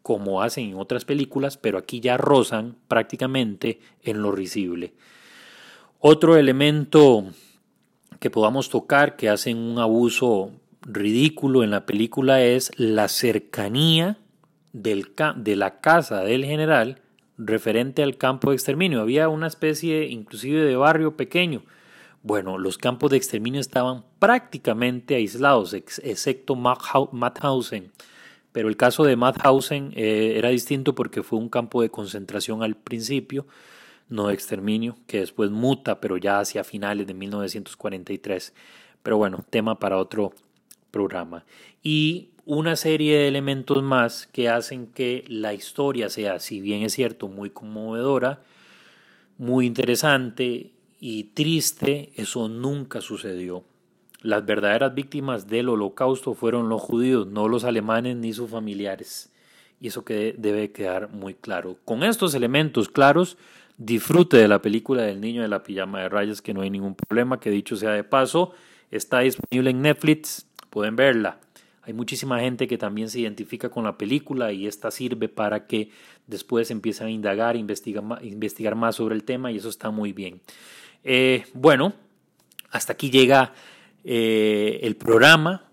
como 0.02 0.42
hacen 0.42 0.70
en 0.70 0.76
otras 0.76 1.04
películas, 1.04 1.58
pero 1.58 1.76
aquí 1.76 2.00
ya 2.00 2.16
rozan 2.16 2.76
prácticamente 2.88 3.80
en 4.02 4.22
lo 4.22 4.32
risible. 4.32 4.94
Otro 5.98 6.36
elemento 6.36 7.26
que 8.20 8.30
podamos 8.30 8.70
tocar 8.70 9.16
que 9.16 9.28
hacen 9.28 9.58
un 9.58 9.78
abuso 9.78 10.52
ridículo 10.82 11.62
en 11.62 11.70
la 11.70 11.84
película 11.84 12.42
es 12.42 12.70
la 12.76 13.08
cercanía 13.08 14.18
de 14.72 15.56
la 15.56 15.80
casa 15.80 16.22
del 16.22 16.44
general 16.44 17.00
referente 17.36 18.02
al 18.02 18.16
campo 18.16 18.50
de 18.50 18.56
exterminio. 18.56 19.00
Había 19.00 19.28
una 19.28 19.46
especie 19.46 20.06
inclusive 20.08 20.64
de 20.64 20.76
barrio 20.76 21.16
pequeño 21.16 21.62
bueno, 22.22 22.58
los 22.58 22.78
campos 22.78 23.10
de 23.10 23.16
exterminio 23.16 23.60
estaban 23.60 24.04
prácticamente 24.18 25.14
aislados, 25.14 25.72
excepto 25.74 26.56
Mauthausen. 26.56 27.92
Pero 28.52 28.68
el 28.68 28.76
caso 28.76 29.04
de 29.04 29.16
Mauthausen 29.16 29.92
eh, 29.94 30.34
era 30.36 30.48
distinto 30.48 30.94
porque 30.94 31.22
fue 31.22 31.38
un 31.38 31.48
campo 31.48 31.82
de 31.82 31.90
concentración 31.90 32.62
al 32.62 32.76
principio, 32.76 33.46
no 34.08 34.28
de 34.28 34.34
exterminio, 34.34 34.96
que 35.06 35.20
después 35.20 35.50
muta, 35.50 36.00
pero 36.00 36.16
ya 36.16 36.40
hacia 36.40 36.64
finales 36.64 37.06
de 37.06 37.14
1943. 37.14 38.54
Pero 39.02 39.16
bueno, 39.16 39.44
tema 39.48 39.78
para 39.78 39.98
otro 39.98 40.32
programa. 40.90 41.44
Y 41.82 42.30
una 42.44 42.76
serie 42.76 43.18
de 43.18 43.28
elementos 43.28 43.82
más 43.82 44.26
que 44.26 44.48
hacen 44.48 44.86
que 44.86 45.24
la 45.28 45.54
historia 45.54 46.08
sea, 46.08 46.40
si 46.40 46.60
bien 46.60 46.82
es 46.82 46.94
cierto, 46.94 47.28
muy 47.28 47.50
conmovedora, 47.50 48.42
muy 49.36 49.66
interesante 49.66 50.72
y 51.00 51.24
triste, 51.24 52.12
eso 52.16 52.48
nunca 52.48 53.00
sucedió. 53.00 53.64
Las 54.20 54.44
verdaderas 54.44 54.94
víctimas 54.94 55.46
del 55.48 55.68
holocausto 55.68 56.34
fueron 56.34 56.68
los 56.68 56.82
judíos, 56.82 57.26
no 57.28 57.48
los 57.48 57.64
alemanes 57.64 58.16
ni 58.16 58.32
sus 58.32 58.50
familiares. 58.50 59.32
y 59.80 59.86
eso 59.86 60.04
que 60.04 60.34
debe 60.36 60.72
quedar 60.72 61.10
muy 61.12 61.34
claro. 61.34 61.76
Con 61.84 62.02
estos 62.02 62.34
elementos 62.34 62.88
claros, 62.88 63.38
disfrute 63.76 64.36
de 64.36 64.48
la 64.48 64.60
película 64.60 65.02
del 65.02 65.20
niño 65.20 65.40
de 65.40 65.46
la 65.46 65.62
pijama 65.62 66.00
de 66.00 66.08
rayas, 66.08 66.42
que 66.42 66.52
no 66.52 66.62
hay 66.62 66.70
ningún 66.70 66.96
problema, 66.96 67.38
que 67.38 67.48
dicho 67.50 67.76
sea 67.76 67.92
de 67.92 68.02
paso, 68.02 68.52
está 68.90 69.20
disponible 69.20 69.70
en 69.70 69.82
Netflix, 69.82 70.48
pueden 70.68 70.96
verla. 70.96 71.38
Hay 71.82 71.92
muchísima 71.94 72.40
gente 72.40 72.66
que 72.66 72.76
también 72.76 73.08
se 73.08 73.20
identifica 73.20 73.70
con 73.70 73.84
la 73.84 73.96
película 73.96 74.52
y 74.52 74.66
esta 74.66 74.90
sirve 74.90 75.28
para 75.28 75.66
que 75.66 75.90
después 76.26 76.70
empiecen 76.70 77.06
a 77.06 77.10
indagar, 77.10 77.56
investigar, 77.56 78.04
investigar 78.22 78.74
más 78.74 78.96
sobre 78.96 79.14
el 79.14 79.24
tema 79.24 79.52
y 79.52 79.56
eso 79.56 79.68
está 79.68 79.90
muy 79.90 80.12
bien. 80.12 80.40
Eh, 81.04 81.46
bueno, 81.54 81.94
hasta 82.70 82.92
aquí 82.92 83.10
llega 83.10 83.52
eh, 84.04 84.80
el 84.82 84.96
programa, 84.96 85.64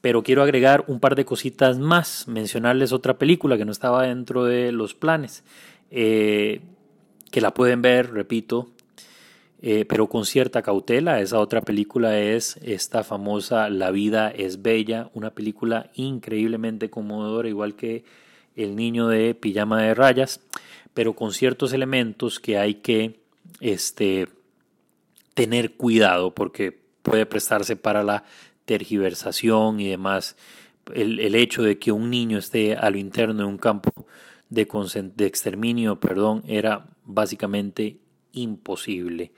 pero 0.00 0.22
quiero 0.22 0.42
agregar 0.42 0.84
un 0.86 1.00
par 1.00 1.14
de 1.14 1.24
cositas 1.24 1.78
más, 1.78 2.26
mencionarles 2.28 2.92
otra 2.92 3.18
película 3.18 3.58
que 3.58 3.64
no 3.64 3.72
estaba 3.72 4.06
dentro 4.06 4.44
de 4.44 4.72
los 4.72 4.94
planes, 4.94 5.44
eh, 5.90 6.60
que 7.30 7.40
la 7.40 7.52
pueden 7.52 7.82
ver, 7.82 8.12
repito, 8.12 8.68
eh, 9.62 9.84
pero 9.86 10.08
con 10.08 10.24
cierta 10.24 10.62
cautela. 10.62 11.20
Esa 11.20 11.38
otra 11.38 11.60
película 11.60 12.18
es 12.18 12.56
esta 12.62 13.04
famosa 13.04 13.68
La 13.68 13.90
vida 13.90 14.30
es 14.30 14.62
bella, 14.62 15.10
una 15.12 15.30
película 15.30 15.90
increíblemente 15.94 16.88
conmovedora, 16.88 17.48
igual 17.48 17.74
que 17.74 18.04
El 18.56 18.74
niño 18.74 19.08
de 19.08 19.34
pijama 19.34 19.82
de 19.82 19.94
rayas, 19.94 20.40
pero 20.94 21.14
con 21.14 21.32
ciertos 21.32 21.72
elementos 21.72 22.40
que 22.40 22.58
hay 22.58 22.74
que 22.74 23.20
este, 23.60 24.28
tener 25.40 25.72
cuidado 25.76 26.34
porque 26.34 26.78
puede 27.02 27.24
prestarse 27.24 27.74
para 27.74 28.02
la 28.02 28.24
tergiversación 28.66 29.80
y 29.80 29.88
demás. 29.88 30.36
El, 30.94 31.18
el 31.18 31.34
hecho 31.34 31.62
de 31.62 31.78
que 31.78 31.92
un 31.92 32.10
niño 32.10 32.36
esté 32.36 32.74
a 32.76 32.90
lo 32.90 32.98
interno 32.98 33.34
de 33.42 33.44
un 33.44 33.56
campo 33.56 33.90
de, 34.50 34.68
de 35.16 35.26
exterminio, 35.26 35.98
perdón, 35.98 36.42
era 36.46 36.88
básicamente 37.06 38.00
imposible. 38.32 39.32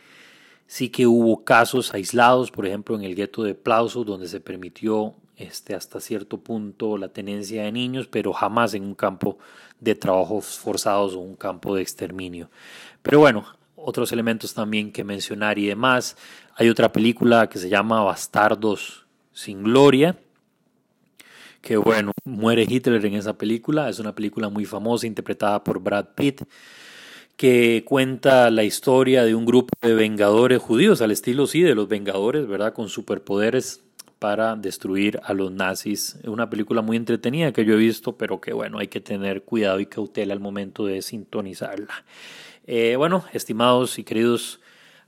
Sí 0.66 0.88
que 0.88 1.06
hubo 1.06 1.44
casos 1.44 1.94
aislados, 1.94 2.50
por 2.50 2.66
ejemplo 2.66 2.96
en 2.96 3.04
el 3.04 3.14
gueto 3.14 3.44
de 3.44 3.54
Plauso, 3.54 4.02
donde 4.02 4.26
se 4.26 4.40
permitió 4.40 5.14
este, 5.36 5.76
hasta 5.76 6.00
cierto 6.00 6.38
punto 6.38 6.96
la 6.98 7.12
tenencia 7.12 7.62
de 7.62 7.70
niños, 7.70 8.08
pero 8.08 8.32
jamás 8.32 8.74
en 8.74 8.82
un 8.82 8.96
campo 8.96 9.38
de 9.78 9.94
trabajos 9.94 10.58
forzados 10.58 11.14
o 11.14 11.20
un 11.20 11.36
campo 11.36 11.76
de 11.76 11.82
exterminio. 11.82 12.50
Pero 13.02 13.20
bueno, 13.20 13.44
otros 13.84 14.12
elementos 14.12 14.54
también 14.54 14.92
que 14.92 15.04
mencionar 15.04 15.58
y 15.58 15.66
demás. 15.66 16.16
Hay 16.56 16.68
otra 16.68 16.92
película 16.92 17.48
que 17.48 17.58
se 17.58 17.68
llama 17.68 18.02
Bastardos 18.02 19.06
sin 19.32 19.62
Gloria, 19.62 20.18
que 21.60 21.76
bueno, 21.76 22.12
muere 22.24 22.66
Hitler 22.68 23.04
en 23.06 23.14
esa 23.14 23.38
película, 23.38 23.88
es 23.88 23.98
una 23.98 24.14
película 24.14 24.48
muy 24.48 24.64
famosa 24.64 25.06
interpretada 25.06 25.62
por 25.62 25.80
Brad 25.80 26.06
Pitt 26.14 26.42
que 27.36 27.82
cuenta 27.84 28.50
la 28.50 28.62
historia 28.62 29.24
de 29.24 29.34
un 29.34 29.44
grupo 29.44 29.74
de 29.80 29.94
vengadores 29.94 30.60
judíos, 30.60 31.00
al 31.00 31.10
estilo 31.10 31.46
sí 31.46 31.62
de 31.62 31.74
los 31.74 31.88
vengadores, 31.88 32.46
¿verdad? 32.46 32.72
Con 32.72 32.88
superpoderes 32.88 33.82
para 34.18 34.54
destruir 34.54 35.18
a 35.24 35.34
los 35.34 35.50
nazis. 35.50 36.16
Es 36.22 36.28
una 36.28 36.48
película 36.48 36.82
muy 36.82 36.96
entretenida 36.96 37.52
que 37.52 37.64
yo 37.64 37.74
he 37.74 37.78
visto, 37.78 38.16
pero 38.16 38.40
que 38.40 38.52
bueno, 38.52 38.78
hay 38.78 38.86
que 38.86 39.00
tener 39.00 39.42
cuidado 39.42 39.80
y 39.80 39.86
cautela 39.86 40.32
al 40.32 40.38
momento 40.38 40.86
de 40.86 41.02
sintonizarla. 41.02 42.04
Eh, 42.64 42.94
bueno, 42.96 43.24
estimados 43.32 43.98
y 43.98 44.04
queridos 44.04 44.60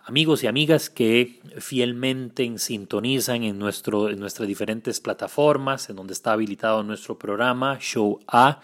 amigos 0.04 0.42
y 0.42 0.48
amigas 0.48 0.90
que 0.90 1.40
fielmente 1.58 2.58
sintonizan 2.58 3.44
en, 3.44 3.58
nuestro, 3.58 4.10
en 4.10 4.18
nuestras 4.18 4.48
diferentes 4.48 5.00
plataformas, 5.00 5.88
en 5.88 5.96
donde 5.96 6.14
está 6.14 6.32
habilitado 6.32 6.82
nuestro 6.82 7.16
programa, 7.16 7.78
Show 7.80 8.20
A. 8.26 8.60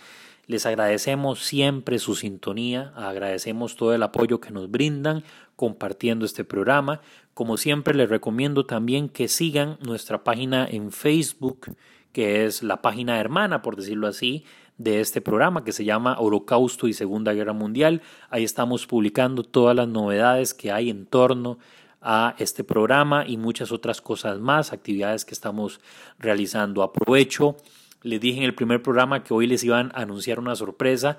Les 0.48 0.66
agradecemos 0.66 1.44
siempre 1.44 2.00
su 2.00 2.16
sintonía, 2.16 2.92
agradecemos 2.96 3.76
todo 3.76 3.94
el 3.94 4.02
apoyo 4.02 4.40
que 4.40 4.50
nos 4.50 4.68
brindan 4.68 5.22
compartiendo 5.54 6.26
este 6.26 6.44
programa. 6.44 7.00
Como 7.32 7.56
siempre 7.56 7.94
les 7.94 8.08
recomiendo 8.08 8.66
también 8.66 9.08
que 9.08 9.28
sigan 9.28 9.78
nuestra 9.80 10.24
página 10.24 10.66
en 10.68 10.90
Facebook, 10.90 11.76
que 12.12 12.44
es 12.44 12.64
la 12.64 12.82
página 12.82 13.20
hermana, 13.20 13.62
por 13.62 13.76
decirlo 13.76 14.08
así, 14.08 14.44
de 14.80 15.00
este 15.00 15.20
programa 15.20 15.62
que 15.62 15.72
se 15.72 15.84
llama 15.84 16.18
Holocausto 16.18 16.88
y 16.88 16.94
Segunda 16.94 17.34
Guerra 17.34 17.52
Mundial. 17.52 18.00
Ahí 18.30 18.44
estamos 18.44 18.86
publicando 18.86 19.42
todas 19.42 19.76
las 19.76 19.86
novedades 19.86 20.54
que 20.54 20.72
hay 20.72 20.88
en 20.88 21.04
torno 21.04 21.58
a 22.00 22.34
este 22.38 22.64
programa 22.64 23.26
y 23.26 23.36
muchas 23.36 23.72
otras 23.72 24.00
cosas 24.00 24.40
más, 24.40 24.72
actividades 24.72 25.26
que 25.26 25.34
estamos 25.34 25.80
realizando. 26.18 26.82
Aprovecho 26.82 27.56
les 28.02 28.22
dije 28.22 28.38
en 28.38 28.44
el 28.44 28.54
primer 28.54 28.82
programa 28.82 29.22
que 29.22 29.34
hoy 29.34 29.46
les 29.46 29.62
iban 29.64 29.92
a 29.94 30.00
anunciar 30.00 30.38
una 30.38 30.56
sorpresa. 30.56 31.18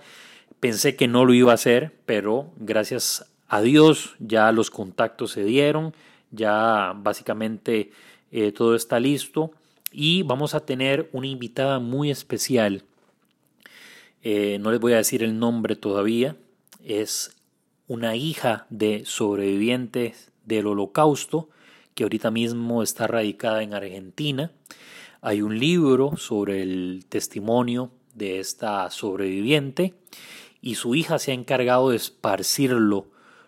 Pensé 0.59 0.95
que 0.95 1.07
no 1.07 1.23
lo 1.23 1.35
iba 1.35 1.51
a 1.51 1.55
hacer, 1.55 1.93
pero 2.07 2.49
gracias 2.57 3.31
a 3.47 3.61
Dios 3.61 4.15
ya 4.17 4.51
los 4.51 4.71
contactos 4.71 5.33
se 5.33 5.43
dieron, 5.43 5.93
ya 6.31 6.93
básicamente 6.97 7.91
eh, 8.31 8.51
todo 8.51 8.73
está 8.73 8.99
listo 8.99 9.51
y 9.91 10.23
vamos 10.23 10.55
a 10.55 10.65
tener 10.65 11.11
una 11.11 11.27
invitada 11.27 11.77
muy 11.77 12.09
especial. 12.09 12.85
Eh, 14.23 14.59
no 14.59 14.71
les 14.71 14.79
voy 14.79 14.93
a 14.93 14.97
decir 14.97 15.23
el 15.23 15.39
nombre 15.39 15.75
todavía, 15.75 16.35
es 16.83 17.35
una 17.87 18.15
hija 18.15 18.67
de 18.69 19.03
sobrevivientes 19.05 20.31
del 20.45 20.67
holocausto 20.67 21.49
que 21.95 22.03
ahorita 22.03 22.29
mismo 22.29 22.83
está 22.83 23.07
radicada 23.07 23.63
en 23.63 23.73
Argentina. 23.73 24.51
Hay 25.21 25.41
un 25.41 25.59
libro 25.59 26.17
sobre 26.17 26.61
el 26.61 27.05
testimonio 27.09 27.91
de 28.13 28.39
esta 28.39 28.89
sobreviviente 28.91 29.95
y 30.61 30.75
su 30.75 30.93
hija 30.95 31.17
se 31.17 31.31
ha 31.31 31.33
encargado 31.33 31.89
de 31.89 31.95
esparcirlo 31.95 33.07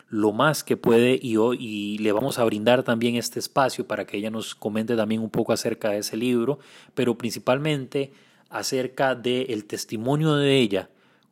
lo 0.10 0.32
más 0.32 0.64
que 0.64 0.78
puede 0.78 1.20
y, 1.22 1.38
y 1.60 1.98
le 2.00 2.12
vamos 2.12 2.38
a 2.38 2.44
brindar 2.44 2.84
también 2.84 3.16
este 3.16 3.40
espacio 3.40 3.88
para 3.88 4.06
que 4.06 4.18
ella 4.18 4.30
nos 4.30 4.54
comente 4.56 4.96
también 4.96 5.22
un 5.22 5.30
poco 5.30 5.54
acerca 5.54 5.90
de 5.90 6.00
ese 6.00 6.18
libro, 6.18 6.60
pero 6.94 7.18
principalmente 7.18 8.12
acerca 8.54 9.16
del 9.16 9.66
testimonio 9.66 10.36
de 10.36 10.58
ella, 10.60 10.90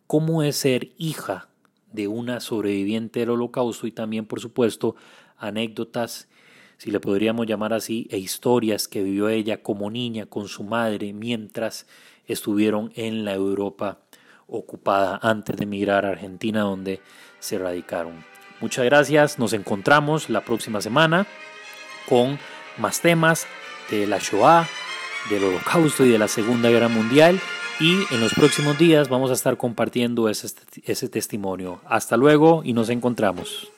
cómo 0.07 0.41
es 0.41 0.57
ser 0.57 0.89
hija 0.97 1.49
de 1.93 2.07
una 2.07 2.39
sobreviviente 2.39 3.19
del 3.19 3.29
holocausto 3.29 3.85
y 3.85 3.91
también, 3.91 4.25
por 4.25 4.39
supuesto, 4.39 4.95
anécdotas 5.37 6.27
si 6.77 6.89
le 6.89 6.99
podríamos 6.99 7.45
llamar 7.45 7.73
así, 7.73 8.07
e 8.09 8.17
historias 8.17 8.87
que 8.87 9.03
vivió 9.03 9.29
ella 9.29 9.61
como 9.61 9.91
niña 9.91 10.25
con 10.25 10.47
su 10.47 10.63
madre 10.63 11.13
mientras 11.13 11.85
estuvieron 12.25 12.91
en 12.95 13.23
la 13.23 13.35
Europa 13.35 13.99
ocupada 14.47 15.19
antes 15.21 15.57
de 15.57 15.65
emigrar 15.65 16.07
a 16.07 16.09
Argentina 16.09 16.61
donde 16.61 17.01
se 17.39 17.59
radicaron. 17.59 18.25
Muchas 18.61 18.83
gracias, 18.85 19.37
nos 19.37 19.53
encontramos 19.53 20.27
la 20.31 20.41
próxima 20.41 20.81
semana 20.81 21.27
con 22.09 22.39
más 22.79 22.99
temas 22.99 23.45
de 23.91 24.07
la 24.07 24.17
Shoah, 24.17 24.67
del 25.29 25.43
Holocausto 25.43 26.05
y 26.05 26.09
de 26.09 26.17
la 26.17 26.27
Segunda 26.27 26.69
Guerra 26.69 26.87
Mundial 26.87 27.39
y 27.79 28.05
en 28.13 28.21
los 28.21 28.33
próximos 28.33 28.77
días 28.77 29.09
vamos 29.09 29.31
a 29.31 29.33
estar 29.33 29.57
compartiendo 29.57 30.29
ese, 30.29 31.09
testimonio. 31.09 31.81
Hasta 31.87 32.15
luego 32.15 32.61
y 32.63 32.73
nos 32.73 32.89
encontramos. 32.89 33.71